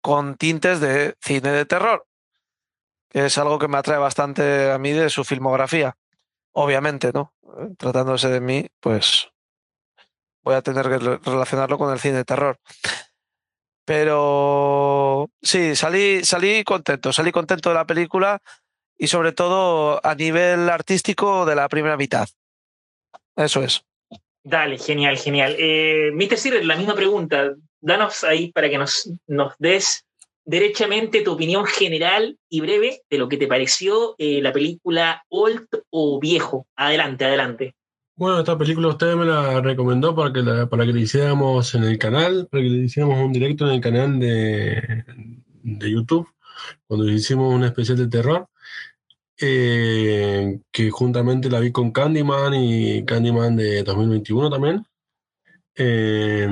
con 0.00 0.36
tintes 0.36 0.78
de 0.78 1.16
cine 1.20 1.50
de 1.50 1.64
terror, 1.64 2.06
que 3.10 3.26
es 3.26 3.36
algo 3.38 3.58
que 3.58 3.66
me 3.66 3.78
atrae 3.78 3.98
bastante 3.98 4.70
a 4.70 4.78
mí 4.78 4.92
de 4.92 5.10
su 5.10 5.24
filmografía. 5.24 5.96
Obviamente, 6.52 7.10
¿no? 7.12 7.34
Tratándose 7.76 8.28
de 8.28 8.40
mí, 8.40 8.68
pues 8.78 9.30
voy 10.44 10.54
a 10.54 10.62
tener 10.62 10.88
que 10.88 10.98
relacionarlo 11.28 11.76
con 11.76 11.92
el 11.92 11.98
cine 11.98 12.18
de 12.18 12.24
terror. 12.24 12.60
Pero 13.84 15.28
sí, 15.42 15.74
salí, 15.74 16.24
salí 16.24 16.62
contento, 16.62 17.12
salí 17.12 17.32
contento 17.32 17.70
de 17.70 17.74
la 17.74 17.84
película 17.84 18.40
y 19.04 19.06
sobre 19.06 19.32
todo 19.32 20.00
a 20.02 20.14
nivel 20.14 20.70
artístico 20.70 21.44
de 21.44 21.54
la 21.54 21.68
primera 21.68 21.98
mitad. 21.98 22.26
Eso 23.36 23.62
es. 23.62 23.84
Dale, 24.42 24.78
genial, 24.78 25.18
genial. 25.18 25.54
Eh, 25.58 26.10
Mr. 26.14 26.38
Sir, 26.38 26.64
la 26.64 26.74
misma 26.74 26.94
pregunta. 26.94 27.54
Danos 27.82 28.24
ahí 28.24 28.50
para 28.50 28.70
que 28.70 28.78
nos, 28.78 29.10
nos 29.26 29.52
des 29.58 30.06
derechamente 30.46 31.20
tu 31.20 31.32
opinión 31.32 31.66
general 31.66 32.38
y 32.48 32.62
breve 32.62 33.02
de 33.10 33.18
lo 33.18 33.28
que 33.28 33.36
te 33.36 33.46
pareció 33.46 34.14
eh, 34.16 34.40
la 34.40 34.54
película 34.54 35.22
Old 35.28 35.68
o 35.90 36.18
Viejo. 36.18 36.66
Adelante, 36.74 37.26
adelante. 37.26 37.74
Bueno, 38.16 38.38
esta 38.38 38.56
película 38.56 38.88
usted 38.88 39.14
me 39.16 39.26
la 39.26 39.60
recomendó 39.60 40.14
para 40.14 40.32
que 40.32 40.40
la, 40.40 40.66
para 40.66 40.86
que 40.86 40.94
la 40.94 41.00
hiciéramos 41.00 41.74
en 41.74 41.84
el 41.84 41.98
canal, 41.98 42.48
para 42.50 42.62
que 42.62 42.70
le 42.70 42.84
hiciéramos 42.84 43.18
un 43.18 43.34
directo 43.34 43.66
en 43.66 43.74
el 43.74 43.80
canal 43.82 44.18
de, 44.18 45.04
de 45.62 45.90
YouTube, 45.90 46.26
cuando 46.86 47.06
hicimos 47.10 47.52
una 47.52 47.66
especial 47.66 47.98
de 47.98 48.06
terror 48.06 48.48
eh, 49.46 50.60
que 50.72 50.90
juntamente 50.90 51.50
la 51.50 51.60
vi 51.60 51.70
con 51.70 51.92
Candyman 51.92 52.54
y 52.54 53.04
Candyman 53.04 53.56
de 53.56 53.82
2021 53.82 54.48
también. 54.48 54.86
Eh, 55.76 56.48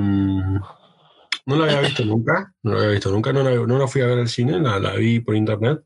no 1.47 1.57
la 1.57 1.65
había 1.65 1.81
visto 1.89 2.05
nunca, 2.05 2.55
no 2.63 2.73
la 2.73 2.79
había 2.81 2.91
visto 2.91 3.11
nunca, 3.11 3.33
no 3.33 3.43
la, 3.43 3.55
no 3.55 3.79
la 3.79 3.89
fui 3.89 4.03
a 4.03 4.07
ver 4.07 4.19
al 4.19 4.29
cine, 4.29 4.61
la, 4.61 4.79
la, 4.79 4.95
vi 4.95 5.21
por 5.21 5.35
internet 5.35 5.83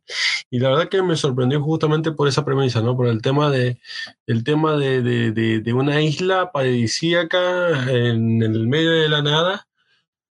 Y 0.51 0.59
la 0.59 0.71
verdad 0.71 0.89
que 0.89 1.03
me 1.03 1.17
sorprendió 1.17 1.63
justamente 1.63 2.11
por 2.11 2.27
esa 2.27 2.45
premisa, 2.45 2.81
¿no? 2.81 2.97
Por 2.97 3.07
el 3.07 3.23
tema 3.23 3.51
de, 3.51 3.81
el 4.27 4.43
tema 4.43 4.77
de, 4.77 5.03
de, 5.03 5.61
de 5.61 5.73
una 5.73 6.03
isla 6.03 6.51
paradisíaca 6.51 7.89
en 7.91 8.43
el 8.43 8.67
medio 8.67 8.91
de 8.91 9.09
la 9.09 9.23
nada 9.23 9.67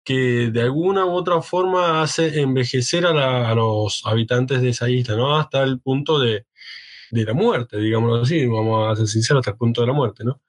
que 0.05 0.51
de 0.51 0.63
alguna 0.63 1.07
u 1.07 1.11
otra 1.13 1.43
forma 1.43 2.03
hace 2.03 2.41
envejecer 2.41 3.07
a, 3.07 3.51
a, 3.51 3.55
los 3.55 4.03
habitantes 4.05 4.61
de 4.63 4.71
esa 4.71 4.91
isla, 4.91 5.17
¿no? 5.17 5.37
Hasta 5.37 5.63
el 5.63 5.81
punto 5.81 6.19
de, 6.19 6.47
de 7.13 7.25
la 7.25 7.35
muerte, 7.35 7.79
digámoslo 7.79 8.23
así, 8.23 8.47
vamos 8.47 8.91
a 8.91 8.97
ser 8.97 9.07
sinceros, 9.07 9.41
hasta 9.41 9.53
el 9.53 9.59
punto 9.59 9.83
de 9.83 9.87
la 9.87 9.93
muerte, 9.93 10.25
¿no? 10.25 10.41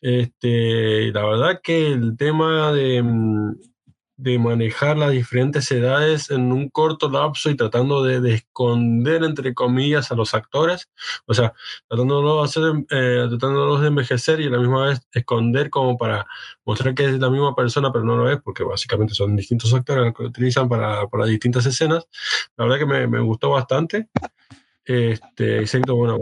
Este, 0.00 1.12
la 1.12 1.24
verdad 1.24 1.60
que 1.62 1.88
el 1.88 2.16
tema 2.16 2.72
de, 2.72 3.02
mm, 3.02 3.52
de 4.16 4.38
manejar 4.38 4.96
las 4.96 5.10
diferentes 5.10 5.70
edades 5.70 6.30
en 6.30 6.52
un 6.52 6.70
corto 6.70 7.10
lapso 7.10 7.50
y 7.50 7.56
tratando 7.56 8.02
de, 8.02 8.34
esconder, 8.34 9.24
entre 9.24 9.52
comillas, 9.52 10.10
a 10.10 10.14
los 10.14 10.32
actores, 10.34 10.88
o 11.26 11.34
sea, 11.34 11.52
tratándolos 11.86 12.54
de, 12.54 12.60
hacer, 12.60 12.86
eh, 12.90 13.26
tratándolos 13.28 13.82
de 13.82 13.88
envejecer 13.88 14.40
y 14.40 14.46
a 14.46 14.50
la 14.50 14.58
misma 14.58 14.86
vez 14.86 15.00
esconder 15.12 15.68
como 15.68 15.98
para 15.98 16.26
mostrar 16.64 16.94
que 16.94 17.04
es 17.04 17.18
la 17.20 17.28
misma 17.28 17.54
persona, 17.54 17.92
pero 17.92 18.04
no 18.04 18.16
lo 18.16 18.30
es, 18.30 18.40
porque 18.40 18.64
básicamente 18.64 19.12
son 19.12 19.36
distintos 19.36 19.74
actores 19.74 20.14
que 20.14 20.22
utilizan 20.22 20.66
para, 20.68 21.06
para 21.08 21.26
distintas 21.26 21.66
escenas. 21.66 22.06
La 22.56 22.64
verdad 22.64 22.78
que 22.78 22.86
me, 22.86 23.06
me 23.06 23.20
gustó 23.20 23.50
bastante. 23.50 24.08
Este, 24.86 25.60
excepto, 25.60 25.96
bueno, 25.96 26.16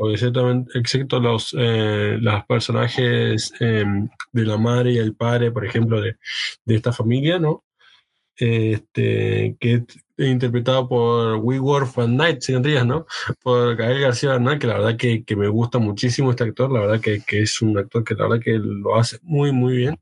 excepto, 0.74 1.20
los, 1.20 1.54
eh, 1.58 2.16
los 2.18 2.44
personajes 2.46 3.52
em, 3.60 4.08
de 4.32 4.46
la 4.46 4.56
madre 4.56 4.92
y 4.92 4.98
el 4.98 5.14
padre, 5.14 5.52
por 5.52 5.66
ejemplo, 5.66 6.00
de, 6.00 6.16
de 6.64 6.74
esta 6.74 6.90
familia, 6.90 7.38
¿no? 7.38 7.62
Este, 8.36 9.56
que 9.60 9.74
es 10.16 10.28
interpretado 10.30 10.88
por 10.88 11.36
We 11.36 11.60
Work 11.60 11.94
Van 11.94 12.18
sin 12.40 12.62
días, 12.62 12.86
¿no? 12.86 13.06
Por 13.42 13.76
Gael 13.76 14.00
García 14.00 14.30
Bernal, 14.32 14.58
que 14.58 14.66
la 14.66 14.78
verdad 14.78 14.96
que, 14.96 15.24
que, 15.24 15.36
me 15.36 15.48
gusta 15.48 15.78
muchísimo 15.78 16.30
este 16.30 16.44
actor, 16.44 16.72
la 16.72 16.80
verdad 16.80 17.00
que, 17.00 17.20
que, 17.22 17.42
es 17.42 17.60
un 17.62 17.78
actor 17.78 18.02
que 18.02 18.14
la 18.14 18.24
verdad 18.28 18.42
que 18.42 18.58
lo 18.58 18.96
hace 18.96 19.18
muy, 19.22 19.52
muy 19.52 19.76
bien. 19.76 20.00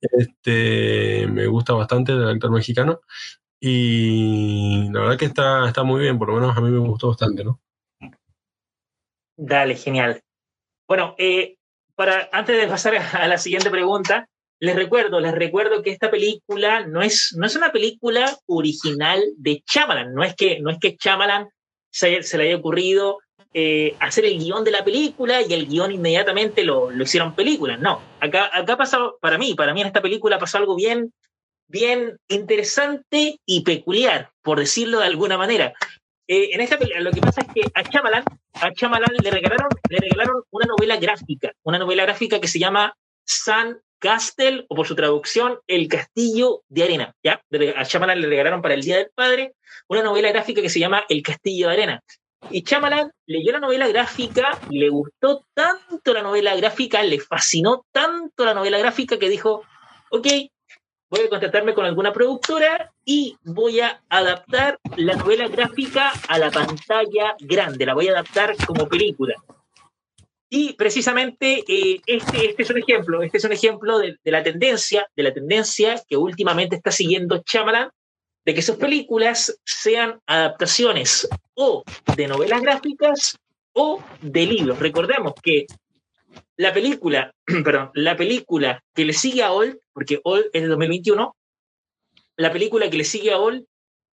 Este, 0.00 1.26
me 1.28 1.46
gusta 1.46 1.74
bastante 1.74 2.12
el 2.12 2.28
actor 2.28 2.50
mexicano 2.50 3.00
y 3.60 4.90
la 4.92 5.00
verdad 5.02 5.18
que 5.18 5.26
está, 5.26 5.68
está 5.68 5.84
muy 5.84 6.02
bien, 6.02 6.18
por 6.18 6.28
lo 6.28 6.36
menos 6.36 6.56
a 6.56 6.60
mí 6.60 6.70
me 6.70 6.78
gustó 6.78 7.08
bastante, 7.08 7.44
¿no? 7.44 7.60
Dale, 9.36 9.76
genial. 9.76 10.20
Bueno, 10.86 11.14
eh, 11.18 11.56
para, 11.94 12.28
antes 12.32 12.60
de 12.60 12.66
pasar 12.68 12.94
a 12.96 13.26
la 13.28 13.38
siguiente 13.38 13.70
pregunta, 13.70 14.28
les 14.62 14.76
recuerdo, 14.76 15.18
les 15.18 15.32
recuerdo 15.32 15.82
que 15.82 15.90
esta 15.90 16.08
película 16.10 16.86
no 16.86 17.02
es, 17.02 17.34
no 17.36 17.46
es 17.46 17.56
una 17.56 17.72
película 17.72 18.36
original 18.46 19.20
de 19.36 19.62
Chamalan. 19.66 20.14
No 20.14 20.22
es 20.22 20.36
que, 20.36 20.60
no 20.60 20.70
es 20.70 20.78
que 20.78 20.96
Chamalan 20.96 21.48
se, 21.90 22.20
le 22.38 22.44
haya 22.44 22.56
ocurrido 22.56 23.18
eh, 23.52 23.96
hacer 23.98 24.24
el 24.24 24.38
guion 24.38 24.62
de 24.62 24.70
la 24.70 24.84
película 24.84 25.42
y 25.42 25.52
el 25.52 25.66
guion 25.66 25.90
inmediatamente 25.90 26.62
lo, 26.62 26.92
lo 26.92 27.02
hicieron 27.02 27.34
película. 27.34 27.76
No, 27.76 28.00
acá, 28.20 28.50
acá 28.52 28.76
pasado, 28.76 29.18
para 29.20 29.36
mí, 29.36 29.54
para 29.54 29.74
mí 29.74 29.80
en 29.80 29.88
esta 29.88 30.00
película 30.00 30.38
pasó 30.38 30.58
algo 30.58 30.76
bien, 30.76 31.12
bien 31.66 32.16
interesante 32.28 33.40
y 33.44 33.64
peculiar, 33.64 34.30
por 34.42 34.60
decirlo 34.60 35.00
de 35.00 35.06
alguna 35.06 35.36
manera. 35.36 35.74
Eh, 36.32 36.54
en 36.54 36.62
esta 36.62 36.78
lo 37.00 37.10
que 37.10 37.20
pasa 37.20 37.42
es 37.42 37.48
que 37.52 37.60
a 37.74 37.82
Chamalan, 37.82 38.24
a 38.54 38.72
Chamalan 38.72 39.10
le 39.22 39.30
regalaron, 39.30 39.68
le 39.90 39.98
regalaron 39.98 40.42
una 40.50 40.64
novela 40.64 40.96
gráfica, 40.96 41.52
una 41.62 41.78
novela 41.78 42.04
gráfica 42.04 42.40
que 42.40 42.48
se 42.48 42.58
llama 42.58 42.96
San 43.26 43.82
Castle, 43.98 44.64
o 44.70 44.74
por 44.74 44.86
su 44.86 44.94
traducción, 44.94 45.58
El 45.66 45.88
Castillo 45.88 46.62
de 46.70 46.84
Arena. 46.84 47.14
¿ya? 47.22 47.42
A 47.76 47.84
Chamalan 47.84 48.18
le 48.18 48.28
regalaron 48.28 48.62
para 48.62 48.72
el 48.72 48.80
Día 48.80 48.96
del 48.96 49.10
Padre 49.14 49.52
una 49.88 50.02
novela 50.02 50.32
gráfica 50.32 50.62
que 50.62 50.70
se 50.70 50.80
llama 50.80 51.04
El 51.06 51.22
Castillo 51.22 51.68
de 51.68 51.74
Arena. 51.74 52.02
Y 52.50 52.62
Chamalan 52.62 53.12
leyó 53.26 53.52
la 53.52 53.60
novela 53.60 53.86
gráfica, 53.88 54.58
le 54.70 54.88
gustó 54.88 55.44
tanto 55.52 56.14
la 56.14 56.22
novela 56.22 56.56
gráfica, 56.56 57.02
le 57.02 57.20
fascinó 57.20 57.84
tanto 57.92 58.46
la 58.46 58.54
novela 58.54 58.78
gráfica 58.78 59.18
que 59.18 59.28
dijo, 59.28 59.64
ok, 60.10 60.26
voy 61.12 61.26
a 61.26 61.28
contactarme 61.28 61.74
con 61.74 61.84
alguna 61.84 62.10
productora 62.10 62.90
y 63.04 63.36
voy 63.44 63.80
a 63.80 64.00
adaptar 64.08 64.78
la 64.96 65.14
novela 65.14 65.46
gráfica 65.46 66.10
a 66.26 66.38
la 66.38 66.50
pantalla 66.50 67.36
grande, 67.38 67.84
la 67.84 67.92
voy 67.92 68.08
a 68.08 68.12
adaptar 68.12 68.56
como 68.66 68.88
película. 68.88 69.34
Y 70.48 70.72
precisamente 70.72 71.64
eh, 71.68 72.00
este, 72.06 72.48
este, 72.48 72.62
es 72.62 72.70
un 72.70 72.78
ejemplo, 72.78 73.22
este 73.22 73.36
es 73.36 73.44
un 73.44 73.52
ejemplo 73.52 73.98
de, 73.98 74.16
la 74.24 74.42
tendencia, 74.42 75.06
de 75.14 75.22
la 75.22 75.34
tendencia 75.34 76.02
que 76.08 76.16
últimamente 76.16 76.76
está 76.76 76.90
siguiendo 76.90 77.42
Chamalan, 77.44 77.90
de 78.46 78.54
que 78.54 78.62
sus 78.62 78.76
películas 78.76 79.60
sean 79.66 80.18
adaptaciones 80.26 81.28
o 81.54 81.84
de 82.16 82.26
novelas 82.26 82.62
gráficas 82.62 83.36
o 83.74 84.02
de 84.22 84.46
libros. 84.46 84.78
Recordemos 84.78 85.34
que 85.42 85.66
la 86.62 86.72
película, 86.72 87.34
perdón, 87.64 87.90
la 87.94 88.16
película 88.16 88.82
que 88.94 89.04
le 89.04 89.12
sigue 89.12 89.42
a 89.42 89.52
Old, 89.52 89.78
porque 89.92 90.20
Old 90.22 90.46
es 90.52 90.62
de 90.62 90.68
2021, 90.68 91.36
la 92.36 92.52
película 92.52 92.88
que 92.88 92.98
le 92.98 93.04
sigue 93.04 93.32
a 93.32 93.38
Old 93.38 93.66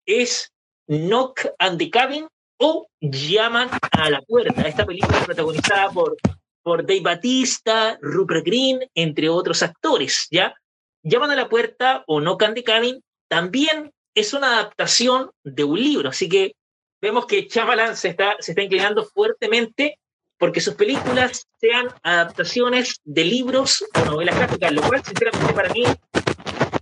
es 0.06 0.52
Knock 0.86 1.40
and 1.58 1.78
the 1.78 1.90
Cabin 1.90 2.28
o 2.58 2.86
Llaman 3.00 3.68
a 3.90 4.10
la 4.10 4.22
Puerta. 4.22 4.62
Esta 4.62 4.86
película 4.86 5.18
es 5.18 5.24
protagonizada 5.24 5.90
por, 5.90 6.16
por 6.62 6.86
Dave 6.86 7.00
Batista, 7.00 7.98
Rupert 8.00 8.46
Green, 8.46 8.80
entre 8.94 9.28
otros 9.28 9.62
actores, 9.62 10.28
¿ya? 10.30 10.54
Llaman 11.02 11.32
a 11.32 11.36
la 11.36 11.48
Puerta 11.48 12.04
o 12.06 12.20
Knock 12.20 12.44
and 12.44 12.54
the 12.54 12.64
Cabin 12.64 13.02
también 13.28 13.92
es 14.14 14.32
una 14.32 14.54
adaptación 14.54 15.30
de 15.42 15.64
un 15.64 15.78
libro, 15.78 16.10
así 16.10 16.28
que 16.28 16.54
vemos 17.02 17.26
que 17.26 17.48
Chamalan 17.48 17.96
se 17.96 18.08
está, 18.08 18.36
se 18.38 18.52
está 18.52 18.62
inclinando 18.62 19.04
fuertemente 19.04 19.98
porque 20.38 20.60
sus 20.60 20.74
películas 20.74 21.46
sean 21.58 21.88
adaptaciones 22.02 23.00
de 23.04 23.24
libros 23.24 23.84
o 23.94 24.04
novelas 24.04 24.36
gráficas, 24.36 24.72
lo 24.72 24.82
cual 24.82 25.02
sinceramente 25.04 25.54
para 25.54 25.72
mí, 25.72 25.84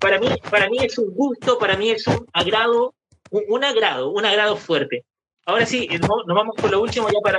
para 0.00 0.18
mí, 0.18 0.28
para 0.50 0.68
mí 0.68 0.78
es 0.80 0.98
un 0.98 1.14
gusto, 1.14 1.58
para 1.58 1.76
mí 1.76 1.90
es 1.90 2.06
un 2.06 2.26
agrado, 2.32 2.94
un, 3.30 3.64
agrado, 3.64 4.10
un 4.10 4.24
agrado 4.24 4.56
fuerte. 4.56 5.04
Ahora 5.46 5.66
sí, 5.66 5.88
nos 6.00 6.36
vamos 6.36 6.56
con 6.60 6.70
lo 6.70 6.80
último 6.80 7.08
ya 7.08 7.20
para 7.22 7.38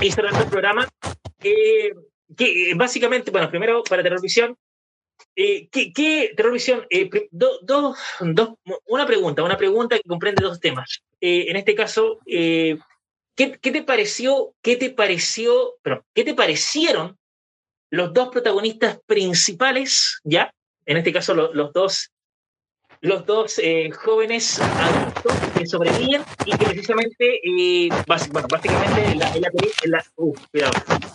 ir 0.00 0.12
cerrando 0.12 0.40
el 0.40 0.48
programa. 0.48 0.88
Eh, 1.42 1.92
que 2.36 2.70
eh, 2.70 2.74
básicamente, 2.74 3.30
bueno, 3.30 3.50
primero 3.50 3.82
para 3.82 4.02
Terrorvisión, 4.02 4.56
eh, 5.36 5.68
¿qué, 5.70 5.92
qué 5.92 6.32
Terrorvisión? 6.36 6.86
Eh, 6.90 7.08
una 8.86 9.06
pregunta, 9.06 9.42
una 9.42 9.56
pregunta 9.56 9.96
que 9.96 10.08
comprende 10.08 10.44
dos 10.44 10.60
temas. 10.60 11.02
en 11.20 11.56
este 11.56 11.74
caso, 11.74 12.18
¿Qué, 13.34 13.46
te 13.48 13.82
pareció, 13.82 14.54
qué 14.62 14.76
te 14.76 14.90
pareció, 14.90 15.74
qué 16.14 16.24
te 16.24 16.34
parecieron 16.34 17.18
los 17.90 18.12
dos 18.12 18.28
protagonistas 18.28 18.98
principales, 19.06 20.20
ya? 20.24 20.52
En 20.84 20.96
este 20.96 21.12
caso, 21.12 21.34
los 21.34 21.72
dos, 21.72 22.12
los 23.00 23.24
dos 23.24 23.58
eh, 23.58 23.90
jóvenes 23.90 24.60
adultos 24.60 25.32
que 25.56 25.66
sobreviven 25.66 26.22
y 26.44 26.56
que 26.56 26.64
precisamente, 26.64 27.40
eh, 27.42 27.88
bueno, 28.06 28.48
básicamente 28.50 29.04
en 29.06 29.18
la, 29.18 29.32
película, 29.50 30.04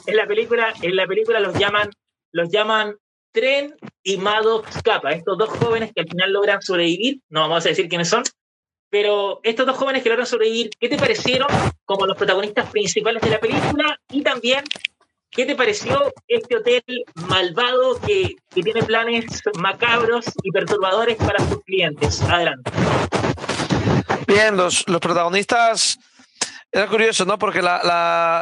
en 0.05 0.15
la 0.15 0.27
película, 0.27 0.73
en 0.81 0.95
la 0.95 1.07
película 1.07 1.39
los 1.39 1.57
llaman, 1.57 1.89
los 2.31 2.49
llaman 2.49 2.97
Tren 3.31 3.75
y 4.03 4.17
Maddox 4.17 4.81
Capa, 4.81 5.11
estos 5.11 5.37
dos 5.37 5.49
jóvenes 5.49 5.91
que 5.93 6.01
al 6.01 6.07
final 6.07 6.31
logran 6.31 6.61
sobrevivir, 6.61 7.21
no 7.29 7.41
vamos 7.41 7.65
a 7.65 7.69
decir 7.69 7.87
quiénes 7.87 8.09
son, 8.09 8.23
pero 8.89 9.39
estos 9.43 9.65
dos 9.65 9.77
jóvenes 9.77 10.03
que 10.03 10.09
lograron 10.09 10.27
sobrevivir, 10.27 10.69
¿qué 10.79 10.89
te 10.89 10.97
parecieron 10.97 11.47
como 11.85 12.05
los 12.05 12.17
protagonistas 12.17 12.69
principales 12.69 13.21
de 13.21 13.29
la 13.29 13.39
película? 13.39 13.99
Y 14.09 14.21
también, 14.21 14.63
¿qué 15.29 15.45
te 15.45 15.55
pareció 15.55 16.13
este 16.27 16.57
hotel 16.57 16.83
malvado 17.27 17.99
que, 17.99 18.35
que 18.53 18.63
tiene 18.63 18.83
planes 18.83 19.25
macabros 19.59 20.25
y 20.43 20.51
perturbadores 20.51 21.17
para 21.17 21.39
sus 21.47 21.63
clientes? 21.63 22.21
Adelante. 22.21 22.71
Bien, 24.27 24.57
los, 24.57 24.87
los 24.87 24.99
protagonistas 24.99 25.99
era 26.71 26.87
curioso, 26.87 27.25
¿no? 27.25 27.39
Porque 27.39 27.61
la, 27.61 27.81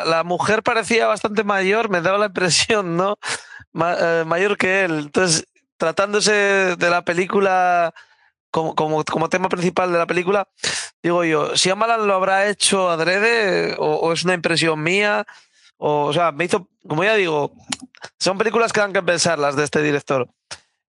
la, 0.05 0.23
mujer 0.23 0.63
parecía 0.63 1.07
bastante 1.07 1.43
mayor, 1.43 1.89
me 1.89 2.01
daba 2.01 2.17
la 2.17 2.25
impresión, 2.25 2.97
¿no? 2.97 3.17
Eh, 3.75 4.23
mayor 4.25 4.57
que 4.57 4.85
él. 4.85 4.99
Entonces, 4.99 5.45
tratándose 5.77 6.31
de 6.75 6.89
la 6.89 7.03
película 7.03 7.93
como, 8.55 9.03
como, 9.03 9.29
tema 9.29 9.49
principal 9.49 9.91
de 9.91 9.97
la 9.97 10.07
película, 10.07 10.47
digo 11.03 11.25
yo, 11.25 11.57
si 11.57 11.69
Amalan 11.69 12.07
lo 12.07 12.13
habrá 12.13 12.47
hecho 12.47 12.89
adrede 12.89 13.75
o, 13.77 14.13
es 14.13 14.23
una 14.23 14.33
impresión 14.33 14.81
mía, 14.81 15.25
o, 15.77 16.05
o, 16.05 16.13
sea, 16.13 16.31
me 16.31 16.45
hizo, 16.45 16.69
como 16.87 17.03
ya 17.03 17.15
digo, 17.15 17.51
son 18.17 18.37
películas 18.37 18.71
que 18.71 18.79
dan 18.79 18.93
que 18.93 19.03
pensar 19.03 19.39
las 19.39 19.57
de 19.57 19.65
este 19.65 19.81
director. 19.81 20.29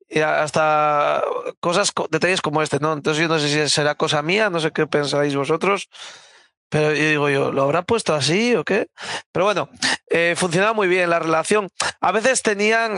Y 0.08 0.20
hasta 0.20 1.24
cosas, 1.58 1.90
detalles 2.10 2.40
como 2.40 2.62
este, 2.62 2.78
¿no? 2.78 2.92
Entonces 2.92 3.20
yo 3.20 3.28
no 3.28 3.40
sé 3.40 3.48
si 3.48 3.68
será 3.68 3.96
cosa 3.96 4.22
mía, 4.22 4.48
no 4.48 4.60
sé 4.60 4.70
qué 4.70 4.86
pensáis 4.86 5.34
vosotros, 5.34 5.88
pero 6.68 6.94
yo 6.94 7.08
digo 7.08 7.28
yo, 7.28 7.50
¿lo 7.50 7.62
habrá 7.62 7.82
puesto 7.82 8.14
así 8.14 8.54
o 8.54 8.64
qué? 8.64 8.86
Pero 9.32 9.44
bueno, 9.44 9.68
eh, 10.08 10.34
funcionaba 10.36 10.72
muy 10.72 10.86
bien 10.86 11.10
la 11.10 11.18
relación. 11.18 11.68
A 12.00 12.12
veces 12.12 12.42
tenían, 12.42 12.96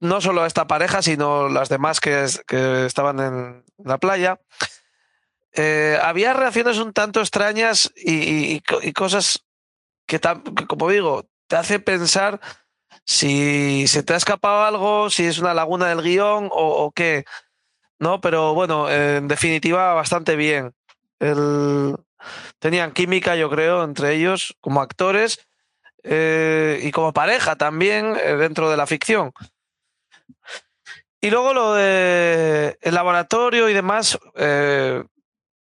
no 0.00 0.20
solo 0.20 0.46
esta 0.46 0.66
pareja, 0.66 1.02
sino 1.02 1.48
las 1.48 1.68
demás 1.68 2.00
que, 2.00 2.24
estaban 2.86 3.20
en 3.20 3.64
la 3.78 3.98
playa, 3.98 4.40
eh, 5.52 5.98
había 6.02 6.32
reacciones 6.32 6.78
un 6.78 6.92
tanto 6.92 7.20
extrañas 7.20 7.92
y, 7.96 8.60
cosas 8.92 9.44
que, 10.06 10.20
como 10.66 10.90
digo, 10.90 11.26
te 11.46 11.56
hace 11.56 11.80
pensar 11.80 12.40
si 13.04 13.86
se 13.88 14.02
te 14.02 14.14
ha 14.14 14.16
escapado 14.16 14.64
algo, 14.64 15.10
si 15.10 15.26
es 15.26 15.38
una 15.38 15.54
laguna 15.54 15.88
del 15.88 16.02
guion 16.02 16.48
o, 16.50 16.92
qué. 16.92 17.24
No, 17.98 18.20
pero 18.20 18.54
bueno, 18.54 18.90
en 18.90 19.28
definitiva, 19.28 19.92
bastante 19.94 20.36
bien. 20.36 20.72
Tenían 22.58 22.92
química, 22.92 23.36
yo 23.36 23.50
creo, 23.50 23.84
entre 23.84 24.14
ellos, 24.14 24.56
como 24.60 24.80
actores 24.80 25.46
eh, 26.02 26.80
y 26.82 26.92
como 26.92 27.12
pareja 27.12 27.56
también 27.56 28.16
eh, 28.22 28.36
dentro 28.36 28.70
de 28.70 28.76
la 28.76 28.86
ficción. 28.86 29.32
Y 31.20 31.30
luego 31.30 31.52
lo 31.52 31.74
de 31.74 32.78
el 32.80 32.94
laboratorio 32.94 33.68
y 33.68 33.74
demás, 33.74 34.18
eh, 34.36 35.04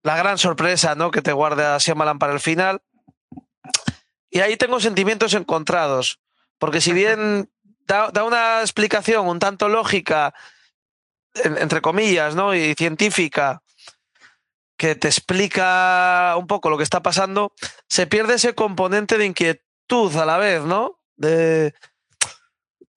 la 0.04 0.18
gran 0.18 0.38
sorpresa 0.38 0.96
¿no? 0.96 1.12
que 1.12 1.22
te 1.22 1.34
guarda 1.34 1.78
Shyamalan 1.78 2.20
para 2.20 2.34
el 2.34 2.40
final. 2.40 2.82
Y 4.30 4.40
ahí 4.40 4.56
tengo 4.58 4.80
sentimientos 4.80 5.34
encontrados, 5.34 6.20
porque 6.60 6.82
si 6.82 6.94
bien 6.94 7.50
da, 7.86 8.24
una 8.24 8.62
explicación 8.62 9.28
un 9.28 9.40
tanto 9.40 9.68
lógica, 9.68 10.34
entre 11.34 11.82
comillas, 11.82 12.36
¿no? 12.36 12.54
y 12.54 12.76
científica, 12.76 13.62
que 14.78 14.96
te 14.96 15.08
explica 15.08 16.36
un 16.38 16.48
poco 16.48 16.70
lo 16.70 16.78
que 16.78 16.84
está 16.84 17.02
pasando, 17.02 17.54
se 17.90 18.08
pierde 18.08 18.36
ese 18.36 18.56
componente 18.56 19.18
de 19.18 19.26
inquietud 19.26 20.16
a 20.16 20.26
la 20.26 20.38
vez, 20.38 20.62
¿no? 20.64 21.02
De, 21.18 21.74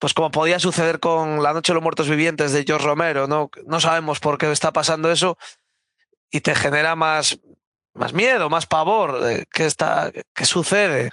pues 0.03 0.13
como 0.13 0.31
podía 0.31 0.59
suceder 0.59 0.99
con 0.99 1.41
La 1.41 1.53
Noche 1.53 1.71
de 1.71 1.75
los 1.75 1.81
Muertos 1.81 2.09
Vivientes 2.09 2.51
de 2.51 2.65
George 2.65 2.85
Romero, 2.85 3.25
¿no? 3.25 3.49
No 3.65 3.79
sabemos 3.79 4.19
por 4.19 4.37
qué 4.37 4.51
está 4.51 4.73
pasando 4.73 5.09
eso 5.09 5.37
y 6.29 6.41
te 6.41 6.53
genera 6.55 6.97
más, 6.97 7.39
más 7.93 8.11
miedo, 8.11 8.49
más 8.49 8.65
pavor. 8.65 9.21
¿Qué, 9.49 9.65
está, 9.65 10.11
qué 10.33 10.43
sucede? 10.43 11.11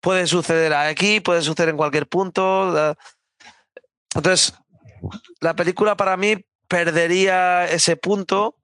Puede 0.00 0.26
suceder 0.26 0.74
aquí, 0.74 1.20
puede 1.20 1.42
suceder 1.42 1.68
en 1.68 1.76
cualquier 1.76 2.08
punto. 2.08 2.96
Entonces, 4.16 4.52
la 5.40 5.54
película 5.54 5.96
para 5.96 6.16
mí 6.16 6.44
perdería 6.66 7.66
ese 7.66 7.94
punto, 7.94 8.56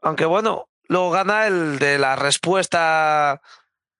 aunque 0.00 0.24
bueno, 0.24 0.70
luego 0.84 1.10
gana 1.10 1.46
el 1.46 1.78
de 1.78 1.98
la 1.98 2.16
respuesta 2.16 3.42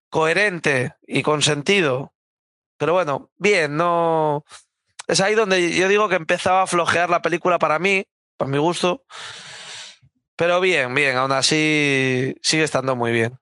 coherente 0.09 0.95
y 1.07 1.23
con 1.23 1.43
sentido. 1.43 2.15
Pero 2.83 2.95
bueno, 2.95 3.31
bien, 3.37 3.77
no. 3.77 4.45
Es 5.07 5.21
ahí 5.21 5.37
donde 5.37 5.71
yo 5.71 5.87
digo 5.87 6.09
que 6.09 6.17
empezaba 6.17 6.63
a 6.63 6.67
flojear 6.67 7.09
la 7.11 7.23
película 7.23 7.61
para 7.61 7.79
mí, 7.79 8.05
para 8.37 8.51
mi 8.51 8.59
gusto. 8.59 9.05
Pero 10.35 10.61
bien, 10.61 10.93
bien, 10.93 11.17
aún 11.17 11.31
así 11.31 12.35
sigue 12.43 12.65
estando 12.65 12.97
muy 12.97 13.13
bien. 13.13 13.39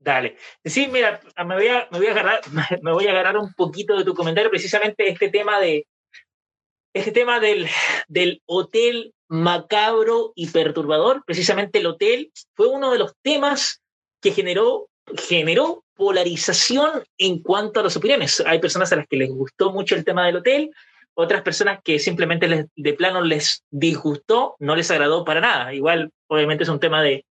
Dale. 0.00 0.36
Sí, 0.64 0.88
mira, 0.88 1.20
me 1.46 1.54
voy 1.54 1.68
a, 1.68 1.86
me 1.92 1.98
voy 1.98 2.08
a 2.08 2.10
agarrar, 2.10 2.40
me 2.82 2.90
voy 2.90 3.06
a 3.06 3.12
agarrar 3.12 3.38
un 3.38 3.54
poquito 3.54 3.96
de 3.96 4.04
tu 4.04 4.12
comentario, 4.12 4.50
precisamente 4.50 5.08
este 5.08 5.28
tema 5.28 5.60
de 5.60 5.86
este 6.92 7.12
tema 7.12 7.38
del, 7.38 7.68
del 8.08 8.42
hotel 8.44 9.14
macabro 9.28 10.32
y 10.34 10.48
perturbador, 10.48 11.22
precisamente 11.24 11.78
el 11.78 11.86
hotel, 11.86 12.32
fue 12.56 12.66
uno 12.66 12.90
de 12.90 12.98
los 12.98 13.14
temas 13.22 13.84
que 14.20 14.32
generó, 14.32 14.88
generó 15.28 15.83
polarización 15.94 17.04
en 17.18 17.42
cuanto 17.42 17.80
a 17.80 17.82
las 17.84 17.96
opiniones. 17.96 18.42
Hay 18.46 18.58
personas 18.58 18.92
a 18.92 18.96
las 18.96 19.06
que 19.06 19.16
les 19.16 19.30
gustó 19.30 19.72
mucho 19.72 19.94
el 19.94 20.04
tema 20.04 20.26
del 20.26 20.36
hotel, 20.36 20.70
otras 21.14 21.42
personas 21.42 21.80
que 21.82 21.98
simplemente 21.98 22.68
de 22.74 22.92
plano 22.94 23.22
les 23.22 23.64
disgustó, 23.70 24.56
no 24.58 24.74
les 24.74 24.90
agradó 24.90 25.24
para 25.24 25.40
nada. 25.40 25.72
Igual, 25.72 26.10
obviamente 26.26 26.64
es 26.64 26.68
un 26.68 26.80
tema 26.80 27.02
de 27.02 27.24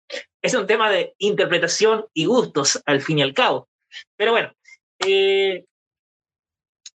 es 0.42 0.54
un 0.54 0.68
tema 0.68 0.90
de 0.90 1.14
interpretación 1.20 2.06
y 2.14 2.26
gustos 2.26 2.82
al 2.86 3.02
fin 3.02 3.20
y 3.20 3.22
al 3.22 3.34
cabo. 3.34 3.68
Pero 4.16 4.32
bueno, 4.32 4.52
eh, 5.06 5.66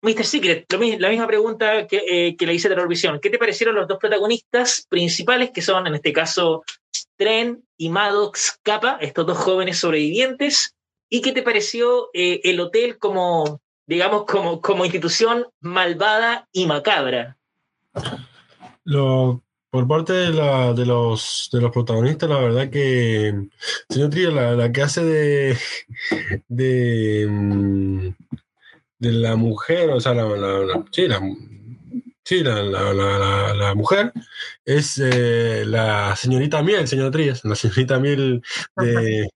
Mr. 0.01 0.25
Secret, 0.25 0.65
la 0.99 1.09
misma 1.09 1.27
pregunta 1.27 1.87
que, 1.87 2.03
eh, 2.07 2.35
que 2.35 2.45
le 2.45 2.53
hice 2.53 2.67
a 2.67 2.71
Terrorvisión. 2.71 3.19
¿Qué 3.19 3.29
te 3.29 3.39
parecieron 3.39 3.75
los 3.75 3.87
dos 3.87 3.97
protagonistas 3.97 4.85
principales, 4.89 5.51
que 5.51 5.61
son 5.61 5.87
en 5.87 5.95
este 5.95 6.13
caso 6.13 6.63
Tren 7.17 7.63
y 7.77 7.89
Maddox 7.89 8.59
Kappa, 8.61 8.97
estos 9.01 9.25
dos 9.25 9.37
jóvenes 9.37 9.79
sobrevivientes? 9.79 10.74
¿Y 11.09 11.21
qué 11.21 11.31
te 11.31 11.43
pareció 11.43 12.09
eh, 12.13 12.41
el 12.43 12.59
hotel 12.59 12.97
como, 12.97 13.61
digamos, 13.85 14.25
como, 14.25 14.61
como 14.61 14.85
institución 14.85 15.45
malvada 15.61 16.47
y 16.51 16.65
macabra? 16.65 17.37
Por 19.75 19.87
parte 19.89 20.13
de, 20.13 20.29
la, 20.31 20.73
de, 20.73 20.85
los, 20.85 21.49
de 21.51 21.59
los 21.59 21.69
protagonistas, 21.69 22.29
la 22.29 22.39
verdad 22.39 22.69
que 22.69 23.33
señor 23.89 24.09
Trillo, 24.09 24.31
la, 24.31 24.71
que 24.71 24.81
hace 24.81 25.03
de, 25.03 25.57
de, 26.47 27.27
mm, 27.29 28.07
de 28.99 29.11
la 29.11 29.35
mujer, 29.35 29.89
o 29.89 29.99
sea, 29.99 30.13
la, 30.13 30.85
sí, 30.91 31.07
la, 31.09 31.21
sí, 32.23 32.41
la, 32.41 33.73
mujer 33.75 34.13
es 34.63 34.97
eh, 35.03 35.65
la 35.65 36.15
señorita 36.15 36.63
Miel, 36.63 36.87
señor 36.87 37.11
Trías, 37.11 37.43
la 37.43 37.55
señorita 37.55 37.99
Miel 37.99 38.41
de, 38.77 39.27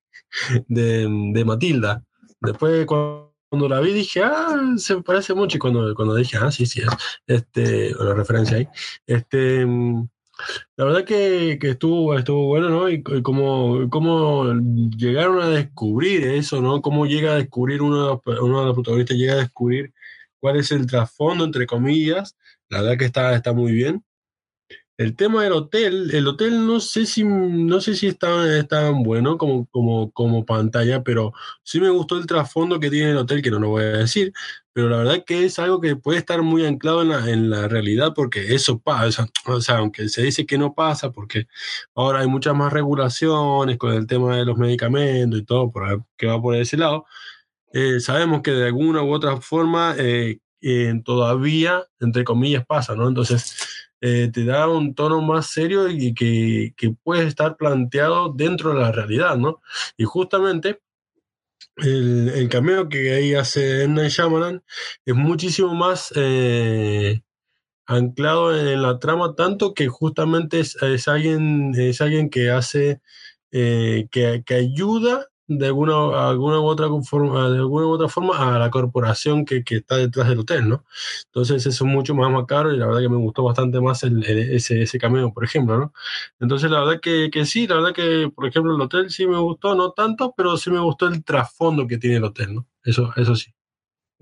de, 0.68 1.08
de 1.32 1.44
Matilda. 1.44 2.04
Después, 2.40 2.86
cuando 2.86 3.68
la 3.68 3.80
vi 3.80 3.92
dije, 3.92 4.22
ah, 4.22 4.74
se 4.76 5.02
parece 5.02 5.34
mucho. 5.34 5.56
Y 5.56 5.60
cuando, 5.60 5.94
cuando 5.94 6.14
dije, 6.14 6.38
ah, 6.40 6.50
sí, 6.50 6.66
sí, 6.66 6.80
es, 6.80 6.88
este, 7.26 7.92
la 7.98 8.14
referencia 8.14 8.56
ahí, 8.56 8.68
este, 9.06 9.66
la 10.76 10.84
verdad 10.84 11.04
que, 11.04 11.58
que 11.60 11.70
estuvo, 11.70 12.16
estuvo 12.16 12.46
bueno, 12.46 12.68
¿no? 12.70 12.88
Y, 12.88 13.02
cómo, 13.02 13.88
cómo, 13.90 14.52
llegaron 14.96 15.40
a 15.42 15.48
descubrir 15.48 16.26
eso, 16.26 16.60
¿no? 16.60 16.80
Cómo 16.80 17.06
llega 17.06 17.32
a 17.32 17.36
descubrir 17.36 17.82
uno, 17.82 18.22
uno 18.24 18.60
de 18.60 18.66
los 18.66 18.74
protagonistas, 18.74 19.16
llega 19.16 19.34
a 19.34 19.38
descubrir 19.38 19.92
cuál 20.38 20.56
es 20.56 20.72
el 20.72 20.86
trasfondo, 20.86 21.44
entre 21.44 21.66
comillas. 21.66 22.36
La 22.68 22.82
verdad 22.82 22.98
que 22.98 23.04
está, 23.06 23.34
está 23.34 23.52
muy 23.52 23.72
bien. 23.72 24.04
El 25.00 25.16
tema 25.16 25.44
del 25.44 25.52
hotel, 25.54 26.10
el 26.12 26.28
hotel 26.28 26.66
no 26.66 26.78
sé 26.78 27.06
si 27.06 27.24
no 27.24 27.80
sé 27.80 27.96
si 27.96 28.06
está, 28.06 28.62
tan 28.68 29.02
bueno 29.02 29.38
como, 29.38 29.66
como, 29.68 30.12
como 30.12 30.44
pantalla, 30.44 31.02
pero 31.02 31.32
sí 31.62 31.80
me 31.80 31.88
gustó 31.88 32.18
el 32.18 32.26
trasfondo 32.26 32.78
que 32.78 32.90
tiene 32.90 33.12
el 33.12 33.16
hotel, 33.16 33.40
que 33.40 33.50
no 33.50 33.58
lo 33.60 33.70
voy 33.70 33.84
a 33.84 33.86
decir, 33.96 34.30
pero 34.74 34.90
la 34.90 34.98
verdad 34.98 35.24
que 35.26 35.46
es 35.46 35.58
algo 35.58 35.80
que 35.80 35.96
puede 35.96 36.18
estar 36.18 36.42
muy 36.42 36.66
anclado 36.66 37.00
en 37.00 37.08
la, 37.08 37.30
en 37.30 37.48
la 37.48 37.66
realidad, 37.66 38.12
porque 38.14 38.54
eso 38.54 38.78
pasa, 38.78 39.26
o 39.46 39.60
sea, 39.62 39.78
aunque 39.78 40.10
se 40.10 40.20
dice 40.22 40.44
que 40.44 40.58
no 40.58 40.74
pasa, 40.74 41.10
porque 41.10 41.46
ahora 41.94 42.20
hay 42.20 42.28
muchas 42.28 42.54
más 42.54 42.70
regulaciones 42.70 43.78
con 43.78 43.94
el 43.94 44.06
tema 44.06 44.36
de 44.36 44.44
los 44.44 44.58
medicamentos 44.58 45.40
y 45.40 45.44
todo, 45.46 45.70
por, 45.72 46.04
que 46.18 46.26
va 46.26 46.42
por 46.42 46.56
ese 46.56 46.76
lado, 46.76 47.06
eh, 47.72 48.00
sabemos 48.00 48.42
que 48.42 48.50
de 48.50 48.66
alguna 48.66 49.02
u 49.02 49.14
otra 49.14 49.40
forma 49.40 49.94
eh, 49.98 50.40
eh, 50.60 50.92
todavía, 51.06 51.84
entre 52.00 52.24
comillas, 52.24 52.66
pasa, 52.66 52.94
¿no? 52.94 53.08
Entonces, 53.08 53.56
eh, 54.00 54.30
te 54.32 54.44
da 54.44 54.68
un 54.68 54.94
tono 54.94 55.20
más 55.20 55.48
serio 55.48 55.88
y 55.88 56.14
que, 56.14 56.74
que, 56.76 56.90
puede 56.90 57.26
estar 57.26 57.56
planteado 57.56 58.32
dentro 58.32 58.72
de 58.72 58.80
la 58.80 58.92
realidad, 58.92 59.36
¿no? 59.36 59.60
Y 59.96 60.04
justamente 60.04 60.80
el, 61.76 62.28
el 62.30 62.48
cameo 62.48 62.88
que 62.88 63.12
ahí 63.12 63.34
hace 63.34 63.84
M. 63.84 63.94
Night 63.94 64.62
es 65.04 65.14
muchísimo 65.14 65.74
más 65.74 66.12
eh, 66.16 67.22
anclado 67.86 68.56
en 68.56 68.82
la 68.82 68.98
trama, 68.98 69.34
tanto 69.34 69.74
que 69.74 69.88
justamente 69.88 70.60
es, 70.60 70.76
es 70.82 71.08
alguien, 71.08 71.74
es 71.76 72.00
alguien 72.00 72.30
que 72.30 72.50
hace, 72.50 73.00
eh, 73.52 74.08
que, 74.10 74.42
que 74.46 74.54
ayuda 74.54 75.28
de 75.50 75.66
alguna, 75.66 76.28
alguna 76.28 76.60
u 76.60 76.64
otra 76.66 76.86
forma, 77.02 77.50
de 77.50 77.58
alguna 77.58 77.86
u 77.86 77.90
otra 77.90 78.08
forma 78.08 78.54
a 78.54 78.58
la 78.58 78.70
corporación 78.70 79.44
que, 79.44 79.64
que, 79.64 79.78
está 79.78 79.96
detrás 79.96 80.28
del 80.28 80.38
hotel, 80.38 80.68
¿no? 80.68 80.84
Entonces 81.26 81.66
eso 81.66 81.84
es 81.84 81.90
mucho 81.90 82.14
más 82.14 82.30
macabro 82.30 82.72
y 82.72 82.76
la 82.78 82.86
verdad 82.86 83.00
que 83.00 83.08
me 83.08 83.16
gustó 83.16 83.42
bastante 83.42 83.80
más 83.80 84.04
el, 84.04 84.22
ese, 84.24 84.82
ese 84.82 84.98
cameo, 84.98 85.32
por 85.32 85.42
ejemplo, 85.44 85.76
¿no? 85.76 85.92
Entonces 86.38 86.70
la 86.70 86.80
verdad 86.80 87.00
que, 87.00 87.30
que, 87.32 87.44
sí, 87.46 87.66
la 87.66 87.76
verdad 87.76 87.92
que, 87.92 88.30
por 88.32 88.46
ejemplo, 88.46 88.76
el 88.76 88.80
hotel 88.80 89.10
sí 89.10 89.26
me 89.26 89.38
gustó, 89.38 89.74
no 89.74 89.90
tanto, 89.90 90.34
pero 90.36 90.56
sí 90.56 90.70
me 90.70 90.78
gustó 90.78 91.08
el 91.08 91.24
trasfondo 91.24 91.86
que 91.88 91.98
tiene 91.98 92.16
el 92.16 92.24
hotel, 92.24 92.54
¿no? 92.54 92.66
Eso, 92.84 93.12
eso 93.16 93.34
sí. 93.34 93.52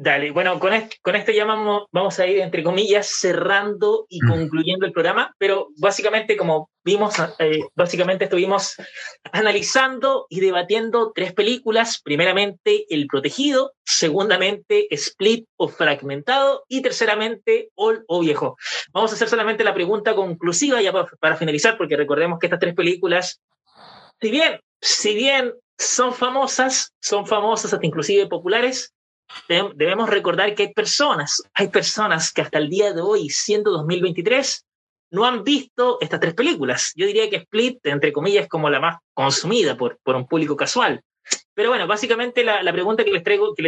Dale, 0.01 0.31
bueno, 0.31 0.61
con, 0.61 0.71
con 1.03 1.17
esto 1.17 1.33
ya 1.33 1.45
vamos, 1.45 2.21
a 2.21 2.27
ir, 2.29 2.39
entre 2.39 2.63
comillas, 2.63 3.09
cerrando 3.19 4.07
y 4.09 4.23
mm. 4.23 4.29
concluyendo 4.29 4.87
el 4.87 4.93
programa, 4.93 5.35
pero 5.39 5.71
básicamente, 5.77 6.37
como 6.37 6.71
vimos, 6.85 7.17
eh, 7.41 7.65
básicamente 7.75 8.23
estuvimos 8.23 8.77
analizando 9.33 10.27
y 10.29 10.39
debatiendo 10.39 11.11
tres 11.13 11.33
películas. 11.33 12.01
Primeramente, 12.01 12.87
El 12.91 13.09
Protegido, 13.09 13.73
segundamente, 13.85 14.87
Split 14.95 15.47
o 15.57 15.67
Fragmentado 15.67 16.63
y 16.69 16.81
terceramente, 16.81 17.71
All 17.75 18.05
o 18.07 18.21
Viejo. 18.21 18.57
Vamos 18.93 19.11
a 19.11 19.17
hacer 19.17 19.29
solamente 19.29 19.65
la 19.65 19.75
pregunta 19.75 20.15
conclusiva 20.15 20.81
ya 20.81 20.93
para, 20.93 21.09
para 21.19 21.37
finalizar, 21.37 21.77
porque 21.77 21.97
recordemos 21.97 22.39
que 22.39 22.47
estas 22.47 22.61
tres 22.61 22.77
películas, 22.77 23.41
si 24.21 24.31
bien, 24.31 24.61
si 24.81 25.17
bien 25.17 25.55
son 25.77 26.15
famosas, 26.15 26.93
son 27.01 27.27
famosas 27.27 27.73
hasta 27.73 27.85
inclusive 27.85 28.29
populares, 28.29 28.95
debemos 29.49 30.09
recordar 30.09 30.55
que 30.55 30.65
hay 30.65 30.73
personas, 30.73 31.43
hay 31.55 31.69
personas 31.69 32.33
que 32.33 32.43
hasta 32.43 32.59
el 32.59 32.69
día 32.69 32.93
de 32.93 33.01
hoy, 33.01 33.29
siendo 33.31 33.71
2023, 33.71 34.65
no 35.11 35.25
han 35.25 35.45
visto 35.45 35.99
estas 36.01 36.21
tres 36.21 36.35
películas. 36.35 36.93
Yo 36.95 37.07
diría 37.07 37.31
que 37.31 37.37
Split, 37.37 37.85
entre 37.87 38.13
comillas, 38.13 38.45
es 38.45 38.49
como 38.49 38.69
la 38.69 38.81
más 38.81 38.99
consumida 39.15 39.77
por, 39.77 39.99
por 40.03 40.17
un 40.17 40.27
público 40.27 40.57
casual. 40.57 41.03
Pero 41.55 41.71
bueno, 41.71 41.87
básicamente 41.87 42.45
la, 42.45 42.63
la 42.63 42.73
pregunta 42.73 43.05
que 43.05 43.13
les 43.13 43.23
traigo, 43.23 43.55
que 43.55 43.63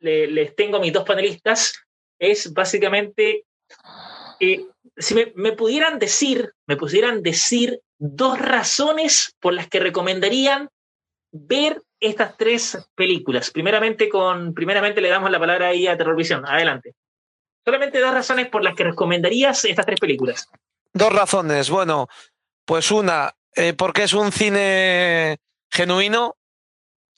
les, 0.00 0.30
les, 0.30 0.56
tengo 0.56 0.78
a 0.78 0.80
mis 0.80 0.92
dos 0.92 1.04
panelistas, 1.04 1.74
es 2.18 2.52
básicamente 2.52 3.44
eh, 4.40 4.66
si 4.96 5.14
me, 5.14 5.32
me, 5.36 5.52
pudieran 5.52 5.98
decir, 5.98 6.52
me 6.66 6.76
pudieran 6.76 7.22
decir 7.22 7.80
dos 7.98 8.38
razones 8.38 9.34
por 9.40 9.54
las 9.54 9.68
que 9.68 9.80
recomendarían 9.80 10.68
ver 11.32 11.82
estas 12.00 12.36
tres 12.36 12.88
películas. 12.94 13.50
Primeramente, 13.50 14.08
con, 14.08 14.54
primeramente 14.54 15.00
le 15.00 15.10
damos 15.10 15.30
la 15.30 15.38
palabra 15.38 15.68
ahí 15.68 15.86
a 15.86 15.96
Terrorvisión. 15.96 16.46
Adelante. 16.46 16.94
Solamente 17.64 18.00
dos 18.00 18.14
razones 18.14 18.48
por 18.48 18.64
las 18.64 18.74
que 18.74 18.84
recomendarías 18.84 19.64
estas 19.66 19.86
tres 19.86 20.00
películas. 20.00 20.48
Dos 20.92 21.12
razones. 21.12 21.68
Bueno, 21.70 22.08
pues 22.64 22.90
una, 22.90 23.34
eh, 23.54 23.74
porque 23.74 24.04
es 24.04 24.14
un 24.14 24.32
cine 24.32 25.38
genuino, 25.70 26.36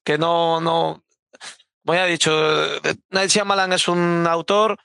que 0.04 0.18
no, 0.18 0.60
no, 0.60 1.04
como 1.84 1.94
ya 1.94 2.06
he 2.06 2.10
dicho, 2.10 2.32
Night 3.10 3.30
Shyamalan 3.30 3.72
es 3.72 3.88
un 3.88 4.26
autor 4.28 4.78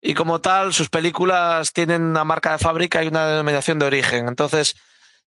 y 0.00 0.14
como 0.14 0.40
tal 0.40 0.72
sus 0.72 0.90
películas 0.90 1.72
tienen 1.72 2.02
una 2.02 2.24
marca 2.24 2.52
de 2.52 2.58
fábrica 2.58 3.02
y 3.02 3.08
una 3.08 3.26
denominación 3.26 3.78
de 3.78 3.86
origen. 3.86 4.28
Entonces, 4.28 4.76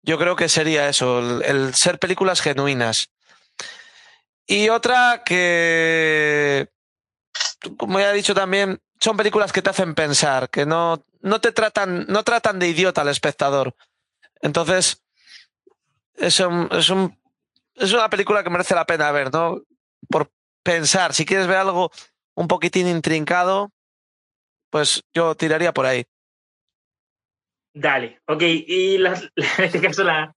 yo 0.02 0.18
creo 0.18 0.36
que 0.36 0.50
sería 0.50 0.90
eso, 0.90 1.42
el 1.42 1.74
ser 1.74 1.98
películas 1.98 2.42
genuinas. 2.42 3.10
Y 4.48 4.70
otra 4.70 5.24
que, 5.26 6.70
como 7.78 8.00
ya 8.00 8.12
he 8.12 8.16
dicho 8.16 8.36
también, 8.36 8.80
son 9.00 9.18
películas 9.18 9.52
que 9.52 9.62
te 9.62 9.70
hacen 9.70 9.96
pensar, 9.96 10.50
que 10.50 10.66
no, 10.66 11.04
no 11.22 11.42
te 11.42 11.52
tratan, 11.52 12.06
no 12.08 12.24
tratan 12.24 12.60
de 12.60 12.68
idiota 12.68 13.02
al 13.02 13.10
espectador. 13.10 13.76
Entonces, 14.42 15.04
es, 16.16 16.40
un, 16.40 16.70
es, 16.72 16.90
un, 16.90 17.18
es 17.76 17.92
una 17.92 18.10
película 18.10 18.44
que 18.44 18.50
merece 18.50 18.76
la 18.76 18.86
pena 18.86 19.12
ver, 19.12 19.34
¿no? 19.34 19.62
Por 20.10 20.32
pensar, 20.64 21.14
si 21.14 21.26
quieres 21.26 21.48
ver 21.48 21.58
algo 21.58 21.92
un 22.36 22.48
poquitín 22.48 22.88
intrincado, 22.88 23.72
pues 24.70 25.04
yo 25.14 25.36
tiraría 25.36 25.74
por 25.74 25.86
ahí. 25.86 26.06
Dale, 27.74 28.22
ok. 28.28 28.42
Y 28.42 28.96
en 29.06 29.64
este 29.64 29.82
caso 29.82 30.04
la, 30.04 30.36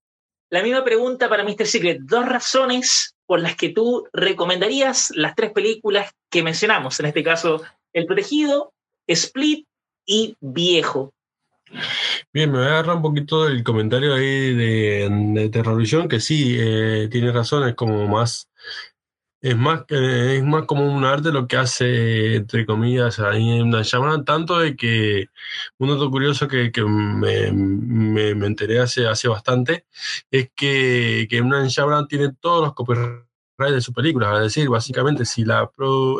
la 0.50 0.62
misma 0.62 0.82
pregunta 0.84 1.28
para 1.28 1.44
Mr. 1.44 1.66
Secret. 1.66 1.98
Dos 2.00 2.26
razones 2.26 3.14
por 3.28 3.40
las 3.40 3.56
que 3.56 3.68
tú 3.68 4.08
recomendarías 4.10 5.12
las 5.14 5.34
tres 5.34 5.52
películas 5.52 6.12
que 6.30 6.42
mencionamos. 6.42 6.98
En 6.98 7.06
este 7.06 7.22
caso, 7.22 7.62
El 7.92 8.06
Protegido, 8.06 8.72
Split 9.06 9.66
y 10.06 10.34
Viejo. 10.40 11.12
Bien, 12.32 12.50
me 12.50 12.56
voy 12.56 12.66
a 12.66 12.70
agarrar 12.70 12.96
un 12.96 13.02
poquito 13.02 13.44
del 13.44 13.62
comentario 13.62 14.14
ahí 14.14 14.54
de, 14.54 15.08
de 15.34 15.48
Terrorvision, 15.50 16.08
que 16.08 16.20
sí, 16.20 16.56
eh, 16.58 17.08
tiene 17.10 17.30
razón, 17.30 17.68
es 17.68 17.74
como 17.74 18.08
más, 18.08 18.48
es 19.40 19.56
más, 19.56 19.82
eh, 19.88 20.36
es 20.38 20.44
más 20.44 20.64
como 20.66 20.92
un 20.92 21.04
arte 21.04 21.30
lo 21.30 21.46
que 21.46 21.56
hace, 21.56 22.36
entre 22.36 22.66
comillas, 22.66 23.20
ahí 23.20 23.58
en 23.58 23.68
una 23.68 23.82
llamada, 23.82 24.24
tanto 24.24 24.58
de 24.58 24.76
que 24.76 25.28
un 25.78 25.88
dato 25.90 26.10
curioso 26.10 26.48
que, 26.48 26.72
que 26.72 26.82
me, 26.84 27.52
me, 27.52 28.46
enteré 28.46 28.80
hace, 28.80 29.06
hace 29.06 29.28
bastante, 29.28 29.86
es 30.30 30.50
que, 30.54 31.26
que 31.30 31.40
Shyamalan 31.40 32.08
tiene 32.08 32.32
todos 32.40 32.64
los 32.64 32.74
copyrights 32.74 33.28
de 33.58 33.80
su 33.80 33.92
película, 33.92 34.34
es 34.36 34.54
decir, 34.54 34.68
básicamente 34.68 35.24
si, 35.24 35.44
la 35.44 35.70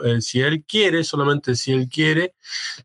eh, 0.05 0.21
si 0.21 0.41
él 0.41 0.65
quiere, 0.67 1.05
solamente 1.05 1.55
si 1.55 1.73
él 1.73 1.89
quiere, 1.89 2.35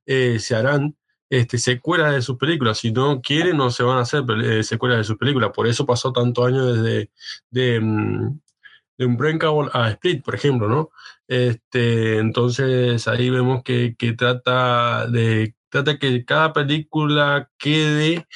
eh, 0.05 0.39
se 0.39 0.55
harán 0.55 0.95
este, 1.29 1.57
secuelas 1.57 2.13
de 2.13 2.21
sus 2.21 2.37
películas. 2.37 2.77
Si 2.77 2.91
no 2.91 3.19
quiere, 3.19 3.53
no 3.53 3.71
se 3.71 3.81
van 3.81 3.97
a 3.97 4.01
hacer 4.01 4.23
eh, 4.43 4.63
secuelas 4.63 4.99
de 4.99 5.03
sus 5.03 5.17
películas. 5.17 5.49
Por 5.51 5.67
eso 5.67 5.85
pasó 5.85 6.11
tantos 6.13 6.45
años 6.45 6.75
desde 6.77 7.09
de, 7.49 7.79
de 9.03 9.07
Unbreakable 9.07 9.69
a 9.73 9.89
Split, 9.91 10.23
por 10.23 10.35
ejemplo, 10.35 10.67
¿no? 10.67 10.89
Este, 11.27 12.19
entonces 12.19 13.07
ahí 13.07 13.29
vemos 13.29 13.63
que, 13.63 13.95
que 13.97 14.13
trata 14.13 15.07
de 15.07 15.55
trata 15.69 15.97
que 15.97 16.23
cada 16.23 16.53
película 16.53 17.49
quede 17.57 18.27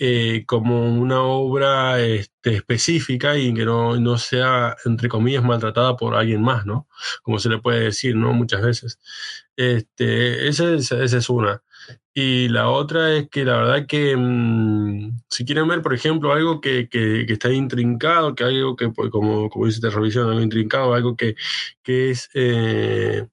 eh, 0.00 0.44
como 0.46 0.88
una 0.88 1.22
obra 1.22 2.00
este, 2.00 2.54
específica 2.54 3.36
y 3.36 3.52
que 3.52 3.64
no, 3.64 3.96
no, 4.00 4.16
sea, 4.16 4.76
entre 4.84 5.08
comillas, 5.08 5.44
maltratada 5.44 5.96
por 5.96 6.14
alguien 6.14 6.40
más, 6.40 6.64
¿no? 6.66 6.88
Como 7.22 7.38
se 7.40 7.48
le 7.50 7.58
puede 7.58 7.80
decir, 7.80 8.16
¿no? 8.16 8.32
Muchas 8.32 8.62
veces. 8.62 8.98
Este, 9.56 10.48
esa, 10.48 10.72
es, 10.72 10.92
esa 10.92 11.18
es 11.18 11.28
una. 11.28 11.62
Y 12.20 12.48
la 12.48 12.68
otra 12.68 13.14
es 13.14 13.28
que 13.30 13.44
la 13.44 13.58
verdad 13.58 13.86
que 13.86 14.16
mmm, 14.16 15.20
si 15.30 15.44
quieren 15.44 15.68
ver, 15.68 15.82
por 15.82 15.94
ejemplo, 15.94 16.32
algo 16.32 16.60
que, 16.60 16.88
que, 16.88 17.24
está 17.28 17.52
intrincado, 17.52 18.34
que 18.34 18.42
algo 18.42 18.74
que, 18.74 18.88
pues, 18.88 19.10
como, 19.10 19.48
como 19.48 19.66
dice 19.66 19.80
Terrorvisión, 19.80 20.28
algo 20.28 20.40
intrincado, 20.40 20.94
algo 20.94 21.16
que, 21.16 21.36
que 21.84 22.10
es... 22.10 22.28
Eh, 22.34 23.24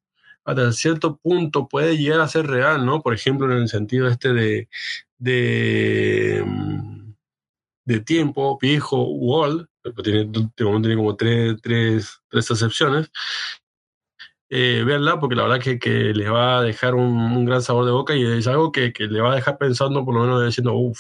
hasta 0.44 0.72
cierto 0.74 1.18
punto 1.18 1.68
puede 1.68 1.98
llegar 1.98 2.22
a 2.22 2.28
ser 2.28 2.46
real, 2.46 2.86
¿no? 2.86 3.02
Por 3.02 3.16
ejemplo, 3.16 3.52
en 3.52 3.64
el 3.64 3.70
sentido 3.70 4.08
este 4.08 4.34
de, 4.34 4.70
de, 5.18 6.44
mm, 6.46 7.14
de 7.86 8.00
tiempo, 8.02 8.60
viejo, 8.62 9.04
Wall, 9.04 9.68
tiene, 10.04 10.32
tiene 10.56 10.96
como 10.96 11.16
tres, 11.16 11.56
tres, 11.62 12.22
tres 12.30 12.52
acepciones, 12.52 13.10
eh, 14.50 14.84
véanla 14.86 15.20
porque 15.20 15.36
la 15.36 15.44
verdad 15.44 15.60
que, 15.60 15.80
que 15.80 16.14
les 16.14 16.32
va 16.32 16.60
a 16.60 16.62
dejar 16.62 16.96
un, 16.96 17.16
un, 17.20 17.46
gran 17.46 17.62
sabor 17.62 17.86
de 17.86 17.92
boca 17.92 18.16
y 18.16 18.24
es 18.26 18.48
algo 18.48 18.72
que, 18.72 18.94
que 18.94 19.06
le 19.08 19.22
va 19.22 19.34
a 19.34 19.36
dejar 19.36 19.58
pensando, 19.58 20.06
por 20.06 20.14
lo 20.14 20.22
menos 20.22 20.46
diciendo, 20.46 20.74
uff, 20.74 21.00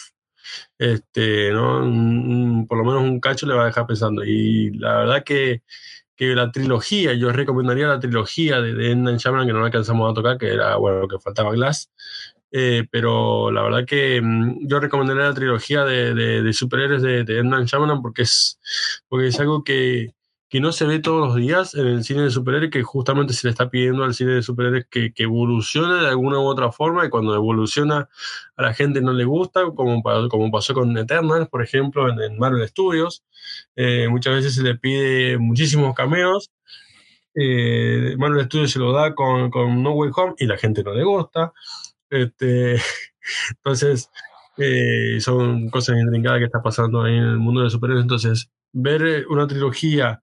este, 0.77 1.51
¿no? 1.51 1.79
Un, 1.79 2.67
por 2.67 2.77
lo 2.77 2.85
menos 2.85 3.03
un 3.03 3.19
cacho 3.19 3.45
le 3.45 3.55
va 3.55 3.63
a 3.63 3.67
dejar 3.67 3.87
pensando. 3.87 4.23
Y 4.23 4.71
la 4.77 4.97
verdad 4.99 5.23
que, 5.23 5.63
que 6.15 6.35
la 6.35 6.51
trilogía, 6.51 7.13
yo 7.13 7.31
recomendaría 7.31 7.87
la 7.87 7.99
trilogía 7.99 8.61
de, 8.61 8.73
de 8.73 8.91
Endan 8.91 9.17
Shyamalan 9.17 9.47
que 9.47 9.53
no 9.53 9.65
alcanzamos 9.65 10.11
a 10.11 10.13
tocar, 10.13 10.37
que 10.37 10.53
era, 10.53 10.75
bueno, 10.77 11.07
que 11.07 11.19
faltaba 11.19 11.51
Glass, 11.51 11.91
eh, 12.51 12.85
pero 12.91 13.51
la 13.51 13.63
verdad 13.63 13.85
que 13.85 14.21
mm, 14.21 14.67
yo 14.67 14.79
recomendaría 14.79 15.23
la 15.23 15.33
trilogía 15.33 15.83
de, 15.83 16.13
de, 16.13 16.41
de 16.41 16.53
superhéroes 16.53 17.01
de, 17.01 17.23
de 17.23 17.39
Edmund 17.39 17.67
Shyamalan 17.67 18.01
porque 18.01 18.23
es, 18.23 18.59
porque 19.09 19.27
es 19.27 19.39
algo 19.39 19.63
que, 19.63 20.13
que, 20.49 20.59
no 20.59 20.71
se 20.71 20.85
ve 20.85 20.99
todos 20.99 21.27
los 21.27 21.35
días 21.35 21.75
en 21.75 21.87
el 21.87 22.03
cine 22.03 22.23
de 22.23 22.31
superhéroes, 22.31 22.71
que 22.71 22.83
justamente 22.83 23.33
se 23.33 23.47
le 23.47 23.51
está 23.51 23.69
pidiendo 23.69 24.03
al 24.03 24.13
cine 24.13 24.33
de 24.33 24.41
superhéroes 24.41 24.85
que, 24.89 25.13
que 25.13 25.23
evolucione 25.23 25.95
de 26.01 26.07
alguna 26.07 26.39
u 26.39 26.43
otra 26.43 26.71
forma 26.71 27.05
y 27.05 27.09
cuando 27.09 27.35
evoluciona 27.35 28.09
a 28.55 28.61
la 28.61 28.73
gente 28.73 29.01
no 29.01 29.13
le 29.13 29.25
gusta, 29.25 29.63
como, 29.75 30.01
como 30.29 30.51
pasó 30.51 30.73
con 30.73 30.97
Eternals, 30.97 31.49
por 31.49 31.61
ejemplo, 31.63 32.09
en, 32.09 32.19
en 32.21 32.39
Marvel 32.39 32.67
Studios. 32.67 33.23
Eh, 33.75 34.07
muchas 34.09 34.35
veces 34.35 34.55
se 34.55 34.63
le 34.63 34.75
pide 34.75 35.37
muchísimos 35.37 35.95
cameos. 35.95 36.51
Eh, 37.35 38.15
Marvel 38.17 38.45
Studios 38.45 38.71
se 38.71 38.79
lo 38.79 38.93
da 38.93 39.13
con, 39.13 39.49
con 39.51 39.83
No 39.83 39.91
Way 39.91 40.11
Home 40.15 40.33
y 40.37 40.45
la 40.45 40.57
gente 40.57 40.83
no 40.83 40.93
le 40.93 41.03
gusta. 41.03 41.53
Este, 42.09 42.75
entonces, 43.57 44.09
eh, 44.57 45.19
son 45.19 45.69
cosas 45.69 45.97
intrincadas 45.97 46.39
que 46.39 46.45
está 46.45 46.61
pasando 46.61 47.03
ahí 47.03 47.15
en 47.15 47.23
el 47.23 47.37
mundo 47.37 47.63
de 47.63 47.69
superhéroes. 47.69 48.03
Entonces, 48.03 48.49
ver 48.71 49.25
una 49.29 49.47
trilogía 49.47 50.21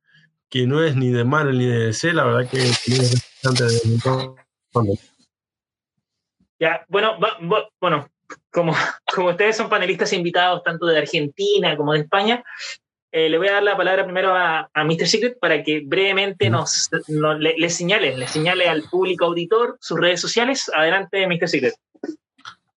que 0.52 0.66
no 0.66 0.84
es 0.84 0.94
ni 0.94 1.10
de 1.10 1.24
Marvel 1.24 1.58
ni 1.58 1.66
de 1.66 1.86
DC, 1.86 2.12
la 2.12 2.24
verdad 2.24 2.50
que 2.50 2.58
es 2.58 3.24
bastante 3.42 3.64
de 3.64 4.98
Ya, 6.60 6.84
bueno, 6.88 7.18
va, 7.18 7.38
va, 7.40 7.68
bueno, 7.80 8.06
como, 8.50 8.74
como 9.14 9.30
ustedes 9.30 9.56
son 9.56 9.70
panelistas 9.70 10.12
invitados 10.12 10.62
tanto 10.62 10.84
de 10.84 10.98
Argentina 10.98 11.74
como 11.74 11.94
de 11.94 12.00
España, 12.00 12.44
eh, 13.12 13.30
le 13.30 13.38
voy 13.38 13.48
a 13.48 13.52
dar 13.52 13.62
la 13.62 13.78
palabra 13.78 14.04
primero 14.04 14.34
a, 14.34 14.68
a 14.74 14.84
Mr. 14.84 15.06
Secret 15.06 15.38
para 15.40 15.62
que 15.62 15.80
brevemente 15.86 16.50
nos, 16.50 16.90
nos 17.08 17.40
le, 17.40 17.54
le, 17.56 17.70
señale, 17.70 18.14
le 18.16 18.26
señale 18.26 18.68
al 18.68 18.82
público 18.82 19.24
auditor 19.24 19.78
sus 19.80 19.98
redes 19.98 20.20
sociales. 20.20 20.70
Adelante, 20.74 21.26
Mr. 21.26 21.48
Secret. 21.48 21.74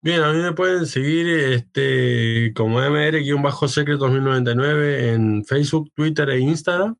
Bien, 0.00 0.22
a 0.22 0.32
mí 0.32 0.40
me 0.40 0.52
pueden 0.52 0.86
seguir 0.86 1.26
este, 1.28 2.52
como 2.54 2.78
MR-Secret 2.78 3.98
2099 3.98 5.12
en 5.12 5.44
Facebook, 5.44 5.90
Twitter 5.94 6.30
e 6.30 6.38
Instagram. 6.38 6.96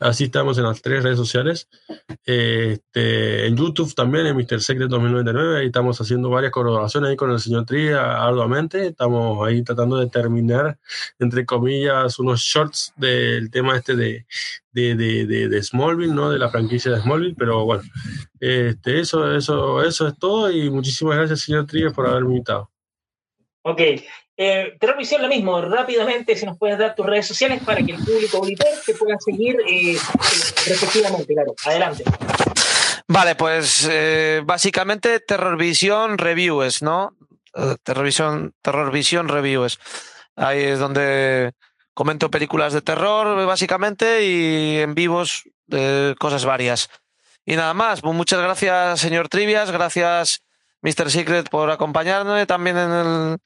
Así 0.00 0.24
estamos 0.24 0.56
en 0.56 0.64
las 0.64 0.80
tres 0.80 1.02
redes 1.02 1.18
sociales. 1.18 1.68
Este, 2.24 3.46
en 3.46 3.54
YouTube 3.54 3.94
también, 3.94 4.26
en 4.26 4.34
Mr. 4.34 4.62
Secret 4.62 4.88
2099. 4.88 5.58
Ahí 5.58 5.66
estamos 5.66 6.00
haciendo 6.00 6.30
varias 6.30 6.52
colaboraciones 6.52 7.10
ahí 7.10 7.16
con 7.16 7.30
el 7.30 7.38
señor 7.38 7.66
Tria 7.66 8.24
arduamente. 8.24 8.86
Estamos 8.86 9.46
ahí 9.46 9.62
tratando 9.62 9.98
de 9.98 10.08
terminar, 10.08 10.78
entre 11.18 11.44
comillas, 11.44 12.18
unos 12.18 12.40
shorts 12.40 12.94
del 12.96 13.50
tema 13.50 13.76
este 13.76 13.94
de, 13.94 14.26
de, 14.72 14.94
de, 14.94 15.26
de, 15.26 15.48
de 15.50 15.62
Smallville, 15.62 16.14
¿no? 16.14 16.30
De 16.30 16.38
la 16.38 16.48
franquicia 16.48 16.92
de 16.92 17.02
Smallville. 17.02 17.36
Pero 17.36 17.66
bueno, 17.66 17.82
este, 18.40 19.00
eso, 19.00 19.36
eso, 19.36 19.82
eso 19.82 20.08
es 20.08 20.18
todo. 20.18 20.50
Y 20.50 20.70
muchísimas 20.70 21.18
gracias, 21.18 21.42
señor 21.42 21.66
Tria, 21.66 21.90
por 21.90 22.06
haberme 22.06 22.30
invitado. 22.30 22.70
Ok, 23.62 23.82
eh, 24.42 24.76
Terrorvisión, 24.80 25.20
lo 25.20 25.28
mismo, 25.28 25.60
rápidamente, 25.60 26.34
si 26.34 26.46
nos 26.46 26.56
puedes 26.56 26.78
dar 26.78 26.94
tus 26.94 27.04
redes 27.04 27.26
sociales 27.26 27.62
para 27.62 27.82
que 27.82 27.92
el 27.92 28.02
público 28.02 28.38
auditor 28.38 28.68
te 28.86 28.94
pueda 28.94 29.18
seguir 29.20 29.58
eh, 29.68 29.98
respectivamente, 30.66 31.34
claro. 31.34 31.54
Adelante. 31.66 32.04
Vale, 33.06 33.34
pues 33.34 33.86
eh, 33.90 34.40
básicamente 34.42 35.20
Terrorvisión 35.20 36.16
Reviews, 36.16 36.80
¿no? 36.80 37.14
eh, 37.54 37.76
Terrorvision, 37.82 38.54
Terror 38.62 38.90
Vision 38.90 39.28
Reviews. 39.28 39.78
Ahí 40.36 40.62
es 40.62 40.78
donde 40.78 41.52
comento 41.92 42.30
películas 42.30 42.72
de 42.72 42.80
terror, 42.80 43.44
básicamente, 43.46 44.24
y 44.24 44.78
en 44.78 44.94
vivos 44.94 45.44
de 45.66 46.14
cosas 46.18 46.46
varias. 46.46 46.88
Y 47.44 47.56
nada 47.56 47.74
más, 47.74 48.02
muchas 48.02 48.40
gracias, 48.40 49.00
señor 49.00 49.28
Trivias, 49.28 49.70
gracias, 49.70 50.42
Mr. 50.80 51.10
Secret, 51.10 51.50
por 51.50 51.70
acompañarme 51.70 52.46
también 52.46 52.78
en 52.78 52.90
el 52.90 53.38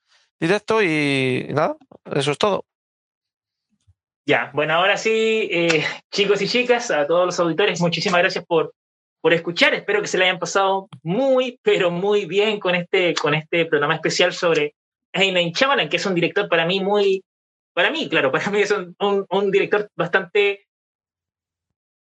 directo 0.47 0.83
y 0.83 1.47
nada, 1.51 1.77
eso 2.15 2.33
es 2.33 2.39
todo. 2.39 2.65
Ya, 4.27 4.51
bueno, 4.55 4.75
ahora 4.75 4.97
sí, 4.97 5.49
eh, 5.51 5.85
chicos 6.11 6.41
y 6.41 6.49
chicas, 6.49 6.91
a 6.91 7.07
todos 7.07 7.27
los 7.27 7.39
auditores, 7.41 7.81
muchísimas 7.81 8.21
gracias 8.21 8.45
por, 8.47 8.73
por 9.21 9.35
escuchar. 9.35 9.75
Espero 9.75 10.01
que 10.01 10.09
se 10.09 10.17
le 10.17 10.25
hayan 10.25 10.39
pasado 10.39 10.89
muy, 11.03 11.59
pero 11.63 11.91
muy 11.91 12.25
bien 12.25 12.59
con 12.59 12.75
este, 12.75 13.15
con 13.15 13.35
este 13.35 13.67
programa 13.67 13.95
especial 13.95 14.33
sobre 14.33 14.75
Ainan 15.13 15.53
Chamalan, 15.53 15.89
que 15.89 15.97
es 15.97 16.07
un 16.07 16.15
director 16.15 16.49
para 16.49 16.65
mí 16.65 16.81
muy, 16.81 17.23
para 17.75 17.91
mí, 17.91 18.09
claro, 18.09 18.33
para 18.33 18.51
mí 18.51 18.61
es 18.61 18.73
un, 18.73 19.51
director 19.51 19.91
bastante 19.97 20.64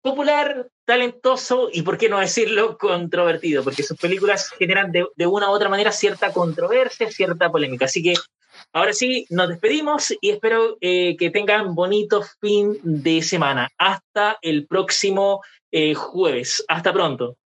popular, 0.03 0.69
talentoso 0.85 1.69
y, 1.73 1.83
por 1.83 1.99
qué 1.99 2.09
no 2.09 2.21
decirlo, 2.21 2.79
controvertido, 2.79 3.63
porque 3.65 3.83
sus 3.83 3.99
películas 3.99 4.51
generan 4.59 4.93
de, 4.93 5.07
de, 5.17 5.27
una 5.27 5.51
u 5.51 5.53
otra 5.53 5.69
manera 5.69 5.93
cierta 5.93 6.33
controversia, 6.33 7.11
cierta 7.11 7.51
polémica. 7.51 7.87
Así 7.87 8.03
que 8.03 8.15
Ahora 8.73 8.93
sí, 8.93 9.27
nos 9.31 9.49
despedimos 9.49 10.13
y 10.21 10.31
espero 10.31 10.77
eh, 10.81 11.17
que 11.17 11.31
tengan 11.31 11.75
bonito 11.75 12.23
fin 12.41 12.79
de 12.83 13.23
semana. 13.23 13.69
Hasta 13.79 14.39
el 14.43 14.67
próximo 14.67 15.43
eh, 15.73 15.95
jueves. 15.95 16.65
Hasta 16.69 16.93
pronto. 16.93 17.37